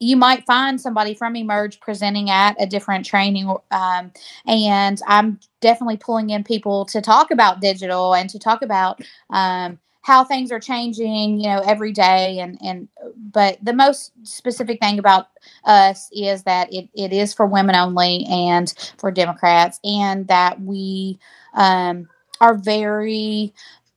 you 0.00 0.16
might 0.16 0.46
find 0.46 0.80
somebody 0.80 1.14
from 1.14 1.36
Emerge 1.36 1.78
presenting 1.78 2.30
at 2.30 2.56
a 2.58 2.66
different 2.66 3.04
training. 3.04 3.54
Um, 3.70 4.12
and 4.46 5.00
I'm 5.06 5.38
definitely 5.60 5.98
pulling 5.98 6.30
in 6.30 6.42
people 6.42 6.86
to 6.86 7.02
talk 7.02 7.30
about 7.30 7.60
digital 7.60 8.14
and 8.14 8.28
to 8.30 8.38
talk 8.38 8.62
about 8.62 9.02
um, 9.28 9.78
how 10.02 10.24
things 10.24 10.50
are 10.50 10.60
changing, 10.60 11.40
you 11.40 11.48
know, 11.48 11.60
every 11.60 11.92
day. 11.92 12.38
And, 12.38 12.58
and, 12.64 12.88
but 13.16 13.58
the 13.62 13.72
most 13.72 14.12
specific 14.22 14.80
thing 14.80 14.98
about 14.98 15.28
us 15.64 16.10
is 16.12 16.44
that 16.44 16.72
it, 16.72 16.88
it 16.94 17.12
is 17.12 17.34
for 17.34 17.46
women 17.46 17.76
only 17.76 18.24
and 18.30 18.72
for 18.98 19.10
Democrats, 19.10 19.78
and 19.84 20.26
that 20.28 20.60
we 20.60 21.18
um, 21.54 22.08
are 22.40 22.54
very 22.54 23.52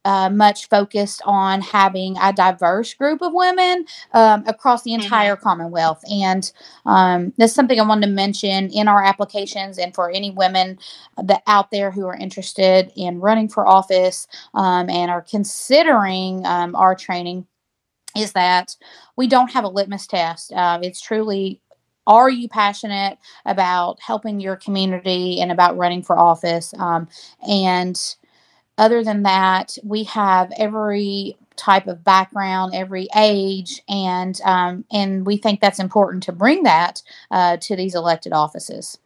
uh, 0.06 0.30
much 0.30 0.68
focused 0.70 1.22
on 1.26 1.62
having 1.62 2.18
a 2.22 2.34
diverse 2.34 2.93
group 2.93 3.22
of 3.22 3.34
women 3.34 3.86
um, 4.14 4.43
across 4.47 4.84
the 4.84 4.91
mm-hmm. 4.91 5.04
entire 5.04 5.36
mm-hmm. 5.36 5.43
Commonwealth. 5.43 6.04
And 6.12 6.51
um, 6.86 7.34
that's 7.38 7.54
something 7.54 7.80
I 7.80 7.84
wanted 7.88 8.08
to 8.08 8.14
mention 8.14 8.70
in 8.70 8.88
our 8.88 9.04
applications 9.04 9.78
and 9.78 9.93
for 9.93 10.10
any 10.10 10.32
women 10.32 10.78
that 11.22 11.43
out 11.47 11.72
there 11.72 11.91
who 11.91 12.06
are 12.08 12.16
interested 12.16 12.91
in 12.95 13.20
running 13.20 13.47
for 13.47 13.68
office 13.68 14.28
um, 14.54 14.89
and 14.89 15.10
are 15.10 15.22
considering 15.22 16.45
um, 16.45 16.76
our 16.76 16.95
training 16.95 17.47
is 18.16 18.34
that 18.34 18.76
we 19.16 19.28
don't 19.28 19.51
have 19.51 19.64
a 19.64 19.70
litmus 19.70 20.06
test. 20.06 20.51
Uh, 20.54 20.80
it's 20.82 21.01
truly 21.01 21.62
are 22.06 22.30
you 22.30 22.49
passionate 22.49 23.18
about 23.45 23.97
helping 24.01 24.39
your 24.39 24.58
community 24.58 25.39
and 25.39 25.51
about 25.51 25.78
running 25.78 26.04
for 26.04 26.18
office? 26.20 26.74
Um, 26.78 27.08
and 27.47 27.97
other 28.78 29.03
than 29.03 29.24
that, 29.24 29.78
we 29.84 30.03
have 30.05 30.51
every 30.57 31.38
type 31.55 31.88
of 31.88 32.03
background, 32.03 32.74
every 32.74 33.07
age, 33.15 33.82
and 33.88 34.39
um, 34.43 34.86
and 34.91 35.26
we 35.26 35.38
think 35.38 35.59
that's 35.59 35.80
important 35.80 36.24
to 36.24 36.32
bring 36.32 36.63
that 36.63 37.01
uh, 37.32 37.57
to 37.57 37.76
these 37.76 37.95
elected 37.95 38.34
offices. 38.34 38.97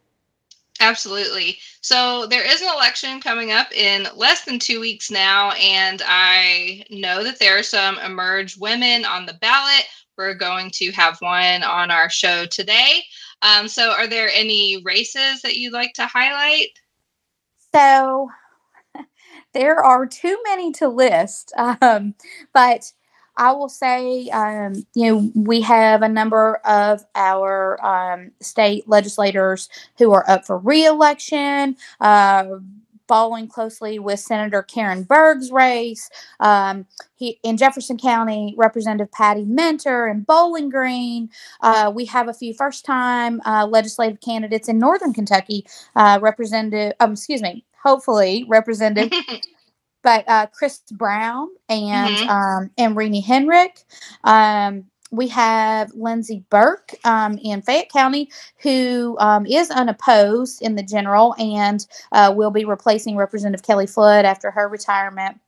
Absolutely. 0.80 1.58
So 1.82 2.28
there 2.28 2.46
is 2.46 2.62
an 2.62 2.70
election 2.72 3.20
coming 3.20 3.52
up 3.52 3.72
in 3.74 4.08
less 4.16 4.46
than 4.46 4.60
two 4.60 4.80
weeks 4.80 5.10
now, 5.10 5.52
and 5.52 6.02
I 6.06 6.86
know 6.90 7.24
that 7.24 7.40
there 7.40 7.58
are 7.58 7.64
some 7.64 7.98
emerge 8.00 8.58
women 8.58 9.04
on 9.04 9.26
the 9.26 9.34
ballot. 9.34 9.86
We're 10.18 10.36
going 10.36 10.72
to 10.76 10.92
have 10.92 11.18
one 11.20 11.64
on 11.64 11.92
our 11.92 12.10
show 12.10 12.46
today. 12.46 13.04
Um, 13.42 13.68
so, 13.68 13.92
are 13.92 14.08
there 14.08 14.30
any 14.34 14.82
races 14.84 15.42
that 15.42 15.58
you'd 15.58 15.74
like 15.74 15.94
to 15.94 16.06
highlight? 16.06 16.70
So, 17.74 18.30
there 19.58 19.84
are 19.84 20.06
too 20.06 20.38
many 20.46 20.72
to 20.74 20.88
list, 20.88 21.52
um, 21.58 22.14
but 22.54 22.92
I 23.36 23.52
will 23.52 23.70
say, 23.70 24.30
um, 24.30 24.86
you 24.94 25.12
know, 25.12 25.32
we 25.36 25.62
have 25.62 26.02
a 26.04 26.10
number 26.10 26.56
of 26.66 27.04
our 27.16 27.84
um, 27.86 28.32
state 28.40 28.88
legislators 28.88 29.70
who 29.98 30.12
are 30.14 30.28
up 30.30 30.46
for 30.46 30.58
reelection. 30.58 31.76
Uh, 32.00 32.46
following 33.08 33.48
closely 33.48 34.00
with 34.00 34.20
Senator 34.20 34.62
Karen 34.62 35.04
Berg's 35.04 35.50
race. 35.50 36.10
Um, 36.42 36.86
he, 37.16 37.40
in 37.42 37.56
Jefferson 37.56 37.98
County, 37.98 38.54
Representative 38.58 39.12
Patti 39.14 39.46
Minter 39.46 40.08
in 40.08 40.24
Bowling 40.24 40.70
Green. 40.70 41.30
Uh, 41.62 41.90
we 41.96 42.04
have 42.06 42.28
a 42.28 42.34
few 42.34 42.54
first 42.54 42.86
time 42.86 43.42
uh, 43.46 43.66
legislative 43.66 44.20
candidates 44.20 44.68
in 44.68 44.78
Northern 44.78 45.14
Kentucky. 45.14 45.66
Uh, 45.96 46.20
Representative, 46.22 46.94
um, 47.00 47.14
excuse 47.14 47.42
me, 47.42 47.64
hopefully, 47.84 48.46
represented. 48.48 49.14
but 50.04 50.24
uh, 50.28 50.48
Chris 50.48 50.82
Brown 50.92 51.50
and 51.70 52.16
mm-hmm. 52.16 52.30
um, 52.30 52.72
and 52.78 52.96
Renee 52.96 53.22
Henrick. 53.22 53.84
Um, 54.24 54.86
we 55.12 55.28
have 55.30 55.94
Lindsey 55.94 56.44
Burke 56.50 56.94
um, 57.06 57.38
in 57.38 57.62
Fayette 57.62 57.90
County, 57.90 58.30
who 58.62 59.18
um, 59.20 59.46
is 59.46 59.72
unopposed 59.72 60.62
in 60.62 60.76
the 60.76 60.84
general 60.84 61.34
and 61.40 61.86
uh, 62.12 62.34
will 62.36 62.52
be 62.52 62.66
replacing 62.66 63.16
Representative 63.16 63.66
Kelly 63.66 63.88
Flood 63.88 64.26
after 64.26 64.52
her 64.52 64.68
retirement. 64.68 65.40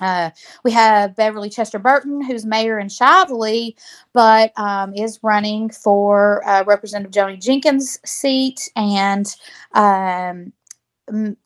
Uh, 0.00 0.30
we 0.64 0.70
have 0.70 1.14
Beverly 1.14 1.50
Chester 1.50 1.78
Burton, 1.78 2.22
who's 2.22 2.46
mayor 2.46 2.78
in 2.78 2.88
Shively, 2.88 3.74
but 4.12 4.52
um, 4.58 4.94
is 4.94 5.18
running 5.22 5.70
for 5.70 6.46
uh, 6.48 6.64
Representative 6.64 7.12
Joni 7.12 7.40
Jenkins' 7.40 7.98
seat. 8.04 8.70
And 8.76 9.26
um, 9.74 10.52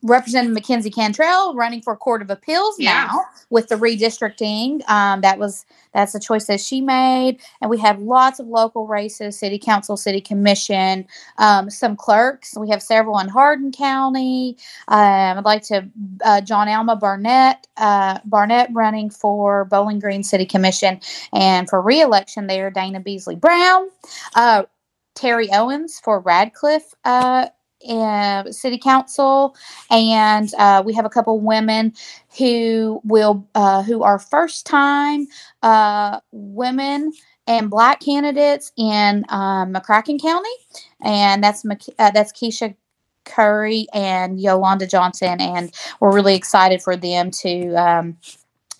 Representative 0.03 0.57
McKenzie 0.57 0.93
Cantrell 0.93 1.55
running 1.55 1.81
for 1.81 1.95
Court 1.95 2.21
of 2.21 2.29
Appeals 2.29 2.75
yeah. 2.79 3.07
now 3.07 3.21
with 3.49 3.67
the 3.67 3.75
redistricting. 3.75 4.87
Um, 4.89 5.21
that 5.21 5.39
was 5.39 5.65
that's 5.93 6.13
a 6.13 6.19
choice 6.19 6.47
that 6.47 6.59
she 6.59 6.81
made, 6.81 7.39
and 7.61 7.69
we 7.69 7.77
have 7.79 7.99
lots 7.99 8.39
of 8.39 8.47
local 8.47 8.87
races: 8.87 9.37
city 9.37 9.57
council, 9.57 9.97
city 9.97 10.21
commission, 10.21 11.07
um, 11.37 11.69
some 11.69 11.95
clerks. 11.95 12.57
We 12.57 12.69
have 12.69 12.81
several 12.81 13.19
in 13.19 13.29
Hardin 13.29 13.71
County. 13.71 14.57
Um, 14.87 15.37
I'd 15.37 15.45
like 15.45 15.63
to 15.63 15.89
uh, 16.23 16.41
John 16.41 16.67
Alma 16.67 16.95
Barnett 16.95 17.67
uh, 17.77 18.19
Barnett 18.25 18.69
running 18.73 19.09
for 19.09 19.65
Bowling 19.65 19.99
Green 19.99 20.23
City 20.23 20.45
Commission, 20.45 20.99
and 21.33 21.69
for 21.69 21.81
reelection 21.81 22.47
there, 22.47 22.69
Dana 22.69 22.99
Beasley 22.99 23.35
Brown. 23.35 23.89
Uh, 24.35 24.63
Terry 25.15 25.49
Owens 25.51 25.99
for 26.03 26.19
Radcliff 26.19 26.93
uh, 27.05 27.47
city 28.51 28.77
council, 28.77 29.55
and 29.89 30.53
uh, 30.55 30.83
we 30.85 30.93
have 30.93 31.05
a 31.05 31.09
couple 31.09 31.39
women 31.39 31.93
who 32.37 33.01
will 33.03 33.47
uh, 33.55 33.83
who 33.83 34.03
are 34.03 34.19
first 34.19 34.65
time 34.65 35.27
uh, 35.63 36.19
women 36.31 37.11
and 37.47 37.69
black 37.69 37.99
candidates 37.99 38.71
in 38.77 39.25
um, 39.29 39.73
McCracken 39.73 40.21
County, 40.21 40.49
and 41.01 41.43
that's 41.43 41.65
uh, 41.65 42.11
that's 42.11 42.31
Keisha 42.33 42.75
Curry 43.25 43.87
and 43.93 44.39
Yolanda 44.39 44.87
Johnson, 44.87 45.41
and 45.41 45.73
we're 45.99 46.13
really 46.13 46.35
excited 46.35 46.81
for 46.81 46.95
them 46.95 47.31
to 47.31 47.75
um, 47.75 48.17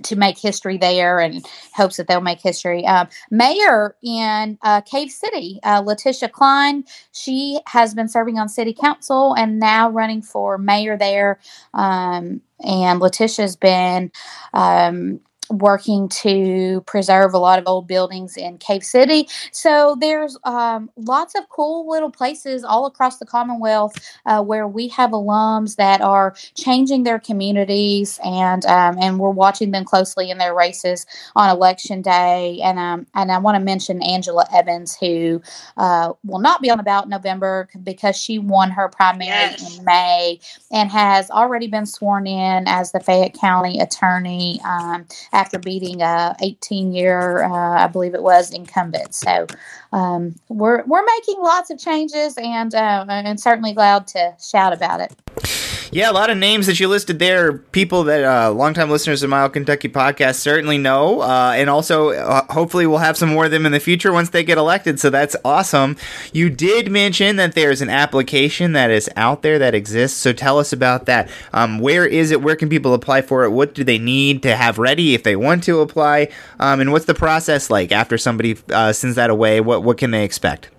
to 0.04 0.16
make 0.16 0.38
history 0.38 0.78
there 0.78 1.20
and 1.20 1.46
hopes 1.74 1.98
that 1.98 2.08
they'll 2.08 2.22
make 2.22 2.42
history. 2.42 2.86
Um, 2.86 3.08
mayor 3.32 3.96
in 4.04 4.58
uh, 4.62 4.82
Cave 4.82 5.12
City, 5.12 5.60
uh, 5.64 5.82
Letitia 5.86 6.30
Klein, 6.30 6.84
she 7.12 7.60
has 7.68 7.94
been 7.94 8.08
serving 8.08 8.38
on 8.38 8.50
city 8.50 8.74
council 8.74 9.36
and 9.36 9.60
now 9.60 9.90
running 9.90 10.22
for 10.22 10.58
mayor 10.58 10.98
there. 10.98 11.40
Um, 11.74 12.42
and 12.64 13.00
Letitia's 13.00 13.56
been 13.56 14.12
um, 14.54 15.20
working 15.50 16.10
to 16.10 16.82
preserve 16.82 17.34
a 17.34 17.38
lot 17.38 17.60
of 17.60 17.66
old 17.68 17.88
buildings 17.88 18.38
in 18.38 18.58
Cave 18.58 18.84
City. 18.84 19.28
So 19.52 19.98
there's 20.00 20.38
um, 20.44 20.90
lots 20.96 21.36
of 21.36 21.50
cool 21.50 21.90
little 21.90 22.12
places 22.12 22.64
all 22.64 22.86
across 22.86 23.18
the 23.18 23.26
Commonwealth 23.26 23.96
uh, 24.26 24.42
where 24.44 24.68
we 24.68 24.88
have 24.90 25.12
alums 25.12 25.76
that 25.76 26.02
are 26.02 26.36
changing 26.56 27.04
their 27.04 27.20
communities, 27.20 28.20
and 28.24 28.66
um, 28.66 28.98
and 29.00 29.20
we're 29.20 29.30
watching 29.30 29.72
them 29.72 29.86
closely 29.86 30.32
in 30.32 30.38
their 30.38 30.56
races 30.56 31.06
on 31.36 31.50
election 31.50 32.02
day. 32.02 32.60
And 32.64 32.80
um, 32.80 33.08
and 33.14 33.32
I 33.32 33.38
want 33.38 33.56
to 33.56 33.64
mention 33.64 34.02
Angela 34.02 34.46
Evans, 34.54 34.96
who 34.96 35.42
uh, 35.78 36.14
will 36.24 36.40
not 36.40 36.62
be 36.62 36.70
on 36.70 36.78
the 36.78 36.84
ballot 36.84 37.10
November 37.10 37.68
because 37.84 38.16
she 38.16 38.40
won 38.40 38.72
her 38.72 38.90
primary 38.90 39.28
yes. 39.28 39.78
in 39.78 39.86
May 39.86 40.40
and 40.72 40.90
has 40.92 41.30
already 41.30 41.68
been 41.68 41.86
sworn 41.86 42.28
in 42.28 42.68
as 42.68 42.92
the 42.92 43.00
Fayette 43.00 43.34
County 43.34 43.80
Attorney 43.80 44.60
um, 44.66 45.06
after 45.36 45.60
beating 45.60 46.02
a 46.02 46.36
18 46.42 46.94
year, 46.94 47.44
uh, 47.44 47.84
I 47.84 47.88
believe 47.88 48.16
it 48.16 48.24
was, 48.24 48.52
incumbent. 48.52 49.14
So 49.14 49.48
um, 49.92 50.36
we're 50.50 50.84
we're 50.86 51.06
making 51.06 51.42
lots 51.42 51.70
of 51.70 51.78
changes, 51.78 52.38
and 52.38 52.74
uh, 52.74 53.06
and 53.10 53.40
certainly 53.40 53.74
glad 53.74 54.08
to 54.08 54.34
shout 54.40 54.74
about 54.74 55.02
it. 55.02 55.55
Yeah, 55.92 56.10
a 56.10 56.14
lot 56.14 56.30
of 56.30 56.38
names 56.38 56.68
that 56.68 56.80
you 56.80 56.88
listed 56.88 57.20
there, 57.20 57.54
people 57.54 58.04
that 58.06 58.24
uh, 58.24 58.52
longtime 58.52 58.90
listeners 58.90 59.24
of 59.24 59.30
My 59.30 59.44
Old 59.44 59.54
Kentucky 59.54 59.88
podcast 59.88 60.36
certainly 60.36 60.78
know, 60.78 61.22
uh, 61.22 61.54
and 61.56 61.70
also 61.70 62.10
uh, 62.10 62.52
hopefully 62.52 62.88
we'll 62.88 62.98
have 62.98 63.18
some 63.18 63.30
more 63.30 63.46
of 63.46 63.52
them 63.52 63.66
in 63.66 63.72
the 63.72 63.80
future 63.80 64.12
once 64.12 64.30
they 64.30 64.44
get 64.44 64.58
elected. 64.58 65.00
So 65.00 65.10
that's 65.10 65.36
awesome. 65.46 65.96
You 66.34 66.50
did 66.50 66.92
mention 66.92 67.36
that 67.36 67.54
there's 67.54 67.82
an 67.82 67.90
application 67.90 68.74
that 68.74 68.90
is 68.90 69.10
out 69.16 69.42
there 69.42 69.60
that 69.60 69.76
exists. 69.76 70.18
So 70.18 70.34
tell 70.34 70.60
us 70.60 70.74
about 70.74 71.06
that. 71.06 71.30
Um, 71.54 71.80
where 71.80 72.06
is 72.06 72.32
it? 72.32 72.42
Where 72.42 72.56
can 72.56 72.68
people 72.68 72.94
apply 72.94 73.22
for 73.22 73.44
it? 73.44 73.52
What 73.52 73.74
do 73.74 73.84
they 73.84 74.00
need 74.00 74.44
to 74.44 74.56
have 74.56 74.80
ready 74.80 75.14
if 75.14 75.24
they 75.24 75.36
want 75.36 75.64
to 75.66 75.80
apply? 75.82 76.30
Um, 76.60 76.82
and 76.82 76.92
what's 76.92 77.06
the 77.06 77.16
process 77.16 77.70
like 77.70 77.92
after 77.92 78.18
somebody 78.18 78.58
uh, 78.72 78.92
sends 78.92 79.16
that 79.16 79.30
away? 79.30 79.62
What 79.62 79.84
what 79.84 79.98
can 79.98 80.12
they 80.12 80.24
expect? 80.26 80.70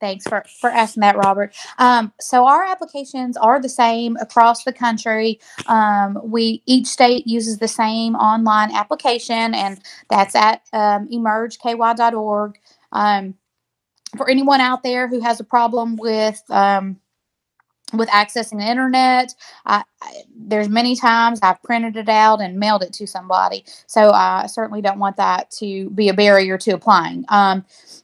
Thanks 0.00 0.24
for, 0.26 0.44
for 0.60 0.70
asking 0.70 1.00
that, 1.00 1.16
Robert. 1.16 1.54
Um, 1.78 2.12
so 2.20 2.46
our 2.46 2.64
applications 2.64 3.36
are 3.36 3.60
the 3.60 3.68
same 3.68 4.16
across 4.20 4.64
the 4.64 4.72
country. 4.72 5.40
Um, 5.66 6.18
we 6.22 6.62
each 6.66 6.86
state 6.86 7.26
uses 7.26 7.58
the 7.58 7.68
same 7.68 8.14
online 8.14 8.72
application, 8.72 9.54
and 9.54 9.80
that's 10.08 10.34
at 10.34 10.62
um, 10.72 11.08
emergeky.org. 11.08 12.58
Um, 12.92 13.34
for 14.16 14.30
anyone 14.30 14.60
out 14.60 14.82
there 14.82 15.06
who 15.06 15.20
has 15.20 15.38
a 15.38 15.44
problem 15.44 15.96
with 15.96 16.42
um, 16.50 16.98
with 17.92 18.08
accessing 18.10 18.58
the 18.58 18.66
internet. 18.66 19.34
I, 19.64 19.82
I, 20.02 20.22
there's 20.36 20.68
many 20.68 20.94
times 20.94 21.40
I've 21.42 21.62
printed 21.62 21.96
it 21.96 22.08
out 22.08 22.40
and 22.40 22.58
mailed 22.58 22.82
it 22.82 22.92
to 22.94 23.06
somebody. 23.06 23.64
So 23.86 24.10
I 24.10 24.46
certainly 24.46 24.82
don't 24.82 24.98
want 24.98 25.16
that 25.16 25.50
to 25.52 25.90
be 25.90 26.08
a 26.08 26.14
barrier 26.14 26.58
to 26.58 26.72
applying. 26.72 27.24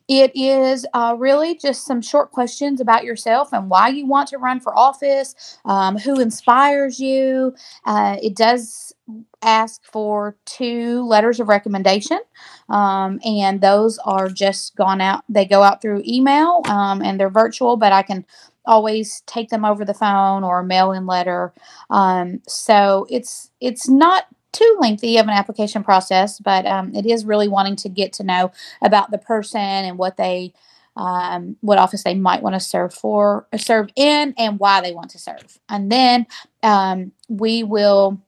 It 0.06 0.32
is 0.34 0.86
uh, 0.92 1.16
really 1.18 1.56
just 1.56 1.86
some 1.86 2.02
short 2.02 2.30
questions 2.30 2.80
about 2.80 3.04
yourself 3.04 3.52
and 3.54 3.70
why 3.70 3.88
you 3.88 4.06
want 4.06 4.28
to 4.28 4.38
run 4.38 4.60
for 4.60 4.76
office, 4.76 5.58
um, 5.64 5.96
who 5.96 6.20
inspires 6.20 7.00
you. 7.00 7.54
Uh, 7.86 8.18
it 8.22 8.36
does 8.36 8.92
ask 9.40 9.82
for 9.84 10.36
two 10.44 11.02
letters 11.04 11.40
of 11.40 11.48
recommendation, 11.48 12.20
um, 12.68 13.18
and 13.24 13.62
those 13.62 13.98
are 14.04 14.28
just 14.28 14.76
gone 14.76 15.00
out. 15.00 15.24
They 15.30 15.46
go 15.46 15.62
out 15.62 15.80
through 15.80 16.02
email 16.06 16.60
um, 16.66 17.00
and 17.00 17.18
they're 17.18 17.30
virtual, 17.30 17.78
but 17.78 17.92
I 17.92 18.02
can 18.02 18.26
always 18.66 19.22
take 19.26 19.48
them 19.48 19.64
over 19.64 19.84
the 19.84 19.94
phone 19.94 20.44
or 20.44 20.62
mail 20.62 20.92
in 20.92 21.06
letter. 21.06 21.54
Um, 21.88 22.42
so 22.46 23.06
it's 23.08 23.50
it's 23.60 23.88
not 23.88 24.24
too 24.54 24.76
lengthy 24.80 25.18
of 25.18 25.26
an 25.26 25.34
application 25.34 25.84
process, 25.84 26.38
but 26.38 26.64
um, 26.64 26.94
it 26.94 27.04
is 27.04 27.24
really 27.24 27.48
wanting 27.48 27.76
to 27.76 27.88
get 27.88 28.12
to 28.14 28.24
know 28.24 28.52
about 28.80 29.10
the 29.10 29.18
person 29.18 29.60
and 29.60 29.98
what 29.98 30.16
they 30.16 30.52
um, 30.96 31.56
what 31.60 31.78
office 31.78 32.04
they 32.04 32.14
might 32.14 32.40
want 32.40 32.54
to 32.54 32.60
serve 32.60 32.94
for, 32.94 33.48
serve 33.56 33.88
in, 33.96 34.32
and 34.38 34.60
why 34.60 34.80
they 34.80 34.94
want 34.94 35.10
to 35.10 35.18
serve. 35.18 35.58
And 35.68 35.90
then 35.90 36.24
um, 36.62 37.10
we 37.28 37.64
will 37.64 38.20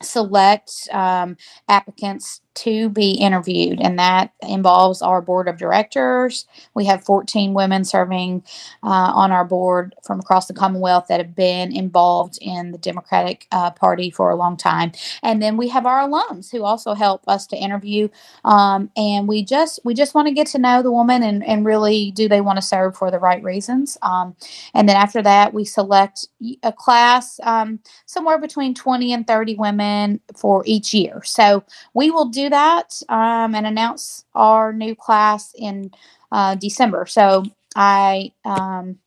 select 0.00 0.88
um, 0.92 1.36
applicants 1.68 2.40
to 2.54 2.88
be 2.88 3.12
interviewed, 3.12 3.80
and 3.80 3.98
that 3.98 4.32
involves 4.42 5.02
our 5.02 5.20
board 5.20 5.48
of 5.48 5.58
directors. 5.58 6.46
We 6.74 6.84
have 6.86 7.04
14 7.04 7.54
women 7.54 7.84
serving 7.84 8.42
uh, 8.82 9.12
on 9.14 9.32
our 9.32 9.44
board 9.44 9.94
from 10.04 10.20
across 10.20 10.46
the 10.46 10.54
Commonwealth 10.54 11.06
that 11.08 11.20
have 11.20 11.34
been 11.34 11.74
involved 11.74 12.38
in 12.40 12.72
the 12.72 12.78
Democratic 12.78 13.46
uh, 13.52 13.70
Party 13.70 14.10
for 14.10 14.30
a 14.30 14.36
long 14.36 14.56
time. 14.56 14.92
And 15.22 15.42
then 15.42 15.56
we 15.56 15.68
have 15.68 15.86
our 15.86 16.08
alums 16.08 16.50
who 16.50 16.64
also 16.64 16.94
help 16.94 17.22
us 17.28 17.46
to 17.48 17.56
interview. 17.56 18.08
Um, 18.44 18.90
and 18.96 19.26
we 19.28 19.44
just 19.44 19.80
we 19.84 19.94
just 19.94 20.14
want 20.14 20.28
to 20.28 20.34
get 20.34 20.46
to 20.48 20.58
know 20.58 20.82
the 20.82 20.92
woman 20.92 21.22
and, 21.22 21.44
and 21.44 21.64
really 21.64 22.10
do 22.12 22.28
they 22.28 22.40
want 22.40 22.56
to 22.56 22.62
serve 22.62 22.96
for 22.96 23.10
the 23.10 23.18
right 23.18 23.42
reasons. 23.42 23.98
Um, 24.02 24.36
and 24.74 24.88
then 24.88 24.96
after 24.96 25.22
that, 25.22 25.54
we 25.54 25.64
select 25.64 26.28
a 26.62 26.72
class 26.72 27.40
um, 27.42 27.80
somewhere 28.06 28.38
between 28.38 28.74
20 28.74 29.12
and 29.12 29.26
30 29.26 29.56
women 29.56 30.20
for 30.36 30.62
each 30.66 30.92
year. 30.94 31.22
So 31.24 31.64
we 31.94 32.10
will 32.10 32.26
do 32.26 32.43
that 32.50 33.00
um, 33.08 33.54
and 33.54 33.66
announce 33.66 34.24
our 34.34 34.72
new 34.72 34.94
class 34.94 35.52
in 35.56 35.90
uh, 36.32 36.54
December. 36.54 37.06
So 37.06 37.44
I 37.76 38.32
um, 38.44 38.98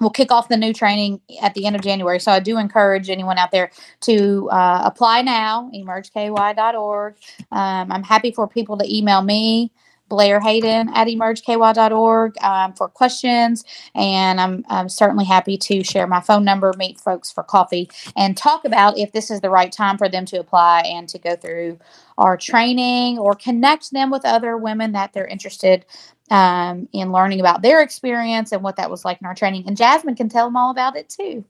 will 0.00 0.10
kick 0.10 0.30
off 0.30 0.48
the 0.48 0.56
new 0.56 0.72
training 0.72 1.20
at 1.42 1.54
the 1.54 1.66
end 1.66 1.76
of 1.76 1.82
January. 1.82 2.20
So 2.20 2.32
I 2.32 2.40
do 2.40 2.58
encourage 2.58 3.08
anyone 3.10 3.38
out 3.38 3.50
there 3.50 3.70
to 4.02 4.48
uh, 4.50 4.82
apply 4.84 5.22
now, 5.22 5.70
emergeky.org. 5.74 7.14
Um, 7.52 7.92
I'm 7.92 8.02
happy 8.02 8.30
for 8.30 8.46
people 8.46 8.76
to 8.78 8.96
email 8.96 9.22
me 9.22 9.72
Blair 10.08 10.40
Hayden 10.40 10.88
at 10.94 11.08
emergeky.org 11.08 12.42
um, 12.42 12.72
for 12.74 12.88
questions. 12.88 13.64
And 13.94 14.40
I'm, 14.40 14.64
I'm 14.68 14.88
certainly 14.88 15.24
happy 15.24 15.56
to 15.58 15.82
share 15.84 16.06
my 16.06 16.20
phone 16.20 16.44
number, 16.44 16.72
meet 16.76 17.00
folks 17.00 17.32
for 17.32 17.42
coffee, 17.42 17.90
and 18.16 18.36
talk 18.36 18.64
about 18.64 18.98
if 18.98 19.12
this 19.12 19.30
is 19.30 19.40
the 19.40 19.50
right 19.50 19.72
time 19.72 19.98
for 19.98 20.08
them 20.08 20.24
to 20.26 20.38
apply 20.38 20.82
and 20.86 21.08
to 21.08 21.18
go 21.18 21.36
through 21.36 21.78
our 22.18 22.36
training 22.36 23.18
or 23.18 23.34
connect 23.34 23.90
them 23.92 24.10
with 24.10 24.24
other 24.24 24.56
women 24.56 24.92
that 24.92 25.12
they're 25.12 25.26
interested 25.26 25.84
um, 26.30 26.88
in 26.92 27.12
learning 27.12 27.40
about 27.40 27.62
their 27.62 27.82
experience 27.82 28.52
and 28.52 28.62
what 28.62 28.76
that 28.76 28.90
was 28.90 29.04
like 29.04 29.20
in 29.20 29.26
our 29.26 29.34
training. 29.34 29.64
And 29.66 29.76
Jasmine 29.76 30.16
can 30.16 30.28
tell 30.28 30.46
them 30.46 30.56
all 30.56 30.70
about 30.70 30.96
it 30.96 31.08
too. 31.08 31.44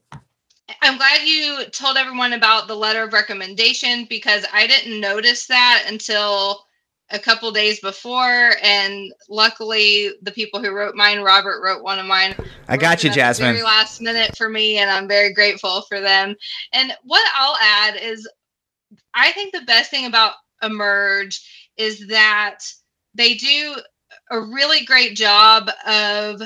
I'm 0.81 0.97
glad 0.97 1.21
you 1.23 1.65
told 1.71 1.95
everyone 1.97 2.33
about 2.33 2.67
the 2.67 2.75
letter 2.75 3.03
of 3.03 3.13
recommendation 3.13 4.05
because 4.09 4.45
I 4.51 4.67
didn't 4.67 4.99
notice 4.99 5.47
that 5.47 5.85
until 5.87 6.66
a 7.09 7.19
couple 7.19 7.51
days 7.51 7.79
before, 7.79 8.51
and 8.61 9.13
luckily 9.29 10.11
the 10.21 10.31
people 10.31 10.61
who 10.61 10.71
wrote 10.71 10.95
mine, 10.95 11.21
Robert 11.21 11.61
wrote 11.63 11.83
one 11.83 11.99
of 11.99 12.05
mine. 12.05 12.35
I 12.67 12.77
got 12.77 13.03
you, 13.03 13.09
Jasmine. 13.09 13.53
Very 13.53 13.63
last 13.63 14.01
minute 14.01 14.35
for 14.35 14.49
me, 14.49 14.77
and 14.77 14.89
I'm 14.89 15.07
very 15.07 15.33
grateful 15.33 15.83
for 15.83 16.01
them. 16.01 16.35
And 16.73 16.93
what 17.03 17.25
I'll 17.35 17.57
add 17.61 17.95
is, 18.01 18.27
I 19.13 19.31
think 19.31 19.53
the 19.53 19.61
best 19.61 19.89
thing 19.89 20.05
about 20.05 20.33
Emerge 20.61 21.71
is 21.77 22.07
that 22.07 22.59
they 23.13 23.35
do 23.35 23.75
a 24.31 24.39
really 24.41 24.83
great 24.85 25.15
job 25.15 25.69
of 25.87 26.41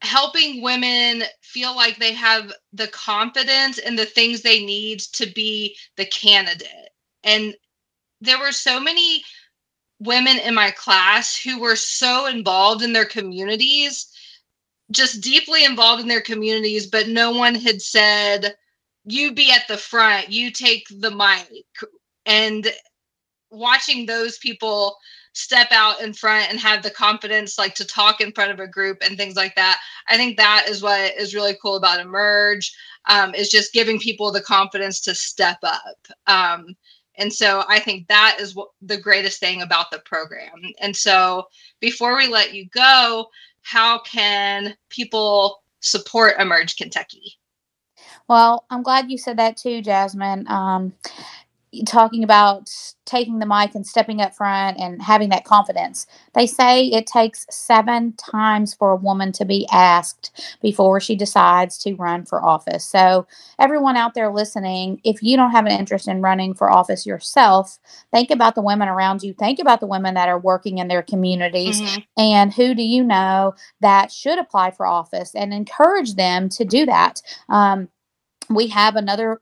helping 0.00 0.62
women 0.62 1.22
feel 1.42 1.76
like 1.76 1.96
they 1.96 2.12
have 2.12 2.52
the 2.72 2.88
confidence 2.88 3.78
and 3.78 3.96
the 3.96 4.04
things 4.04 4.42
they 4.42 4.64
need 4.64 4.98
to 4.98 5.26
be 5.32 5.76
the 5.96 6.06
candidate. 6.06 6.90
And 7.22 7.54
there 8.22 8.38
were 8.38 8.52
so 8.52 8.80
many 8.80 9.22
women 9.98 10.38
in 10.38 10.54
my 10.54 10.70
class 10.70 11.36
who 11.36 11.60
were 11.60 11.76
so 11.76 12.26
involved 12.26 12.82
in 12.82 12.92
their 12.92 13.04
communities, 13.04 14.06
just 14.90 15.20
deeply 15.20 15.64
involved 15.64 16.02
in 16.02 16.08
their 16.08 16.20
communities, 16.20 16.86
but 16.86 17.08
no 17.08 17.32
one 17.32 17.54
had 17.54 17.82
said, 17.82 18.54
You 19.04 19.32
be 19.32 19.50
at 19.50 19.66
the 19.68 19.76
front, 19.76 20.30
you 20.30 20.50
take 20.50 20.86
the 20.90 21.10
mic. 21.10 21.64
And 22.24 22.72
watching 23.50 24.06
those 24.06 24.38
people 24.38 24.96
step 25.34 25.68
out 25.70 26.00
in 26.00 26.12
front 26.12 26.50
and 26.50 26.60
have 26.60 26.82
the 26.82 26.90
confidence 26.90 27.58
like 27.58 27.74
to 27.74 27.86
talk 27.86 28.20
in 28.20 28.32
front 28.32 28.52
of 28.52 28.60
a 28.60 28.66
group 28.68 28.98
and 29.02 29.16
things 29.16 29.34
like 29.34 29.54
that 29.54 29.80
i 30.08 30.16
think 30.16 30.36
that 30.36 30.66
is 30.68 30.82
what 30.82 31.14
is 31.16 31.34
really 31.34 31.56
cool 31.62 31.76
about 31.76 32.00
emerge 32.00 32.74
um, 33.06 33.34
is 33.34 33.48
just 33.48 33.72
giving 33.72 33.98
people 33.98 34.30
the 34.30 34.42
confidence 34.42 35.00
to 35.00 35.14
step 35.14 35.56
up 35.62 36.06
um, 36.26 36.76
and 37.16 37.32
so 37.32 37.64
I 37.68 37.78
think 37.78 38.08
that 38.08 38.38
is 38.40 38.54
what 38.54 38.68
the 38.80 39.00
greatest 39.00 39.40
thing 39.40 39.62
about 39.62 39.90
the 39.90 39.98
program. 40.00 40.62
And 40.80 40.96
so 40.96 41.44
before 41.80 42.16
we 42.16 42.26
let 42.26 42.54
you 42.54 42.68
go, 42.68 43.28
how 43.62 44.00
can 44.00 44.76
people 44.88 45.62
support 45.80 46.34
Emerge 46.38 46.76
Kentucky? 46.76 47.34
Well, 48.28 48.64
I'm 48.70 48.82
glad 48.82 49.10
you 49.10 49.18
said 49.18 49.36
that 49.38 49.56
too, 49.56 49.82
Jasmine. 49.82 50.46
Um, 50.48 50.92
talking 51.86 52.22
about 52.22 52.70
taking 53.06 53.38
the 53.38 53.46
mic 53.46 53.74
and 53.74 53.86
stepping 53.86 54.20
up 54.20 54.34
front 54.34 54.78
and 54.78 55.02
having 55.02 55.30
that 55.30 55.44
confidence. 55.44 56.06
They 56.34 56.46
say 56.46 56.86
it 56.86 57.06
takes 57.06 57.46
seven 57.50 58.12
times 58.12 58.74
for 58.74 58.92
a 58.92 58.96
woman 58.96 59.32
to 59.32 59.44
be 59.44 59.66
asked 59.72 60.58
before 60.60 61.00
she 61.00 61.16
decides 61.16 61.78
to 61.78 61.94
run 61.94 62.26
for 62.26 62.44
office. 62.44 62.84
So, 62.84 63.26
everyone 63.58 63.96
out 63.96 64.14
there 64.14 64.30
listening, 64.30 65.00
if 65.02 65.22
you 65.22 65.36
don't 65.36 65.50
have 65.50 65.66
an 65.66 65.72
interest 65.72 66.08
in 66.08 66.20
running 66.20 66.54
for 66.54 66.70
office 66.70 67.06
yourself, 67.06 67.78
think 68.12 68.30
about 68.30 68.54
the 68.54 68.62
women 68.62 68.88
around 68.88 69.22
you. 69.22 69.32
Think 69.32 69.58
about 69.58 69.80
the 69.80 69.86
women 69.86 70.14
that 70.14 70.28
are 70.28 70.38
working 70.38 70.78
in 70.78 70.88
their 70.88 71.02
communities 71.02 71.80
mm-hmm. 71.80 72.00
and 72.18 72.52
who 72.52 72.74
do 72.74 72.82
you 72.82 73.02
know 73.02 73.54
that 73.80 74.12
should 74.12 74.38
apply 74.38 74.72
for 74.72 74.86
office 74.86 75.34
and 75.34 75.52
encourage 75.54 76.14
them 76.14 76.48
to 76.50 76.64
do 76.64 76.86
that. 76.86 77.22
Um, 77.48 77.88
we 78.50 78.68
have 78.68 78.96
another 78.96 79.40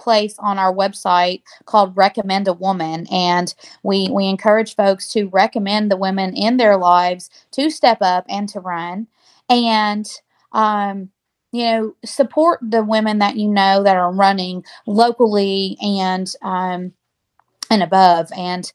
place 0.00 0.36
on 0.38 0.58
our 0.58 0.74
website 0.74 1.42
called 1.66 1.96
recommend 1.96 2.48
a 2.48 2.52
woman 2.52 3.06
and 3.10 3.54
we 3.82 4.08
we 4.10 4.26
encourage 4.26 4.74
folks 4.74 5.12
to 5.12 5.28
recommend 5.28 5.90
the 5.90 5.96
women 5.96 6.34
in 6.34 6.56
their 6.56 6.76
lives 6.76 7.30
to 7.52 7.70
step 7.70 7.98
up 8.00 8.24
and 8.28 8.48
to 8.48 8.60
run 8.60 9.06
and 9.48 10.06
um, 10.52 11.10
you 11.52 11.64
know 11.64 11.94
support 12.04 12.58
the 12.62 12.82
women 12.82 13.18
that 13.18 13.36
you 13.36 13.48
know 13.48 13.82
that 13.82 13.96
are 13.96 14.12
running 14.12 14.64
locally 14.86 15.76
and 15.82 16.32
um, 16.42 16.92
and 17.70 17.82
above 17.82 18.30
and 18.36 18.72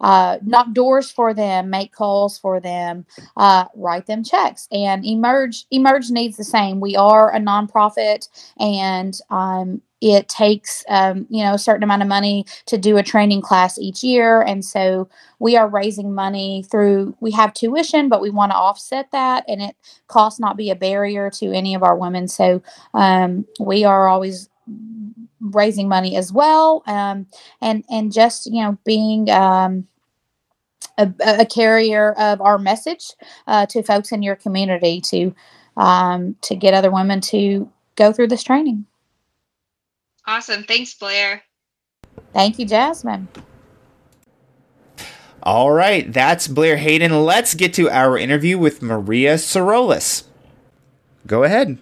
uh, 0.00 0.38
knock 0.44 0.72
doors 0.72 1.10
for 1.10 1.32
them, 1.32 1.70
make 1.70 1.92
calls 1.92 2.38
for 2.38 2.60
them, 2.60 3.06
uh, 3.36 3.64
write 3.74 4.06
them 4.06 4.22
checks. 4.22 4.68
And 4.70 5.04
Emerge 5.04 5.66
Emerge 5.70 6.10
needs 6.10 6.36
the 6.36 6.44
same. 6.44 6.80
We 6.80 6.96
are 6.96 7.34
a 7.34 7.40
nonprofit, 7.40 8.28
and 8.58 9.18
um, 9.30 9.82
it 10.00 10.28
takes 10.28 10.84
um, 10.88 11.26
you 11.30 11.42
know 11.42 11.54
a 11.54 11.58
certain 11.58 11.82
amount 11.82 12.02
of 12.02 12.08
money 12.08 12.44
to 12.66 12.76
do 12.76 12.96
a 12.96 13.02
training 13.02 13.40
class 13.40 13.78
each 13.78 14.02
year 14.02 14.42
and 14.42 14.64
so 14.64 15.08
we 15.38 15.56
are 15.56 15.68
raising 15.68 16.14
money 16.14 16.64
through 16.70 17.16
we 17.20 17.30
have 17.30 17.54
tuition 17.54 18.08
but 18.08 18.20
we 18.20 18.30
want 18.30 18.52
to 18.52 18.56
offset 18.56 19.10
that 19.12 19.44
and 19.48 19.62
it 19.62 19.76
costs 20.06 20.38
not 20.38 20.56
be 20.56 20.70
a 20.70 20.76
barrier 20.76 21.30
to 21.30 21.52
any 21.52 21.74
of 21.74 21.82
our 21.82 21.96
women 21.96 22.28
so 22.28 22.62
um, 22.94 23.46
we 23.58 23.84
are 23.84 24.08
always 24.08 24.48
raising 25.40 25.88
money 25.88 26.16
as 26.16 26.32
well 26.32 26.82
um, 26.86 27.26
and 27.60 27.84
and 27.90 28.12
just 28.12 28.46
you 28.46 28.62
know 28.62 28.76
being 28.84 29.30
um, 29.30 29.86
a, 30.98 31.10
a, 31.20 31.46
carrier 31.46 32.12
of 32.12 32.40
our 32.40 32.58
message 32.58 33.12
uh, 33.46 33.64
to 33.66 33.82
folks 33.82 34.12
in 34.12 34.22
your 34.22 34.36
community 34.36 35.00
to 35.00 35.34
um, 35.76 36.36
to 36.42 36.54
get 36.54 36.74
other 36.74 36.90
women 36.90 37.20
to 37.20 37.70
go 37.96 38.12
through 38.12 38.28
this 38.28 38.42
training 38.42 38.84
Awesome. 40.26 40.64
Thanks, 40.64 40.94
Blair. 40.94 41.42
Thank 42.32 42.58
you, 42.58 42.66
Jasmine. 42.66 43.28
All 45.42 45.70
right, 45.70 46.12
that's 46.12 46.48
Blair 46.48 46.76
Hayden. 46.76 47.24
Let's 47.24 47.54
get 47.54 47.72
to 47.74 47.88
our 47.88 48.18
interview 48.18 48.58
with 48.58 48.82
Maria 48.82 49.34
Sorolis. 49.34 50.24
Go 51.26 51.44
ahead. 51.44 51.78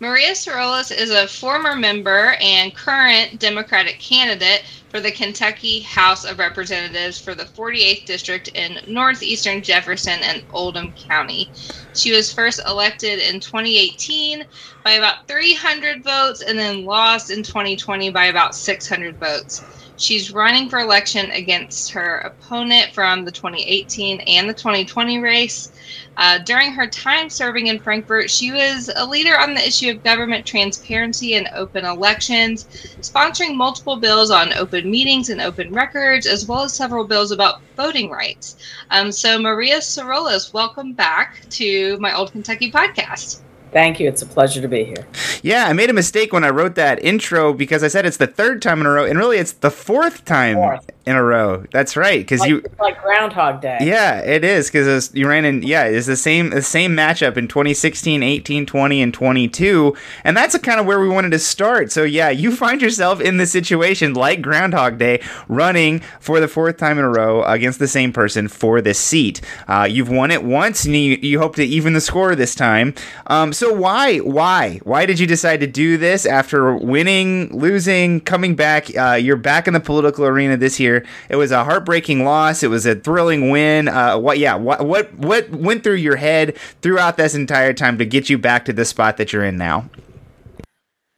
Maria 0.00 0.32
Sorolis 0.32 0.90
is 0.96 1.10
a 1.10 1.28
former 1.28 1.76
member 1.76 2.36
and 2.40 2.74
current 2.74 3.38
Democratic 3.38 4.00
candidate 4.00 4.64
for 4.94 5.00
the 5.00 5.10
Kentucky 5.10 5.80
House 5.80 6.22
of 6.22 6.38
Representatives 6.38 7.18
for 7.18 7.34
the 7.34 7.46
48th 7.46 8.04
District 8.06 8.46
in 8.54 8.78
northeastern 8.86 9.60
Jefferson 9.60 10.20
and 10.22 10.44
Oldham 10.50 10.94
County. 11.10 11.50
She 11.94 12.12
was 12.12 12.32
first 12.32 12.60
elected 12.64 13.18
in 13.18 13.40
2018 13.40 14.44
by 14.84 14.92
about 14.92 15.26
300 15.26 16.04
votes 16.04 16.42
and 16.42 16.56
then 16.56 16.84
lost 16.84 17.30
in 17.30 17.42
2020 17.42 18.10
by 18.10 18.26
about 18.26 18.54
600 18.54 19.18
votes. 19.18 19.64
She's 19.96 20.32
running 20.32 20.68
for 20.68 20.80
election 20.80 21.30
against 21.30 21.92
her 21.92 22.18
opponent 22.18 22.92
from 22.92 23.24
the 23.24 23.30
2018 23.30 24.20
and 24.22 24.48
the 24.48 24.54
2020 24.54 25.18
race. 25.18 25.70
Uh, 26.16 26.38
during 26.38 26.72
her 26.72 26.86
time 26.88 27.30
serving 27.30 27.68
in 27.68 27.78
Frankfort, 27.78 28.28
she 28.28 28.50
was 28.50 28.90
a 28.96 29.06
leader 29.06 29.38
on 29.38 29.54
the 29.54 29.66
issue 29.66 29.90
of 29.90 30.02
government 30.02 30.44
transparency 30.44 31.34
and 31.34 31.48
open 31.54 31.84
elections, 31.84 32.64
sponsoring 33.00 33.54
multiple 33.54 33.96
bills 33.96 34.30
on 34.30 34.52
open 34.54 34.90
meetings 34.90 35.28
and 35.28 35.40
open 35.40 35.72
records, 35.72 36.26
as 36.26 36.46
well 36.46 36.62
as 36.62 36.74
several 36.74 37.04
bills 37.04 37.30
about 37.30 37.60
voting 37.76 38.10
rights. 38.10 38.56
Um, 38.90 39.12
so, 39.12 39.38
Maria 39.38 39.78
Sorolis, 39.78 40.52
welcome 40.52 40.92
back 40.92 41.40
to 41.50 41.96
my 41.98 42.14
Old 42.16 42.32
Kentucky 42.32 42.70
podcast. 42.70 43.40
Thank 43.74 43.98
you. 43.98 44.08
It's 44.08 44.22
a 44.22 44.26
pleasure 44.26 44.62
to 44.62 44.68
be 44.68 44.84
here. 44.84 45.04
Yeah, 45.42 45.66
I 45.66 45.72
made 45.72 45.90
a 45.90 45.92
mistake 45.92 46.32
when 46.32 46.44
I 46.44 46.50
wrote 46.50 46.76
that 46.76 47.02
intro 47.04 47.52
because 47.52 47.82
I 47.82 47.88
said 47.88 48.06
it's 48.06 48.16
the 48.16 48.28
third 48.28 48.62
time 48.62 48.80
in 48.80 48.86
a 48.86 48.90
row, 48.90 49.04
and 49.04 49.18
really 49.18 49.36
it's 49.36 49.50
the 49.50 49.70
fourth 49.70 50.24
time 50.24 50.54
fourth. 50.54 50.88
In 51.06 51.16
a 51.16 51.22
row. 51.22 51.64
That's 51.70 51.96
right, 51.96 52.20
because 52.20 52.40
like, 52.40 52.48
you 52.48 52.64
like 52.78 53.02
Groundhog 53.02 53.60
Day. 53.60 53.78
Yeah, 53.80 54.20
it 54.20 54.44
is 54.44 54.70
because 54.70 55.14
you 55.14 55.28
ran 55.28 55.44
in. 55.44 55.62
Yeah, 55.62 55.84
it's 55.84 56.06
the 56.06 56.16
same 56.16 56.50
the 56.50 56.62
same 56.62 56.92
matchup 56.92 57.36
in 57.36 57.48
2016, 57.48 58.22
18, 58.22 58.66
20, 58.66 59.02
and 59.02 59.12
22, 59.12 59.96
and 60.24 60.36
that's 60.36 60.56
kind 60.58 60.80
of 60.80 60.86
where 60.86 61.00
we 61.00 61.08
wanted 61.08 61.30
to 61.30 61.38
start. 61.38 61.92
So 61.92 62.02
yeah, 62.02 62.30
you 62.30 62.54
find 62.54 62.80
yourself 62.80 63.20
in 63.20 63.36
the 63.36 63.46
situation 63.46 64.14
like 64.14 64.40
Groundhog 64.40 64.98
Day, 64.98 65.20
running 65.48 66.00
for 66.20 66.40
the 66.40 66.48
fourth 66.48 66.76
time 66.76 66.98
in 66.98 67.04
a 67.04 67.10
row 67.10 67.42
against 67.44 67.78
the 67.78 67.88
same 67.88 68.12
person 68.12 68.48
for 68.48 68.80
this 68.80 68.98
seat. 68.98 69.40
Uh, 69.68 69.86
you've 69.90 70.08
won 70.08 70.30
it 70.30 70.42
once, 70.44 70.84
and 70.84 70.94
you, 70.94 71.18
you 71.20 71.38
hope 71.38 71.56
to 71.56 71.64
even 71.64 71.92
the 71.92 72.00
score 72.00 72.34
this 72.34 72.54
time. 72.54 72.94
Um, 73.26 73.52
so 73.52 73.72
why, 73.72 74.18
why, 74.18 74.80
why 74.84 75.06
did 75.06 75.18
you 75.18 75.26
decide 75.26 75.60
to 75.60 75.66
do 75.66 75.96
this 75.96 76.26
after 76.26 76.74
winning, 76.74 77.56
losing, 77.56 78.20
coming 78.20 78.54
back? 78.54 78.94
Uh, 78.96 79.14
you're 79.14 79.36
back 79.36 79.66
in 79.66 79.74
the 79.74 79.80
political 79.80 80.24
arena 80.24 80.56
this 80.56 80.78
year. 80.78 80.93
It 81.28 81.36
was 81.36 81.50
a 81.50 81.64
heartbreaking 81.64 82.24
loss. 82.24 82.62
It 82.62 82.68
was 82.68 82.86
a 82.86 82.94
thrilling 82.94 83.50
win. 83.50 83.88
Uh, 83.88 84.18
what, 84.18 84.38
yeah, 84.38 84.54
what, 84.54 84.84
what, 84.84 85.12
what 85.14 85.50
went 85.50 85.82
through 85.82 85.96
your 85.96 86.16
head 86.16 86.56
throughout 86.82 87.16
this 87.16 87.34
entire 87.34 87.72
time 87.72 87.98
to 87.98 88.04
get 88.04 88.28
you 88.30 88.38
back 88.38 88.64
to 88.66 88.72
the 88.72 88.84
spot 88.84 89.16
that 89.16 89.32
you're 89.32 89.44
in 89.44 89.56
now? 89.56 89.88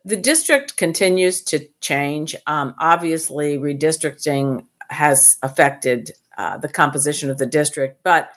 The 0.05 0.17
district 0.17 0.77
continues 0.77 1.43
to 1.45 1.67
change. 1.81 2.37
Um, 2.47 2.75
obviously, 2.79 3.59
redistricting 3.59 4.65
has 4.89 5.37
affected 5.43 6.13
uh, 6.39 6.59
the 6.59 6.69
composition 6.69 7.29
of 7.29 7.39
the 7.39 7.47
district, 7.47 8.05
but 8.05 8.31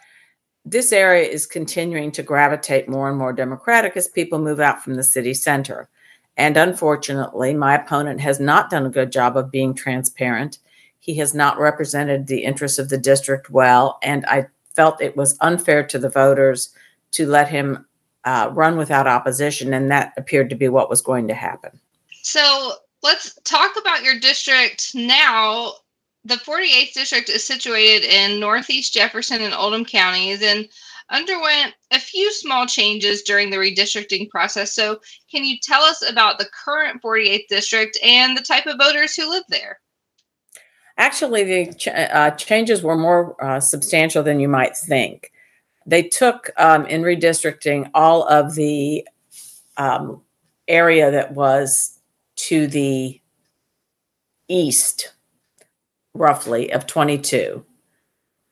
this 0.65 0.91
area 0.91 1.27
is 1.27 1.45
continuing 1.45 2.11
to 2.13 2.23
gravitate 2.23 2.89
more 2.89 3.09
and 3.09 3.17
more 3.17 3.33
Democratic 3.33 3.95
as 3.95 4.07
people 4.07 4.39
move 4.39 4.59
out 4.59 4.83
from 4.83 4.95
the 4.95 5.03
city 5.03 5.33
center. 5.33 5.89
And 6.37 6.57
unfortunately, 6.57 7.53
my 7.53 7.75
opponent 7.75 8.21
has 8.21 8.39
not 8.39 8.69
done 8.69 8.85
a 8.85 8.89
good 8.89 9.11
job 9.11 9.35
of 9.35 9.51
being 9.51 9.73
transparent. 9.73 10.59
He 11.09 11.15
has 11.17 11.33
not 11.33 11.57
represented 11.57 12.27
the 12.27 12.43
interests 12.43 12.77
of 12.77 12.89
the 12.89 12.97
district 12.97 13.49
well. 13.49 13.97
And 14.03 14.23
I 14.27 14.45
felt 14.75 15.01
it 15.01 15.17
was 15.17 15.35
unfair 15.41 15.83
to 15.87 15.97
the 15.97 16.09
voters 16.09 16.69
to 17.13 17.25
let 17.25 17.49
him 17.49 17.83
uh, 18.25 18.51
run 18.53 18.77
without 18.77 19.07
opposition. 19.07 19.73
And 19.73 19.89
that 19.89 20.13
appeared 20.17 20.51
to 20.51 20.55
be 20.55 20.67
what 20.67 20.87
was 20.87 21.01
going 21.01 21.27
to 21.27 21.33
happen. 21.33 21.79
So 22.21 22.73
let's 23.01 23.33
talk 23.43 23.71
about 23.79 24.03
your 24.03 24.19
district 24.19 24.93
now 24.93 25.73
the 26.25 26.35
48th 26.35 26.93
district 26.93 27.29
is 27.29 27.47
situated 27.47 28.03
in 28.03 28.39
northeast 28.39 28.93
Jefferson 28.93 29.41
and 29.41 29.53
Oldham 29.53 29.85
counties 29.85 30.43
and 30.43 30.67
underwent 31.09 31.73
a 31.91 31.99
few 31.99 32.31
small 32.33 32.67
changes 32.67 33.23
during 33.23 33.49
the 33.49 33.57
redistricting 33.57 34.29
process. 34.29 34.73
So, 34.73 34.99
can 35.31 35.43
you 35.43 35.57
tell 35.59 35.81
us 35.81 36.07
about 36.07 36.37
the 36.37 36.49
current 36.53 37.01
48th 37.01 37.47
district 37.47 37.97
and 38.03 38.37
the 38.37 38.43
type 38.43 38.67
of 38.67 38.77
voters 38.77 39.15
who 39.15 39.29
live 39.29 39.45
there? 39.49 39.79
Actually, 40.99 41.43
the 41.45 41.73
ch- 41.73 41.87
uh, 41.87 42.31
changes 42.31 42.83
were 42.83 42.97
more 42.97 43.41
uh, 43.43 43.59
substantial 43.61 44.21
than 44.21 44.41
you 44.41 44.49
might 44.49 44.75
think. 44.75 45.31
They 45.85 46.03
took 46.03 46.51
um, 46.57 46.85
in 46.87 47.03
redistricting 47.03 47.89
all 47.93 48.27
of 48.27 48.53
the 48.55 49.07
um, 49.77 50.21
area 50.67 51.09
that 51.09 51.33
was 51.33 51.97
to 52.35 52.67
the 52.67 53.19
east 54.49 55.13
roughly 56.13 56.71
of 56.73 56.85
22 56.85 57.65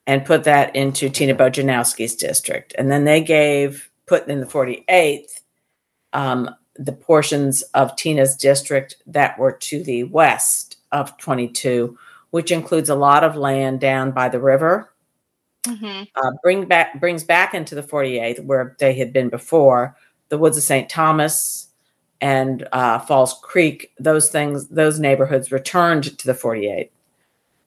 and 0.06 0.26
put 0.26 0.45
that 0.45 0.74
into 0.74 1.10
Tina 1.10 1.36
Bojanowski's 1.36 2.16
district. 2.16 2.74
And 2.78 2.89
then 2.89 3.04
they 3.04 3.20
gave, 3.22 3.89
put 4.06 4.26
in 4.30 4.39
the 4.39 4.45
48th, 4.45 5.41
um, 6.14 6.50
the 6.78 6.93
portions 6.93 7.62
of 7.74 7.95
Tina's 7.98 8.38
district 8.38 8.95
that 9.06 9.38
were 9.38 9.52
to 9.52 9.84
the 9.84 10.06
west 10.06 10.78
of 10.93 11.18
22, 11.18 11.98
which 12.32 12.51
includes 12.51 12.89
a 12.89 12.95
lot 12.95 13.23
of 13.23 13.36
land 13.36 13.80
down 13.80 14.11
by 14.11 14.30
the 14.30 14.39
river. 14.39 14.93
Mm-hmm. 15.63 16.03
Uh, 16.15 16.32
bring 16.43 16.65
back 16.65 16.99
brings 16.99 17.23
back 17.23 17.53
into 17.53 17.75
the 17.75 17.84
48th 17.84 18.45
where 18.45 18.75
they 18.80 18.93
had 18.93 19.11
been 19.11 19.30
before 19.30 19.97
the 20.30 20.38
woods 20.38 20.57
of 20.57 20.63
St. 20.63 20.89
Thomas 20.89 21.69
and 22.21 22.67
uh, 22.71 22.99
Falls 22.99 23.39
Creek. 23.41 23.91
Those 23.99 24.30
things, 24.30 24.67
those 24.67 24.99
neighborhoods 24.99 25.51
returned 25.51 26.17
to 26.17 26.28
the 26.28 26.34
48th 26.34 26.89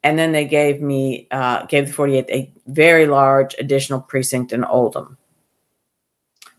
and 0.02 0.18
then 0.18 0.32
they 0.32 0.46
gave 0.46 0.80
me 0.80 1.26
uh, 1.30 1.66
gave 1.66 1.88
the 1.88 1.92
48th 1.92 2.30
a 2.30 2.52
very 2.66 3.06
large 3.06 3.54
additional 3.58 4.00
precinct 4.00 4.52
in 4.52 4.64
Oldham. 4.64 5.16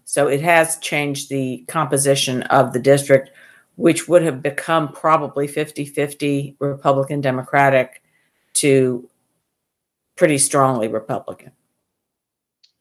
So 0.05 0.27
it 0.27 0.41
has 0.41 0.77
changed 0.79 1.29
the 1.29 1.63
composition 1.67 2.43
of 2.43 2.73
the 2.73 2.79
district, 2.79 3.31
which 3.81 4.07
would 4.07 4.21
have 4.21 4.43
become 4.43 4.91
probably 4.91 5.47
50 5.47 5.85
50 5.85 6.55
Republican 6.59 7.19
Democratic 7.19 8.03
to 8.53 9.09
pretty 10.15 10.37
strongly 10.37 10.87
Republican. 10.87 11.51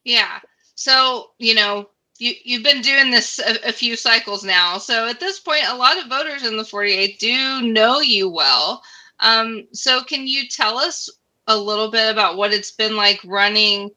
Yeah. 0.03 0.39
So, 0.75 1.31
you 1.39 1.55
know, 1.55 1.89
you, 2.19 2.33
you've 2.43 2.63
been 2.63 2.81
doing 2.81 3.09
this 3.09 3.39
a, 3.39 3.69
a 3.69 3.71
few 3.71 3.95
cycles 3.95 4.43
now. 4.43 4.77
So 4.77 5.07
at 5.07 5.19
this 5.19 5.39
point, 5.39 5.63
a 5.67 5.75
lot 5.75 5.97
of 5.97 6.07
voters 6.07 6.45
in 6.45 6.55
the 6.55 6.63
48 6.63 7.17
do 7.19 7.61
know 7.63 7.99
you 7.99 8.29
well. 8.29 8.83
Um, 9.19 9.67
so, 9.73 10.03
can 10.03 10.27
you 10.27 10.47
tell 10.47 10.77
us 10.77 11.09
a 11.47 11.57
little 11.57 11.89
bit 11.89 12.11
about 12.11 12.37
what 12.37 12.53
it's 12.53 12.71
been 12.71 12.95
like 12.95 13.19
running 13.25 13.89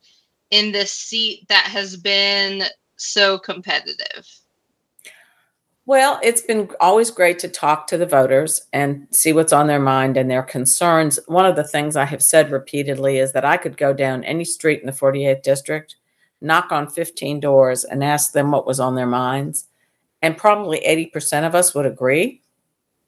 in 0.51 0.73
this 0.73 0.93
seat 0.93 1.47
that 1.49 1.65
has 1.65 1.97
been 1.97 2.63
so 2.97 3.39
competitive? 3.39 4.27
Well, 5.87 6.19
it's 6.23 6.41
been 6.41 6.71
always 6.81 7.11
great 7.11 7.39
to 7.41 7.49
talk 7.49 7.87
to 7.89 7.99
the 7.99 8.07
voters 8.07 8.63
and 8.73 9.07
see 9.11 9.35
what's 9.35 9.53
on 9.53 9.67
their 9.67 9.81
mind 9.81 10.17
and 10.17 10.31
their 10.31 10.43
concerns. 10.43 11.19
One 11.27 11.45
of 11.45 11.57
the 11.57 11.67
things 11.67 11.95
I 11.95 12.07
have 12.07 12.23
said 12.23 12.51
repeatedly 12.51 13.19
is 13.19 13.33
that 13.33 13.45
I 13.45 13.59
could 13.59 13.77
go 13.77 13.93
down 13.93 14.25
any 14.25 14.47
street 14.47 14.81
in 14.81 14.87
the 14.87 14.93
48th 14.93 15.43
district, 15.43 15.97
knock 16.41 16.73
on 16.73 16.89
15 16.89 17.39
doors, 17.39 17.85
and 17.85 18.03
ask 18.03 18.33
them 18.33 18.51
what 18.51 18.67
was 18.67 18.81
on 18.81 18.95
their 18.95 19.07
minds. 19.07 19.67
And 20.23 20.39
probably 20.39 20.81
80% 20.81 21.47
of 21.47 21.55
us 21.55 21.75
would 21.75 21.85
agree. 21.85 22.41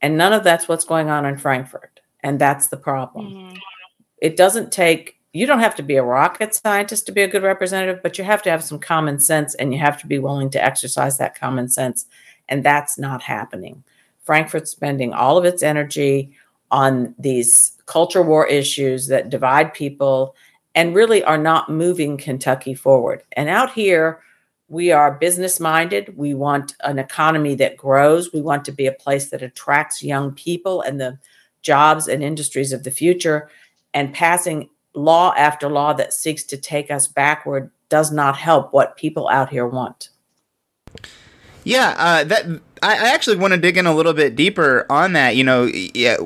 And 0.03 0.19
none 0.19 0.35
of 0.35 0.45
that's 0.45 0.69
what's 0.69 0.85
going 0.85 1.09
on 1.09 1.25
in 1.25 1.39
Frankfort. 1.39 2.01
And 2.21 2.39
that's 2.39 2.69
the 2.69 2.77
problem. 2.77 3.27
Mm-hmm. 3.27 3.57
It 4.19 4.37
doesn't 4.37 4.71
take, 4.71 5.19
you 5.33 5.47
don't 5.47 5.61
have 5.61 5.77
to 5.77 5.83
be 5.83 5.97
a 5.97 6.03
rocket 6.03 6.55
scientist 6.55 7.07
to 7.07 7.13
be 7.13 7.23
a 7.23 7.29
good 7.29 7.43
representative, 7.43 8.03
but 8.03 8.19
you 8.19 8.25
have 8.25 8.43
to 8.43 8.51
have 8.51 8.63
some 8.63 8.79
common 8.79 9.19
sense 9.19 9.55
and 9.55 9.73
you 9.73 9.79
have 9.79 9.99
to 10.03 10.07
be 10.07 10.19
willing 10.19 10.51
to 10.51 10.63
exercise 10.63 11.17
that 11.17 11.39
common 11.39 11.69
sense. 11.69 12.05
And 12.49 12.65
that's 12.65 12.99
not 12.99 13.23
happening. 13.23 13.83
Frankfort's 14.23 14.71
spending 14.71 15.13
all 15.13 15.39
of 15.39 15.45
its 15.45 15.63
energy 15.63 16.33
on 16.71 17.15
these 17.19 17.73
culture 17.87 18.23
war 18.23 18.47
issues 18.47 19.07
that 19.07 19.31
divide 19.31 19.73
people 19.73 20.35
and 20.75 20.95
really 20.95 21.23
are 21.25 21.39
not 21.39 21.71
moving 21.71 22.17
Kentucky 22.17 22.75
forward. 22.75 23.23
And 23.33 23.49
out 23.49 23.73
here, 23.73 24.21
we 24.69 24.91
are 24.91 25.15
business 25.15 25.61
minded. 25.61 26.17
We 26.17 26.35
want 26.35 26.75
an 26.81 26.99
economy 26.99 27.55
that 27.55 27.77
grows. 27.77 28.33
We 28.33 28.41
want 28.41 28.65
to 28.65 28.73
be 28.73 28.87
a 28.87 28.93
place 28.93 29.31
that 29.31 29.43
attracts 29.43 30.03
young 30.03 30.33
people 30.33 30.83
and 30.83 31.01
the 31.01 31.19
jobs 31.63 32.09
and 32.09 32.23
industries 32.23 32.73
of 32.73 32.83
the 32.83 32.91
future, 32.91 33.49
and 33.95 34.15
passing 34.15 34.69
law 34.95 35.33
after 35.37 35.69
law 35.69 35.93
that 35.93 36.13
seeks 36.13 36.45
to 36.45 36.57
take 36.57 36.91
us 36.91 37.07
backward 37.07 37.71
does 37.89 38.11
not 38.13 38.37
help 38.37 38.73
what 38.73 38.97
people 38.97 39.29
out 39.29 39.51
here 39.51 39.67
want. 39.67 40.11
Yeah, 41.67 41.97
uh, 41.99 42.23
that 42.23 42.47
I, 42.81 43.13
actually 43.13 43.39
want 43.39 43.53
to 43.53 43.59
dig 43.59 43.77
in 43.77 43.87
a 43.87 43.95
little 43.95 44.13
bit 44.13 44.37
deeper 44.37 44.87
on 44.89 45.15
that. 45.15 45.35
You 45.35 45.43
know, 45.43 45.65
yeah, 45.65 46.17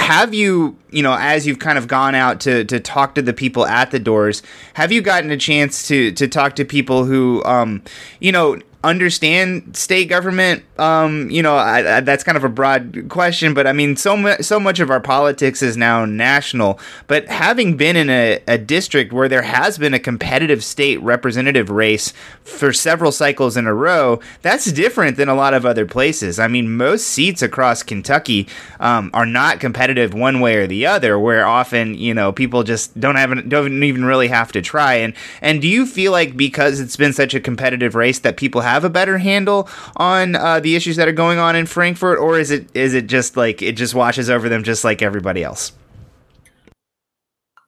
have 0.00 0.34
you, 0.34 0.76
you 0.90 1.00
know, 1.00 1.16
as 1.16 1.46
you've 1.46 1.60
kind 1.60 1.78
of 1.78 1.86
gone 1.86 2.16
out 2.16 2.40
to 2.40 2.64
to 2.64 2.80
talk 2.80 3.14
to 3.14 3.22
the 3.22 3.32
people 3.32 3.66
at 3.66 3.92
the 3.92 4.00
doors, 4.00 4.42
have 4.74 4.90
you 4.90 5.00
gotten 5.00 5.30
a 5.30 5.36
chance 5.36 5.86
to 5.86 6.10
to 6.10 6.26
talk 6.26 6.56
to 6.56 6.64
people 6.64 7.04
who, 7.04 7.40
um, 7.44 7.82
you 8.18 8.32
know, 8.32 8.58
understand 8.84 9.76
state 9.76 10.08
government 10.08 10.64
um, 10.78 11.28
you 11.30 11.42
know 11.42 11.56
I, 11.56 11.96
I, 11.96 12.00
that's 12.00 12.22
kind 12.22 12.36
of 12.36 12.44
a 12.44 12.48
broad 12.48 13.06
question 13.08 13.52
but 13.52 13.66
i 13.66 13.72
mean 13.72 13.96
so 13.96 14.16
much 14.16 14.42
so 14.42 14.60
much 14.60 14.80
of 14.80 14.90
our 14.90 15.00
politics 15.00 15.62
is 15.62 15.76
now 15.76 16.04
national. 16.04 16.78
But 17.06 17.26
having 17.28 17.76
been 17.76 17.96
in 17.96 18.10
a, 18.10 18.40
a 18.46 18.58
district 18.58 19.12
where 19.12 19.28
there 19.28 19.42
has 19.42 19.78
been 19.78 19.94
a 19.94 19.98
competitive 19.98 20.64
state 20.64 21.00
representative 21.02 21.70
race 21.70 22.12
for 22.42 22.72
several 22.72 23.12
cycles 23.12 23.56
in 23.56 23.66
a 23.66 23.74
row 23.74 24.20
that's 24.42 24.70
different 24.72 25.16
than 25.16 25.28
a 25.28 25.34
lot 25.34 25.54
of 25.54 25.64
other 25.64 25.86
places. 25.86 26.38
I 26.38 26.48
mean 26.48 26.76
most 26.76 27.06
seats 27.08 27.42
across 27.42 27.82
kentucky 27.82 28.48
um, 28.80 29.10
are 29.14 29.26
not 29.26 29.60
competitive 29.60 30.14
one 30.14 30.40
way 30.40 30.56
or 30.56 30.66
the 30.66 30.86
other 30.86 31.18
where 31.18 31.46
often 31.46 31.94
you 31.94 32.14
know 32.14 32.32
people 32.32 32.62
just 32.62 32.98
don't 32.98 33.16
have 33.16 33.48
don't 33.48 33.82
even 33.82 34.04
really 34.04 34.28
have 34.28 34.52
to 34.52 34.62
try. 34.62 34.94
And 34.94 35.14
and 35.40 35.60
do 35.60 35.68
you 35.68 35.86
feel 35.86 36.12
like 36.12 36.36
because 36.36 36.80
it's 36.80 36.96
been 36.96 37.12
such 37.12 37.34
a 37.34 37.40
competitive 37.40 37.94
race 37.94 38.18
that 38.20 38.36
people 38.36 38.62
have 38.62 38.77
a 38.84 38.90
better 38.90 39.18
handle 39.18 39.68
on 39.96 40.36
uh, 40.36 40.60
the 40.60 40.76
issues 40.76 40.96
that 40.96 41.08
are 41.08 41.12
going 41.12 41.38
on 41.38 41.56
in 41.56 41.66
Frankfort, 41.66 42.18
or 42.18 42.38
is 42.38 42.50
it 42.50 42.68
is 42.74 42.94
it 42.94 43.06
just 43.06 43.36
like 43.36 43.62
it 43.62 43.72
just 43.72 43.94
washes 43.94 44.30
over 44.30 44.48
them 44.48 44.62
just 44.62 44.84
like 44.84 45.02
everybody 45.02 45.42
else? 45.42 45.72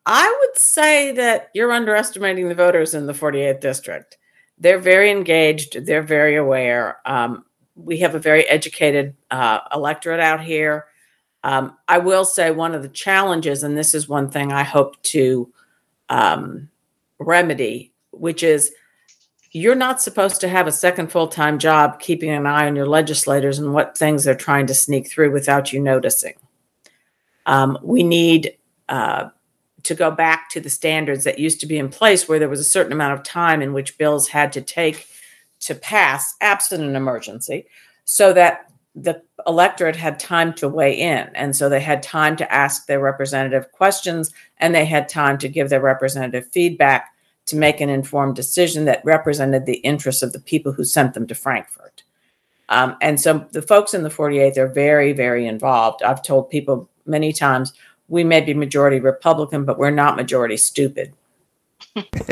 I 0.06 0.36
would 0.40 0.58
say 0.58 1.12
that 1.12 1.50
you're 1.54 1.72
underestimating 1.72 2.48
the 2.48 2.54
voters 2.54 2.94
in 2.94 3.06
the 3.06 3.12
48th 3.12 3.60
district. 3.60 4.18
They're 4.58 4.78
very 4.78 5.10
engaged. 5.10 5.86
They're 5.86 6.02
very 6.02 6.36
aware. 6.36 6.98
Um, 7.06 7.44
we 7.76 7.98
have 7.98 8.14
a 8.14 8.18
very 8.18 8.44
educated 8.46 9.14
uh, 9.30 9.60
electorate 9.72 10.20
out 10.20 10.42
here. 10.42 10.86
Um, 11.42 11.76
I 11.88 11.98
will 11.98 12.24
say 12.24 12.50
one 12.50 12.74
of 12.74 12.82
the 12.82 12.88
challenges, 12.88 13.62
and 13.62 13.76
this 13.76 13.94
is 13.94 14.08
one 14.08 14.30
thing 14.30 14.52
I 14.52 14.62
hope 14.62 15.00
to 15.04 15.52
um, 16.08 16.68
remedy, 17.18 17.92
which 18.10 18.42
is 18.42 18.72
you're 19.52 19.74
not 19.74 20.00
supposed 20.00 20.40
to 20.40 20.48
have 20.48 20.66
a 20.66 20.72
second 20.72 21.10
full 21.10 21.28
time 21.28 21.58
job 21.58 21.98
keeping 21.98 22.30
an 22.30 22.46
eye 22.46 22.66
on 22.66 22.76
your 22.76 22.86
legislators 22.86 23.58
and 23.58 23.74
what 23.74 23.98
things 23.98 24.24
they're 24.24 24.34
trying 24.34 24.66
to 24.66 24.74
sneak 24.74 25.10
through 25.10 25.32
without 25.32 25.72
you 25.72 25.80
noticing. 25.80 26.34
Um, 27.46 27.78
we 27.82 28.02
need 28.02 28.56
uh, 28.88 29.30
to 29.82 29.94
go 29.94 30.10
back 30.10 30.50
to 30.50 30.60
the 30.60 30.70
standards 30.70 31.24
that 31.24 31.38
used 31.38 31.60
to 31.60 31.66
be 31.66 31.78
in 31.78 31.88
place 31.88 32.28
where 32.28 32.38
there 32.38 32.48
was 32.48 32.60
a 32.60 32.64
certain 32.64 32.92
amount 32.92 33.14
of 33.14 33.24
time 33.24 33.62
in 33.62 33.72
which 33.72 33.98
bills 33.98 34.28
had 34.28 34.52
to 34.52 34.60
take 34.60 35.06
to 35.60 35.74
pass 35.74 36.34
absent 36.40 36.82
an 36.82 36.96
emergency 36.96 37.66
so 38.04 38.32
that 38.32 38.70
the 38.94 39.22
electorate 39.46 39.96
had 39.96 40.18
time 40.18 40.52
to 40.52 40.68
weigh 40.68 40.92
in 40.92 41.28
and 41.34 41.54
so 41.54 41.68
they 41.68 41.80
had 41.80 42.02
time 42.02 42.36
to 42.36 42.52
ask 42.52 42.86
their 42.86 43.00
representative 43.00 43.70
questions 43.72 44.32
and 44.58 44.74
they 44.74 44.84
had 44.84 45.08
time 45.08 45.38
to 45.38 45.48
give 45.48 45.70
their 45.70 45.80
representative 45.80 46.46
feedback 46.50 47.10
to 47.50 47.56
make 47.56 47.80
an 47.80 47.88
informed 47.88 48.36
decision 48.36 48.84
that 48.86 49.04
represented 49.04 49.66
the 49.66 49.78
interests 49.78 50.22
of 50.22 50.32
the 50.32 50.40
people 50.40 50.72
who 50.72 50.84
sent 50.84 51.14
them 51.14 51.26
to 51.26 51.34
frankfort. 51.34 52.02
Um, 52.68 52.96
and 53.00 53.20
so 53.20 53.46
the 53.50 53.62
folks 53.62 53.94
in 53.94 54.02
the 54.02 54.08
48th 54.08 54.56
are 54.56 54.68
very 54.68 55.12
very 55.12 55.46
involved. 55.46 56.02
I've 56.02 56.22
told 56.22 56.50
people 56.50 56.88
many 57.06 57.32
times 57.32 57.72
we 58.08 58.24
may 58.24 58.40
be 58.40 58.52
majority 58.52 59.00
republican 59.00 59.64
but 59.64 59.78
we're 59.78 59.90
not 59.90 60.16
majority 60.16 60.56
stupid 60.56 61.14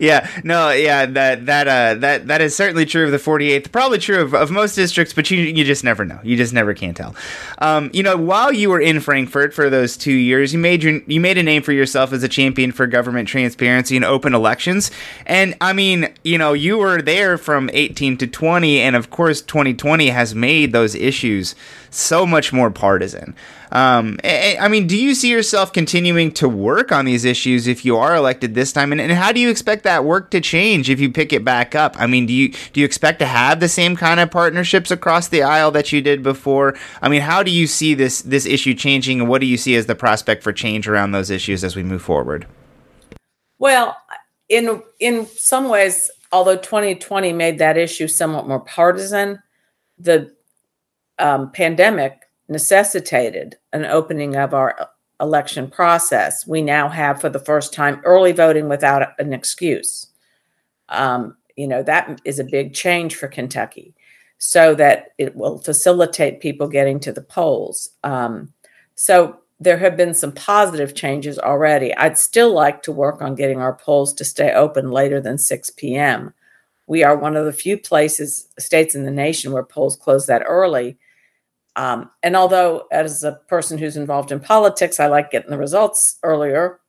yeah, 0.00 0.28
no, 0.42 0.70
yeah, 0.70 1.04
that 1.06 1.46
that 1.46 1.68
uh 1.68 1.94
that 1.94 2.26
that 2.28 2.40
is 2.40 2.56
certainly 2.56 2.86
true 2.86 3.04
of 3.04 3.10
the 3.10 3.18
48th, 3.18 3.70
probably 3.70 3.98
true 3.98 4.20
of, 4.20 4.34
of 4.34 4.50
most 4.50 4.74
districts, 4.74 5.12
but 5.12 5.30
you 5.30 5.38
you 5.38 5.64
just 5.64 5.84
never 5.84 6.04
know. 6.04 6.18
You 6.22 6.36
just 6.36 6.52
never 6.52 6.72
can 6.72 6.94
tell. 6.94 7.14
Um, 7.58 7.90
you 7.92 8.02
know, 8.02 8.16
while 8.16 8.52
you 8.52 8.70
were 8.70 8.80
in 8.80 9.00
Frankfurt 9.00 9.52
for 9.52 9.68
those 9.68 9.96
two 9.96 10.12
years, 10.12 10.52
you 10.52 10.58
made 10.58 10.82
your 10.82 11.00
you 11.06 11.20
made 11.20 11.36
a 11.36 11.42
name 11.42 11.62
for 11.62 11.72
yourself 11.72 12.12
as 12.12 12.22
a 12.22 12.28
champion 12.28 12.72
for 12.72 12.86
government 12.86 13.28
transparency 13.28 13.96
and 13.96 14.04
open 14.04 14.34
elections. 14.34 14.90
And 15.26 15.54
I 15.60 15.72
mean, 15.74 16.12
you 16.22 16.38
know, 16.38 16.54
you 16.54 16.78
were 16.78 17.02
there 17.02 17.36
from 17.36 17.68
18 17.72 18.16
to 18.18 18.26
20, 18.26 18.80
and 18.80 18.96
of 18.96 19.10
course, 19.10 19.42
2020 19.42 20.08
has 20.08 20.34
made 20.34 20.72
those 20.72 20.94
issues 20.94 21.54
so 21.90 22.26
much 22.26 22.52
more 22.52 22.70
partisan. 22.70 23.34
Um, 23.74 24.20
I 24.22 24.68
mean, 24.68 24.86
do 24.86 24.96
you 24.96 25.16
see 25.16 25.28
yourself 25.28 25.72
continuing 25.72 26.30
to 26.34 26.48
work 26.48 26.92
on 26.92 27.06
these 27.06 27.24
issues 27.24 27.66
if 27.66 27.84
you 27.84 27.96
are 27.96 28.14
elected 28.14 28.54
this 28.54 28.72
time? 28.72 28.92
And, 28.92 29.00
and 29.00 29.10
how 29.10 29.32
do 29.32 29.40
you 29.40 29.50
expect 29.50 29.82
that 29.82 30.04
work 30.04 30.30
to 30.30 30.40
change 30.40 30.88
if 30.88 31.00
you 31.00 31.10
pick 31.10 31.32
it 31.32 31.44
back 31.44 31.74
up? 31.74 31.96
I 31.98 32.06
mean, 32.06 32.24
do 32.26 32.32
you 32.32 32.50
do 32.72 32.78
you 32.78 32.86
expect 32.86 33.18
to 33.18 33.26
have 33.26 33.58
the 33.58 33.68
same 33.68 33.96
kind 33.96 34.20
of 34.20 34.30
partnerships 34.30 34.92
across 34.92 35.26
the 35.26 35.42
aisle 35.42 35.72
that 35.72 35.92
you 35.92 36.00
did 36.00 36.22
before? 36.22 36.76
I 37.02 37.08
mean, 37.08 37.22
how 37.22 37.42
do 37.42 37.50
you 37.50 37.66
see 37.66 37.94
this 37.94 38.22
this 38.22 38.46
issue 38.46 38.74
changing, 38.74 39.20
and 39.20 39.28
what 39.28 39.40
do 39.40 39.46
you 39.46 39.56
see 39.56 39.74
as 39.74 39.86
the 39.86 39.96
prospect 39.96 40.44
for 40.44 40.52
change 40.52 40.86
around 40.86 41.10
those 41.10 41.28
issues 41.28 41.64
as 41.64 41.74
we 41.74 41.82
move 41.82 42.02
forward? 42.02 42.46
Well, 43.58 43.96
in 44.48 44.84
in 45.00 45.26
some 45.26 45.68
ways, 45.68 46.12
although 46.30 46.56
2020 46.56 47.32
made 47.32 47.58
that 47.58 47.76
issue 47.76 48.06
somewhat 48.06 48.46
more 48.46 48.60
partisan, 48.60 49.42
the 49.98 50.32
um, 51.18 51.50
pandemic 51.50 52.23
necessitated 52.48 53.56
an 53.72 53.84
opening 53.84 54.36
of 54.36 54.54
our 54.54 54.90
election 55.20 55.68
process. 55.70 56.46
We 56.46 56.62
now 56.62 56.88
have, 56.88 57.20
for 57.20 57.28
the 57.28 57.38
first 57.38 57.72
time, 57.72 58.00
early 58.04 58.32
voting 58.32 58.68
without 58.68 59.18
an 59.18 59.32
excuse. 59.32 60.08
Um, 60.88 61.36
you 61.56 61.66
know, 61.66 61.82
that 61.82 62.20
is 62.24 62.38
a 62.38 62.44
big 62.44 62.74
change 62.74 63.16
for 63.16 63.28
Kentucky 63.28 63.94
so 64.38 64.74
that 64.74 65.12
it 65.18 65.34
will 65.36 65.58
facilitate 65.58 66.40
people 66.40 66.68
getting 66.68 67.00
to 67.00 67.12
the 67.12 67.22
polls. 67.22 67.90
Um, 68.02 68.52
so 68.94 69.38
there 69.60 69.78
have 69.78 69.96
been 69.96 70.14
some 70.14 70.32
positive 70.32 70.94
changes 70.94 71.38
already. 71.38 71.94
I'd 71.94 72.18
still 72.18 72.52
like 72.52 72.82
to 72.82 72.92
work 72.92 73.22
on 73.22 73.36
getting 73.36 73.60
our 73.60 73.72
polls 73.72 74.12
to 74.14 74.24
stay 74.24 74.52
open 74.52 74.90
later 74.90 75.20
than 75.20 75.38
6 75.38 75.70
p.m. 75.70 76.34
We 76.86 77.02
are 77.02 77.16
one 77.16 77.36
of 77.36 77.46
the 77.46 77.52
few 77.52 77.78
places, 77.78 78.48
states 78.58 78.94
in 78.94 79.04
the 79.04 79.10
nation 79.10 79.52
where 79.52 79.62
polls 79.62 79.96
close 79.96 80.26
that 80.26 80.42
early. 80.46 80.98
Um, 81.76 82.10
and 82.22 82.36
although, 82.36 82.86
as 82.92 83.24
a 83.24 83.40
person 83.48 83.78
who's 83.78 83.96
involved 83.96 84.30
in 84.30 84.40
politics, 84.40 85.00
I 85.00 85.06
like 85.06 85.30
getting 85.30 85.50
the 85.50 85.58
results 85.58 86.18
earlier, 86.22 86.80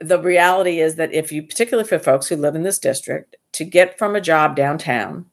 the 0.00 0.20
reality 0.20 0.80
is 0.80 0.96
that 0.96 1.12
if 1.12 1.32
you, 1.32 1.42
particularly 1.42 1.88
for 1.88 1.98
folks 1.98 2.26
who 2.26 2.36
live 2.36 2.54
in 2.54 2.62
this 2.62 2.78
district, 2.78 3.36
to 3.52 3.64
get 3.64 3.98
from 3.98 4.14
a 4.14 4.20
job 4.20 4.56
downtown 4.56 5.26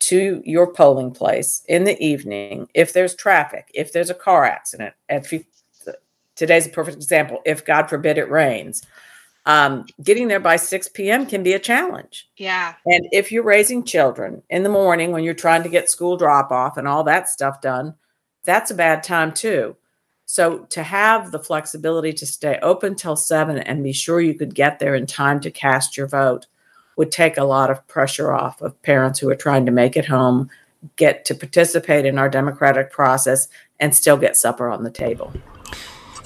to 0.00 0.42
your 0.44 0.72
polling 0.72 1.10
place 1.10 1.62
in 1.68 1.84
the 1.84 2.02
evening, 2.02 2.68
if 2.74 2.92
there's 2.92 3.14
traffic, 3.14 3.70
if 3.74 3.92
there's 3.92 4.10
a 4.10 4.14
car 4.14 4.44
accident, 4.44 4.94
if 5.08 5.32
you, 5.32 5.44
today's 6.36 6.66
a 6.66 6.70
perfect 6.70 6.96
example, 6.96 7.40
if 7.44 7.64
God 7.64 7.88
forbid 7.88 8.16
it 8.16 8.30
rains, 8.30 8.82
um, 9.46 9.86
getting 10.02 10.28
there 10.28 10.40
by 10.40 10.56
6 10.56 10.88
p.m. 10.88 11.26
can 11.26 11.42
be 11.42 11.52
a 11.52 11.58
challenge. 11.58 12.28
Yeah. 12.36 12.74
And 12.86 13.06
if 13.12 13.30
you're 13.30 13.42
raising 13.42 13.84
children 13.84 14.42
in 14.48 14.62
the 14.62 14.68
morning 14.68 15.12
when 15.12 15.22
you're 15.22 15.34
trying 15.34 15.62
to 15.64 15.68
get 15.68 15.90
school 15.90 16.16
drop 16.16 16.50
off 16.50 16.76
and 16.76 16.88
all 16.88 17.04
that 17.04 17.28
stuff 17.28 17.60
done, 17.60 17.94
that's 18.44 18.70
a 18.70 18.74
bad 18.74 19.02
time 19.02 19.32
too. 19.32 19.76
So 20.26 20.60
to 20.70 20.82
have 20.82 21.30
the 21.30 21.38
flexibility 21.38 22.12
to 22.14 22.26
stay 22.26 22.58
open 22.62 22.94
till 22.94 23.16
seven 23.16 23.58
and 23.58 23.84
be 23.84 23.92
sure 23.92 24.20
you 24.20 24.34
could 24.34 24.54
get 24.54 24.78
there 24.78 24.94
in 24.94 25.06
time 25.06 25.40
to 25.40 25.50
cast 25.50 25.96
your 25.96 26.06
vote 26.06 26.46
would 26.96 27.12
take 27.12 27.36
a 27.36 27.44
lot 27.44 27.70
of 27.70 27.86
pressure 27.86 28.32
off 28.32 28.62
of 28.62 28.80
parents 28.82 29.18
who 29.18 29.28
are 29.28 29.36
trying 29.36 29.66
to 29.66 29.72
make 29.72 29.96
it 29.96 30.06
home, 30.06 30.48
get 30.96 31.24
to 31.26 31.34
participate 31.34 32.06
in 32.06 32.18
our 32.18 32.28
democratic 32.28 32.90
process, 32.90 33.48
and 33.80 33.94
still 33.94 34.16
get 34.16 34.36
supper 34.36 34.68
on 34.68 34.84
the 34.84 34.90
table. 34.90 35.32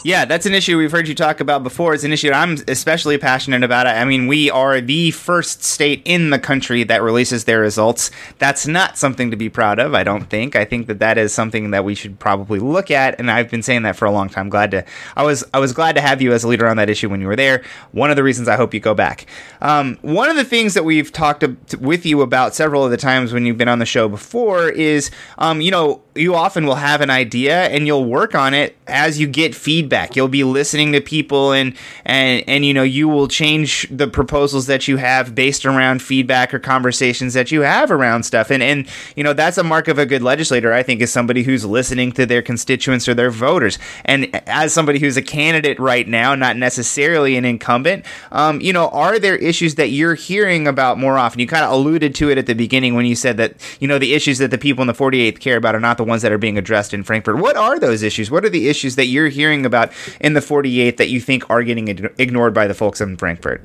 Yeah, 0.04 0.24
that's 0.26 0.46
an 0.46 0.54
issue 0.54 0.78
we've 0.78 0.92
heard 0.92 1.08
you 1.08 1.14
talk 1.14 1.40
about 1.40 1.64
before. 1.64 1.92
It's 1.92 2.04
an 2.04 2.12
issue 2.12 2.30
I'm 2.30 2.56
especially 2.68 3.18
passionate 3.18 3.64
about. 3.64 3.88
I 3.88 4.04
mean, 4.04 4.28
we 4.28 4.48
are 4.48 4.80
the 4.80 5.10
first 5.10 5.64
state 5.64 6.02
in 6.04 6.30
the 6.30 6.38
country 6.38 6.84
that 6.84 7.02
releases 7.02 7.44
their 7.44 7.60
results. 7.60 8.12
That's 8.38 8.66
not 8.66 8.96
something 8.96 9.32
to 9.32 9.36
be 9.36 9.48
proud 9.48 9.80
of, 9.80 9.94
I 9.94 10.04
don't 10.04 10.30
think. 10.30 10.54
I 10.54 10.64
think 10.64 10.86
that 10.86 11.00
that 11.00 11.18
is 11.18 11.34
something 11.34 11.72
that 11.72 11.84
we 11.84 11.96
should 11.96 12.20
probably 12.20 12.60
look 12.60 12.92
at, 12.92 13.18
and 13.18 13.28
I've 13.28 13.50
been 13.50 13.62
saying 13.62 13.82
that 13.82 13.96
for 13.96 14.04
a 14.04 14.12
long 14.12 14.28
time. 14.28 14.48
Glad 14.48 14.70
to 14.70 14.84
I 15.16 15.24
was 15.24 15.44
I 15.52 15.58
was 15.58 15.72
glad 15.72 15.96
to 15.96 16.00
have 16.00 16.22
you 16.22 16.32
as 16.32 16.44
a 16.44 16.48
leader 16.48 16.68
on 16.68 16.76
that 16.76 16.88
issue 16.88 17.08
when 17.08 17.20
you 17.20 17.26
were 17.26 17.36
there. 17.36 17.64
One 17.90 18.10
of 18.10 18.16
the 18.16 18.22
reasons 18.22 18.46
I 18.46 18.54
hope 18.56 18.72
you 18.72 18.80
go 18.80 18.94
back. 18.94 19.26
Um, 19.60 19.98
one 20.02 20.30
of 20.30 20.36
the 20.36 20.44
things 20.44 20.74
that 20.74 20.84
we've 20.84 21.10
talked 21.10 21.44
with 21.76 22.06
you 22.06 22.22
about 22.22 22.54
several 22.54 22.84
of 22.84 22.92
the 22.92 22.96
times 22.96 23.32
when 23.32 23.44
you've 23.44 23.58
been 23.58 23.68
on 23.68 23.80
the 23.80 23.86
show 23.86 24.08
before 24.08 24.68
is, 24.68 25.10
um, 25.38 25.60
you 25.60 25.72
know, 25.72 26.02
you 26.18 26.34
often 26.34 26.66
will 26.66 26.74
have 26.74 27.00
an 27.00 27.10
idea 27.10 27.64
and 27.68 27.86
you'll 27.86 28.04
work 28.04 28.34
on 28.34 28.54
it 28.54 28.76
as 28.86 29.20
you 29.20 29.26
get 29.26 29.54
feedback. 29.54 30.16
You'll 30.16 30.28
be 30.28 30.44
listening 30.44 30.92
to 30.92 31.00
people 31.00 31.52
and 31.52 31.74
and 32.04 32.42
and 32.48 32.64
you 32.64 32.74
know 32.74 32.82
you 32.82 33.08
will 33.08 33.28
change 33.28 33.86
the 33.90 34.08
proposals 34.08 34.66
that 34.66 34.88
you 34.88 34.96
have 34.96 35.34
based 35.34 35.64
around 35.64 36.02
feedback 36.02 36.52
or 36.52 36.58
conversations 36.58 37.34
that 37.34 37.52
you 37.52 37.60
have 37.60 37.90
around 37.90 38.24
stuff. 38.24 38.50
And 38.50 38.62
and 38.62 38.88
you 39.14 39.22
know 39.22 39.32
that's 39.32 39.58
a 39.58 39.64
mark 39.64 39.88
of 39.88 39.98
a 39.98 40.06
good 40.06 40.22
legislator. 40.22 40.72
I 40.72 40.82
think 40.82 41.00
is 41.00 41.12
somebody 41.12 41.42
who's 41.42 41.64
listening 41.64 42.12
to 42.12 42.26
their 42.26 42.42
constituents 42.42 43.08
or 43.08 43.14
their 43.14 43.30
voters. 43.30 43.78
And 44.04 44.34
as 44.48 44.72
somebody 44.72 44.98
who's 44.98 45.16
a 45.16 45.22
candidate 45.22 45.78
right 45.78 46.08
now, 46.08 46.34
not 46.34 46.56
necessarily 46.56 47.36
an 47.36 47.44
incumbent, 47.44 48.04
um, 48.32 48.60
you 48.60 48.72
know, 48.72 48.88
are 48.88 49.18
there 49.18 49.36
issues 49.36 49.76
that 49.76 49.90
you're 49.90 50.14
hearing 50.14 50.66
about 50.66 50.98
more 50.98 51.16
often? 51.16 51.40
You 51.40 51.46
kind 51.46 51.64
of 51.64 51.72
alluded 51.72 52.14
to 52.16 52.30
it 52.30 52.38
at 52.38 52.46
the 52.46 52.54
beginning 52.54 52.94
when 52.94 53.06
you 53.06 53.14
said 53.14 53.36
that 53.36 53.54
you 53.80 53.86
know 53.86 53.98
the 53.98 54.14
issues 54.14 54.38
that 54.38 54.50
the 54.50 54.58
people 54.58 54.82
in 54.82 54.88
the 54.88 54.94
48th 54.94 55.38
care 55.38 55.56
about 55.56 55.74
are 55.74 55.80
not 55.80 55.96
the 55.96 56.07
ones 56.08 56.22
that 56.22 56.32
are 56.32 56.38
being 56.38 56.58
addressed 56.58 56.92
in 56.92 57.04
Frankfort. 57.04 57.36
What 57.36 57.56
are 57.56 57.78
those 57.78 58.02
issues? 58.02 58.30
What 58.30 58.44
are 58.44 58.50
the 58.50 58.68
issues 58.68 58.96
that 58.96 59.06
you're 59.06 59.28
hearing 59.28 59.64
about 59.64 59.92
in 60.20 60.34
the 60.34 60.40
48 60.40 60.96
that 60.96 61.08
you 61.08 61.20
think 61.20 61.48
are 61.48 61.62
getting 61.62 61.88
ignored 62.18 62.54
by 62.54 62.66
the 62.66 62.74
folks 62.74 63.00
in 63.00 63.16
Frankfort? 63.16 63.62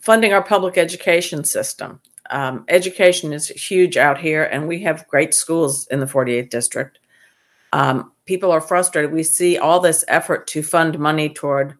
Funding 0.00 0.32
our 0.32 0.42
public 0.42 0.78
education 0.78 1.44
system. 1.44 2.00
Um, 2.30 2.64
education 2.68 3.32
is 3.32 3.48
huge 3.48 3.96
out 3.96 4.18
here, 4.18 4.44
and 4.44 4.68
we 4.68 4.82
have 4.82 5.08
great 5.08 5.34
schools 5.34 5.86
in 5.88 6.00
the 6.00 6.06
48th 6.06 6.50
district. 6.50 6.98
Um, 7.72 8.12
people 8.26 8.50
are 8.50 8.60
frustrated. 8.60 9.12
We 9.12 9.22
see 9.22 9.58
all 9.58 9.80
this 9.80 10.04
effort 10.08 10.46
to 10.48 10.62
fund 10.62 10.98
money 10.98 11.28
toward 11.28 11.76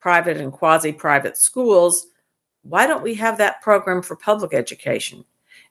private 0.00 0.36
and 0.36 0.52
quasi 0.52 0.92
private 0.92 1.36
schools. 1.36 2.06
Why 2.62 2.86
don't 2.86 3.02
we 3.02 3.14
have 3.14 3.38
that 3.38 3.62
program 3.62 4.02
for 4.02 4.16
public 4.16 4.54
education? 4.54 5.24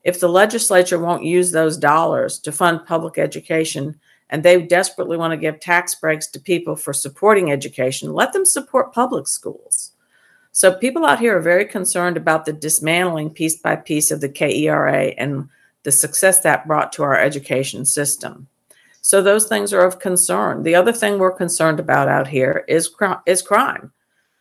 If 0.05 0.19
the 0.19 0.29
legislature 0.29 0.99
won't 0.99 1.25
use 1.25 1.51
those 1.51 1.75
dollars 1.75 2.39
to 2.39 2.51
fund 2.51 2.85
public 2.85 3.17
education 3.17 3.99
and 4.29 4.43
they 4.43 4.61
desperately 4.61 5.17
want 5.17 5.31
to 5.31 5.37
give 5.37 5.59
tax 5.59 5.95
breaks 5.95 6.27
to 6.27 6.39
people 6.39 6.75
for 6.75 6.93
supporting 6.93 7.51
education, 7.51 8.13
let 8.13 8.31
them 8.31 8.45
support 8.45 8.93
public 8.93 9.27
schools. 9.27 9.91
So 10.51 10.73
people 10.73 11.05
out 11.05 11.19
here 11.19 11.37
are 11.37 11.41
very 11.41 11.65
concerned 11.65 12.17
about 12.17 12.45
the 12.45 12.53
dismantling 12.53 13.31
piece 13.31 13.57
by 13.57 13.75
piece 13.75 14.11
of 14.11 14.21
the 14.21 14.29
KERA 14.29 15.13
and 15.17 15.49
the 15.83 15.91
success 15.91 16.41
that 16.41 16.67
brought 16.67 16.93
to 16.93 17.03
our 17.03 17.19
education 17.19 17.83
system. 17.83 18.47
So 19.01 19.21
those 19.21 19.47
things 19.47 19.73
are 19.73 19.85
of 19.85 19.99
concern. 19.99 20.63
The 20.63 20.75
other 20.75 20.93
thing 20.93 21.19
we're 21.19 21.31
concerned 21.31 21.79
about 21.79 22.07
out 22.07 22.27
here 22.27 22.63
is 22.67 22.89
is 23.25 23.41
crime. 23.41 23.91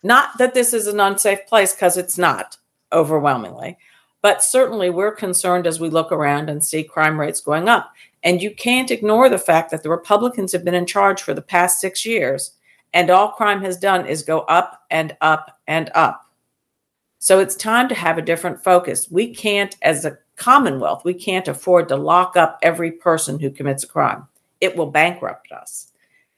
Not 0.02 0.38
that 0.38 0.54
this 0.54 0.72
is 0.72 0.86
an 0.86 1.00
unsafe 1.00 1.46
place 1.46 1.74
because 1.74 1.96
it's 1.96 2.16
not 2.16 2.58
overwhelmingly, 2.92 3.76
But 4.24 4.42
certainly, 4.42 4.88
we're 4.88 5.12
concerned 5.14 5.66
as 5.66 5.78
we 5.78 5.90
look 5.90 6.10
around 6.10 6.48
and 6.48 6.64
see 6.64 6.82
crime 6.82 7.20
rates 7.20 7.42
going 7.42 7.68
up. 7.68 7.92
And 8.22 8.40
you 8.40 8.54
can't 8.54 8.90
ignore 8.90 9.28
the 9.28 9.36
fact 9.36 9.70
that 9.70 9.82
the 9.82 9.90
Republicans 9.90 10.50
have 10.52 10.64
been 10.64 10.72
in 10.72 10.86
charge 10.86 11.20
for 11.20 11.34
the 11.34 11.42
past 11.42 11.78
six 11.78 12.06
years, 12.06 12.52
and 12.94 13.10
all 13.10 13.32
crime 13.32 13.60
has 13.60 13.76
done 13.76 14.06
is 14.06 14.22
go 14.22 14.40
up 14.40 14.82
and 14.90 15.14
up 15.20 15.60
and 15.66 15.90
up. 15.94 16.26
So 17.18 17.38
it's 17.38 17.54
time 17.54 17.86
to 17.90 17.94
have 17.94 18.16
a 18.16 18.22
different 18.22 18.64
focus. 18.64 19.10
We 19.10 19.34
can't, 19.34 19.76
as 19.82 20.06
a 20.06 20.16
Commonwealth, 20.36 21.04
we 21.04 21.12
can't 21.12 21.46
afford 21.46 21.88
to 21.88 21.96
lock 21.96 22.34
up 22.34 22.58
every 22.62 22.92
person 22.92 23.38
who 23.38 23.50
commits 23.50 23.84
a 23.84 23.88
crime. 23.88 24.26
It 24.62 24.74
will 24.74 24.90
bankrupt 24.90 25.52
us. 25.52 25.92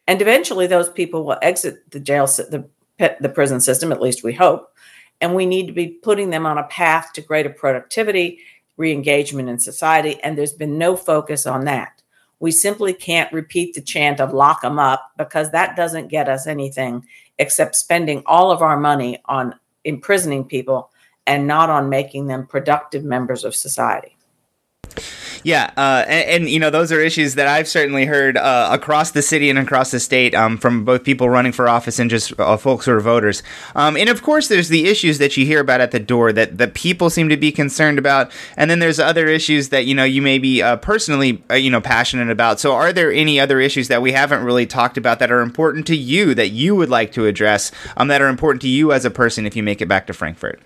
And 0.08 0.20
eventually, 0.20 0.66
those 0.66 0.88
people 0.88 1.24
will 1.24 1.38
exit 1.40 1.88
the 1.92 2.00
jail, 2.00 2.26
the, 2.26 2.68
the 2.98 3.28
prison 3.28 3.60
system, 3.60 3.92
at 3.92 4.02
least 4.02 4.24
we 4.24 4.32
hope. 4.32 4.72
And 5.20 5.34
we 5.34 5.46
need 5.46 5.66
to 5.66 5.72
be 5.72 5.88
putting 5.88 6.30
them 6.30 6.46
on 6.46 6.58
a 6.58 6.64
path 6.64 7.12
to 7.14 7.20
greater 7.20 7.50
productivity, 7.50 8.40
re 8.76 8.92
engagement 8.92 9.48
in 9.48 9.58
society. 9.58 10.20
And 10.22 10.36
there's 10.36 10.52
been 10.52 10.78
no 10.78 10.96
focus 10.96 11.46
on 11.46 11.64
that. 11.64 12.02
We 12.38 12.50
simply 12.50 12.92
can't 12.92 13.32
repeat 13.32 13.74
the 13.74 13.80
chant 13.80 14.20
of 14.20 14.34
lock 14.34 14.60
them 14.60 14.78
up 14.78 15.10
because 15.16 15.50
that 15.50 15.76
doesn't 15.76 16.08
get 16.08 16.28
us 16.28 16.46
anything 16.46 17.06
except 17.38 17.76
spending 17.76 18.22
all 18.26 18.50
of 18.50 18.62
our 18.62 18.78
money 18.78 19.22
on 19.26 19.54
imprisoning 19.84 20.44
people 20.44 20.90
and 21.26 21.46
not 21.46 21.70
on 21.70 21.88
making 21.88 22.26
them 22.26 22.46
productive 22.46 23.04
members 23.04 23.44
of 23.44 23.54
society. 23.54 24.15
Yeah, 25.42 25.70
uh, 25.76 26.04
and, 26.08 26.42
and, 26.42 26.50
you 26.50 26.58
know 26.58 26.70
those 26.70 26.90
are 26.90 27.00
issues 27.00 27.36
that 27.36 27.46
I've 27.46 27.68
certainly 27.68 28.04
heard 28.04 28.36
uh, 28.36 28.68
across 28.72 29.12
the 29.12 29.22
city 29.22 29.48
and 29.48 29.58
across 29.58 29.90
the 29.92 30.00
state 30.00 30.34
um, 30.34 30.58
from 30.58 30.84
both 30.84 31.04
people 31.04 31.28
running 31.28 31.52
for 31.52 31.68
office 31.68 31.98
and 31.98 32.10
just 32.10 32.38
uh, 32.40 32.56
folks 32.56 32.86
who 32.86 32.92
are 32.92 33.00
voters. 33.00 33.44
Um, 33.76 33.96
and 33.96 34.08
of 34.08 34.22
course, 34.22 34.48
there's 34.48 34.68
the 34.68 34.86
issues 34.86 35.18
that 35.18 35.36
you 35.36 35.46
hear 35.46 35.60
about 35.60 35.80
at 35.80 35.92
the 35.92 36.00
door 36.00 36.32
that 36.32 36.58
that 36.58 36.74
people 36.74 37.10
seem 37.10 37.28
to 37.28 37.36
be 37.36 37.52
concerned 37.52 37.98
about, 37.98 38.32
and 38.56 38.70
then 38.70 38.80
there's 38.80 38.98
other 38.98 39.28
issues 39.28 39.68
that 39.68 39.86
you 39.86 39.94
know 39.94 40.04
you 40.04 40.20
may 40.20 40.38
be 40.38 40.62
uh, 40.62 40.76
personally 40.78 41.42
uh, 41.50 41.54
you 41.54 41.70
know 41.70 41.80
passionate 41.80 42.30
about. 42.30 42.58
So, 42.58 42.72
are 42.72 42.92
there 42.92 43.12
any 43.12 43.38
other 43.38 43.60
issues 43.60 43.88
that 43.88 44.02
we 44.02 44.12
haven't 44.12 44.42
really 44.42 44.66
talked 44.66 44.96
about 44.96 45.18
that 45.20 45.30
are 45.30 45.42
important 45.42 45.86
to 45.88 45.96
you 45.96 46.34
that 46.34 46.48
you 46.48 46.74
would 46.74 46.90
like 46.90 47.12
to 47.12 47.26
address 47.26 47.70
um, 47.96 48.08
that 48.08 48.20
are 48.20 48.28
important 48.28 48.62
to 48.62 48.68
you 48.68 48.92
as 48.92 49.04
a 49.04 49.10
person 49.10 49.46
if 49.46 49.54
you 49.54 49.62
make 49.62 49.80
it 49.80 49.86
back 49.86 50.06
to 50.08 50.12
Frankfort? 50.12 50.60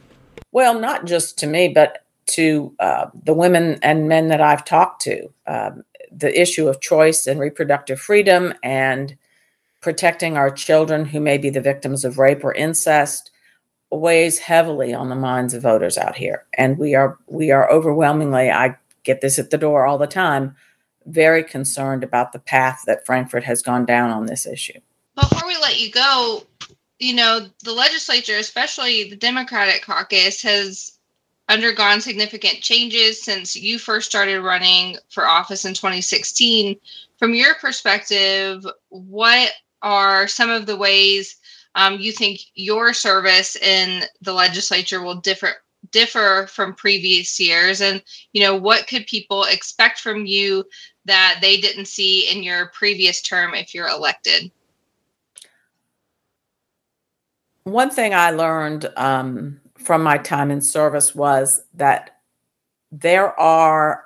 Well, 0.53 0.79
not 0.79 1.05
just 1.05 1.39
to 1.39 1.47
me, 1.47 1.69
but 1.69 2.05
to 2.35 2.75
uh, 2.79 3.07
the 3.25 3.35
women 3.35 3.79
and 3.83 4.09
men 4.09 4.29
that 4.29 4.41
I've 4.41 4.65
talked 4.65 5.03
to. 5.03 5.33
Um, 5.47 5.85
the 6.11 6.41
issue 6.41 6.69
of 6.69 6.81
choice 6.81 7.27
and 7.27 7.39
reproductive 7.39 8.01
freedom 8.01 8.53
and 8.63 9.17
protecting 9.81 10.37
our 10.37 10.51
children 10.51 11.05
who 11.07 11.21
may 11.21 11.39
be 11.39 11.51
the 11.51 11.61
victims 11.61 12.05
of 12.05 12.19
rape 12.19 12.45
or 12.45 12.53
incest 12.53 13.31
weighs 13.91 14.39
heavily 14.39 14.93
on 14.93 15.09
the 15.09 15.17
minds 15.17 15.55
of 15.55 15.63
voters 15.63 15.99
out 15.99 16.15
here 16.15 16.45
and 16.55 16.79
we 16.79 16.95
are 16.95 17.19
we 17.27 17.51
are 17.51 17.69
overwhelmingly 17.73 18.49
i 18.49 18.77
get 19.03 19.21
this 19.21 19.37
at 19.37 19.51
the 19.51 19.59
door 19.59 19.85
all 19.85 19.99
the 19.99 20.07
time 20.07 20.55
very 21.07 21.43
concerned 21.43 22.05
about 22.05 22.33
the 22.33 22.39
path 22.39 22.83
that 22.87 23.05
Frankfort 23.07 23.43
has 23.43 23.63
gone 23.63 23.85
down 23.85 24.11
on 24.11 24.27
this 24.27 24.47
issue 24.47 24.79
before 25.17 25.49
we 25.49 25.57
let 25.57 25.81
you 25.81 25.91
go 25.91 26.45
you 27.01 27.15
know 27.15 27.49
the 27.65 27.73
legislature 27.73 28.37
especially 28.37 29.11
the 29.11 29.17
democratic 29.17 29.83
caucus 29.83 30.41
has 30.43 31.00
undergone 31.51 32.01
significant 32.01 32.61
changes 32.61 33.21
since 33.23 33.57
you 33.57 33.79
first 33.79 34.09
started 34.09 34.41
running 34.41 34.97
for 35.09 35.27
office 35.27 35.65
in 35.65 35.75
2016. 35.75 36.77
From 37.19 37.35
your 37.35 37.55
perspective, 37.57 38.65
what 38.89 39.51
are 39.83 40.29
some 40.29 40.49
of 40.49 40.67
the 40.67 40.77
ways 40.77 41.37
um, 41.75 41.99
you 41.99 42.13
think 42.13 42.41
your 42.55 42.93
service 42.95 43.57
in 43.57 44.05
the 44.23 44.33
legislature 44.33 45.03
will 45.03 45.17
differ 45.17 45.55
differ 45.93 46.47
from 46.51 46.75
previous 46.75 47.41
years 47.41 47.81
and 47.81 48.03
you 48.33 48.43
know 48.43 48.55
what 48.55 48.87
could 48.87 49.07
people 49.07 49.45
expect 49.45 49.99
from 49.99 50.27
you 50.27 50.63
that 51.07 51.39
they 51.41 51.57
didn't 51.57 51.89
see 51.89 52.31
in 52.31 52.43
your 52.43 52.67
previous 52.75 53.23
term 53.23 53.55
if 53.55 53.75
you're 53.75 53.89
elected 53.89 54.51
one 57.65 57.89
thing 57.89 58.13
i 58.13 58.31
learned 58.31 58.93
um, 58.99 59.59
from 59.83 60.03
my 60.03 60.19
time 60.19 60.51
in 60.51 60.61
service 60.61 61.15
was 61.15 61.63
that 61.75 62.21
there 62.93 63.39
are 63.39 64.05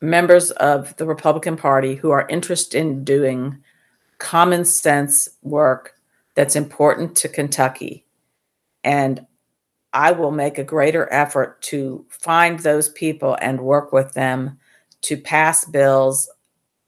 members 0.00 0.50
of 0.52 0.96
the 0.96 1.06
Republican 1.06 1.56
Party 1.56 1.94
who 1.94 2.10
are 2.10 2.26
interested 2.28 2.78
in 2.78 3.04
doing 3.04 3.58
common 4.18 4.64
sense 4.64 5.28
work 5.42 5.94
that's 6.34 6.56
important 6.56 7.16
to 7.16 7.28
Kentucky. 7.28 8.04
And 8.84 9.26
I 9.92 10.12
will 10.12 10.30
make 10.30 10.58
a 10.58 10.64
greater 10.64 11.12
effort 11.12 11.60
to 11.62 12.04
find 12.08 12.60
those 12.60 12.88
people 12.88 13.36
and 13.40 13.60
work 13.60 13.92
with 13.92 14.12
them 14.12 14.58
to 15.02 15.16
pass 15.16 15.64
bills 15.64 16.30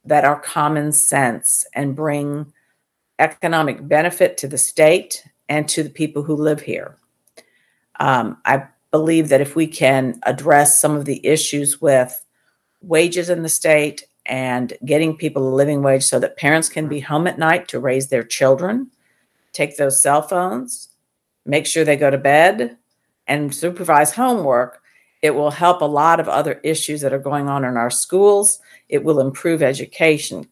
that 0.05 0.25
are 0.25 0.41
common 0.41 0.93
sense 0.93 1.67
and 1.75 1.97
bring 1.97 2.53
economic 3.19 3.87
benefit 3.87 4.37
to 4.37 4.49
the 4.49 4.59
state 4.59 5.25
and 5.53 5.69
to 5.69 5.83
the 5.83 5.91
people 5.91 6.23
who 6.23 6.35
live 6.35 6.63
here. 6.63 6.97
Um, 8.01 8.39
I 8.47 8.65
believe 8.91 9.29
that 9.29 9.43
if 9.43 9.55
we 9.55 9.67
can 9.67 10.19
address 10.23 10.81
some 10.81 10.97
of 10.97 11.05
the 11.05 11.25
issues 11.27 11.79
with 11.79 12.25
wages 12.81 13.29
in 13.29 13.43
the 13.43 13.51
state 13.51 14.07
and 14.25 14.73
getting 14.87 15.15
people 15.15 15.47
a 15.47 15.55
living 15.55 15.83
wage 15.83 16.05
so 16.05 16.19
that 16.21 16.39
parents 16.39 16.71
can 16.71 16.89
be 16.89 17.01
home 17.01 17.27
at 17.27 17.39
night 17.39 17.69
to 17.69 17.79
raise 17.81 18.09
their 18.09 18.23
children, 18.23 18.91
take 19.53 19.77
those 19.77 20.03
cell 20.03 20.23
phones, 20.23 20.89
make 21.45 21.67
sure 21.67 21.85
they 21.85 21.97
go 21.97 22.11
to 22.11 22.17
bed, 22.17 22.79
and 23.27 23.55
supervise 23.55 24.15
homework, 24.15 24.81
it 25.21 25.35
will 25.35 25.51
help 25.51 25.83
a 25.83 25.85
lot 25.85 26.19
of 26.19 26.31
other 26.31 26.55
issues 26.65 27.03
that 27.03 27.13
are 27.13 27.19
going 27.19 27.51
on 27.51 27.63
in 27.63 27.77
our 27.77 27.91
schools. 27.91 28.59
It 28.89 29.05
will 29.05 29.21
improve 29.21 29.63
education. 29.63 30.49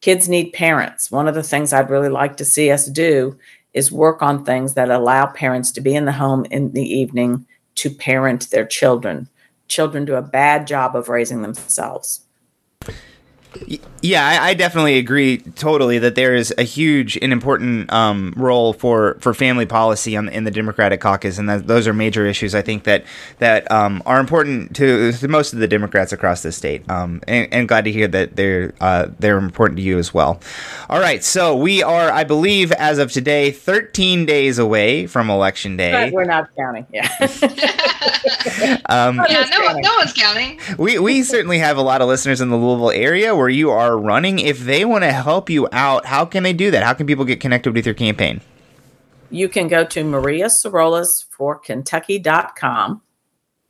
Kids 0.00 0.28
need 0.28 0.52
parents. 0.52 1.10
One 1.10 1.26
of 1.26 1.34
the 1.34 1.42
things 1.42 1.72
I'd 1.72 1.90
really 1.90 2.08
like 2.08 2.36
to 2.36 2.44
see 2.44 2.70
us 2.70 2.86
do 2.86 3.36
is 3.78 3.92
work 3.92 4.22
on 4.22 4.44
things 4.44 4.74
that 4.74 4.90
allow 4.90 5.24
parents 5.24 5.70
to 5.70 5.80
be 5.80 5.94
in 5.94 6.04
the 6.04 6.10
home 6.10 6.44
in 6.50 6.72
the 6.72 6.82
evening 6.82 7.46
to 7.76 7.88
parent 7.88 8.50
their 8.50 8.66
children. 8.66 9.28
Children 9.68 10.04
do 10.04 10.16
a 10.16 10.22
bad 10.22 10.66
job 10.66 10.96
of 10.96 11.08
raising 11.08 11.42
themselves. 11.42 12.22
Yeah, 14.02 14.26
I, 14.26 14.50
I, 14.50 14.54
definitely 14.54 14.98
agree 14.98 15.38
totally 15.38 15.98
that 15.98 16.14
there 16.14 16.34
is 16.34 16.54
a 16.56 16.62
huge 16.62 17.16
and 17.20 17.32
important 17.32 17.92
um, 17.92 18.32
role 18.36 18.72
for, 18.72 19.16
for 19.20 19.34
family 19.34 19.66
policy 19.66 20.16
on, 20.16 20.28
in 20.28 20.44
the 20.44 20.50
Democratic 20.50 21.00
caucus, 21.00 21.38
and 21.38 21.48
that 21.48 21.66
those 21.66 21.88
are 21.88 21.94
major 21.94 22.26
issues 22.26 22.54
I 22.54 22.62
think 22.62 22.84
that 22.84 23.04
that 23.38 23.70
um, 23.72 24.02
are 24.06 24.20
important 24.20 24.76
to, 24.76 25.12
to, 25.12 25.28
most 25.28 25.52
of 25.52 25.58
the 25.58 25.66
Democrats 25.66 26.12
across 26.12 26.42
the 26.42 26.52
state. 26.52 26.88
Um, 26.90 27.22
and, 27.26 27.52
and, 27.52 27.68
glad 27.68 27.86
to 27.86 27.92
hear 27.92 28.06
that 28.08 28.36
they're 28.36 28.74
uh, 28.80 29.08
they're 29.18 29.38
important 29.38 29.78
to 29.78 29.82
you 29.82 29.98
as 29.98 30.14
well. 30.14 30.40
All 30.88 31.00
right, 31.00 31.24
so 31.24 31.56
we 31.56 31.82
are, 31.82 32.12
I 32.12 32.24
believe, 32.24 32.70
as 32.72 32.98
of 32.98 33.10
today, 33.10 33.50
13 33.50 34.26
days 34.26 34.58
away 34.58 35.06
from 35.06 35.30
Election 35.30 35.76
Day. 35.76 36.10
We're 36.12 36.24
not 36.24 36.50
counting. 36.56 36.86
Yeah. 36.92 37.08
Um, 38.86 39.20
yeah, 39.28 39.44
no, 39.50 39.72
no 39.78 39.96
one's 39.96 40.12
counting. 40.12 40.58
We 40.78 40.98
we 40.98 41.22
certainly 41.22 41.58
have 41.58 41.76
a 41.76 41.82
lot 41.82 42.00
of 42.00 42.08
listeners 42.08 42.40
in 42.40 42.48
the 42.48 42.56
Louisville 42.56 42.90
area 42.90 43.34
where 43.48 43.54
you 43.54 43.70
are 43.70 43.96
running. 43.96 44.38
If 44.38 44.58
they 44.58 44.84
want 44.84 45.04
to 45.04 45.10
help 45.10 45.48
you 45.48 45.68
out, 45.72 46.04
how 46.04 46.26
can 46.26 46.42
they 46.42 46.52
do 46.52 46.70
that? 46.70 46.82
How 46.82 46.92
can 46.92 47.06
people 47.06 47.24
get 47.24 47.40
connected 47.40 47.72
with 47.72 47.86
your 47.86 47.94
campaign? 47.94 48.42
You 49.30 49.48
can 49.48 49.68
go 49.68 49.86
to 49.86 50.04
Maria 50.04 50.48
Sorolis 50.48 51.24
for 51.30 51.58
Kentucky.com. 51.58 53.00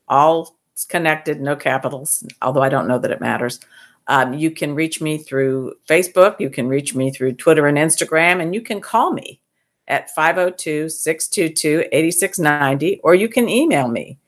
All 0.08 0.56
connected, 0.88 1.40
no 1.40 1.54
capitals, 1.54 2.26
although 2.42 2.62
I 2.62 2.68
don't 2.68 2.88
know 2.88 2.98
that 2.98 3.12
it 3.12 3.20
matters. 3.20 3.60
Um, 4.08 4.34
you 4.34 4.50
can 4.50 4.74
reach 4.74 5.00
me 5.00 5.16
through 5.16 5.74
Facebook. 5.88 6.40
You 6.40 6.50
can 6.50 6.66
reach 6.66 6.96
me 6.96 7.12
through 7.12 7.34
Twitter 7.34 7.68
and 7.68 7.78
Instagram, 7.78 8.42
and 8.42 8.52
you 8.52 8.60
can 8.60 8.80
call 8.80 9.12
me 9.12 9.40
at 9.86 10.10
502 10.10 10.88
622 10.88 11.88
8690, 11.92 13.00
or 13.04 13.14
you 13.14 13.28
can 13.28 13.48
email 13.48 13.86
me 13.86 14.18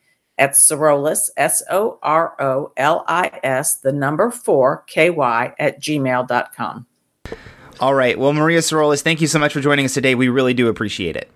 at 0.41 0.53
Sorolis, 0.53 1.31
S 1.37 1.63
O 1.71 2.01
R 2.03 2.35
O 2.41 2.73
L 2.77 3.05
I 3.07 3.39
S, 3.45 3.77
the 3.77 3.93
number 3.93 4.31
four, 4.31 4.83
K 4.89 5.11
Y, 5.11 5.55
at 5.59 5.81
gmail.com. 5.81 6.87
All 7.79 7.95
right. 7.95 8.19
Well, 8.19 8.33
Maria 8.33 8.59
Sorolis, 8.59 9.03
thank 9.03 9.21
you 9.21 9.27
so 9.27 9.39
much 9.39 9.53
for 9.53 9.61
joining 9.61 9.85
us 9.85 9.95
today. 9.95 10.15
We 10.15 10.29
really 10.29 10.55
do 10.55 10.69
appreciate 10.69 11.17
it. 11.17 11.31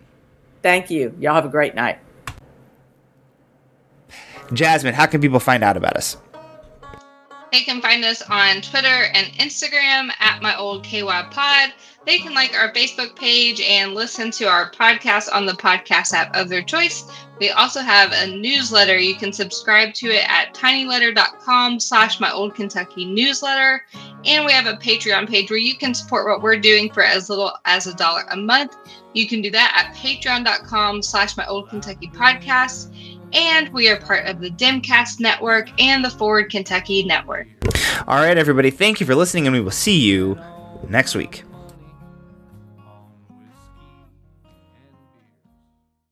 Thank 0.63 0.91
you. 0.91 1.15
Y'all 1.21 1.35
have 1.35 1.45
a 1.45 1.51
great 1.51 1.75
night. 1.75 1.99
Jasmine, 4.53 4.95
how 4.95 5.07
can 5.07 5.21
people 5.21 5.41
find 5.41 5.63
out 5.63 5.77
about 5.77 5.97
us? 5.97 6.17
They 7.53 7.61
can 7.61 7.81
find 7.81 8.05
us 8.05 8.21
on 8.23 8.63
Twitter 8.63 9.05
and 9.15 9.27
Instagram 9.35 10.11
at 10.19 10.43
my 10.43 10.57
old 10.57 10.83
KY 10.83 11.03
pod. 11.31 11.73
They 12.07 12.19
can 12.19 12.35
like 12.35 12.55
our 12.55 12.71
Facebook 12.73 13.17
page 13.17 13.61
and 13.61 13.95
listen 13.95 14.31
to 14.33 14.45
our 14.45 14.71
podcast 14.71 15.29
on 15.33 15.47
the 15.47 15.53
podcast 15.55 16.13
app 16.13 16.37
of 16.37 16.49
their 16.51 16.63
choice. 16.63 17.05
We 17.41 17.51
also 17.51 17.81
have 17.81 18.13
a 18.13 18.27
newsletter. 18.37 18.97
You 18.99 19.15
can 19.15 19.33
subscribe 19.33 19.95
to 19.95 20.09
it 20.09 20.29
at 20.29 20.55
tinyletter.com 20.55 21.81
slash 21.81 22.21
my 22.21 22.31
old 22.31 22.55
Kentucky 22.55 23.07
newsletter. 23.07 23.85
And 24.25 24.45
we 24.45 24.53
have 24.53 24.67
a 24.67 24.77
Patreon 24.77 25.29
page 25.29 25.51
where 25.51 25.59
you 25.59 25.77
can 25.77 25.95
support 25.95 26.27
what 26.27 26.43
we're 26.43 26.59
doing 26.61 26.93
for 26.93 27.03
as 27.03 27.31
little 27.31 27.53
as 27.65 27.87
a 27.87 27.95
dollar 27.95 28.25
a 28.31 28.37
month. 28.37 28.77
You 29.15 29.27
can 29.27 29.41
do 29.41 29.51
that 29.53 29.87
at 29.87 29.97
patreon.com 29.97 31.03
slash 31.03 31.37
my 31.37 31.47
old 31.47 31.71
Kentucky 31.71 32.09
podcast. 32.09 32.91
and 33.33 33.69
we 33.71 33.89
are 33.89 33.99
part 33.99 34.27
of 34.27 34.41
the 34.41 34.51
DemCast 34.51 35.19
Network 35.21 35.69
and 35.81 36.05
the 36.05 36.11
Forward 36.11 36.51
Kentucky 36.51 37.03
Network. 37.03 37.49
All 38.07 38.17
right, 38.19 38.39
everybody, 38.39 38.71
thank 38.71 39.01
you 39.01 39.07
for 39.07 39.15
listening, 39.17 39.47
and 39.47 39.55
we 39.55 39.61
will 39.61 39.73
see 39.73 39.99
you 39.99 40.39
next 40.89 41.15
week. 41.17 41.43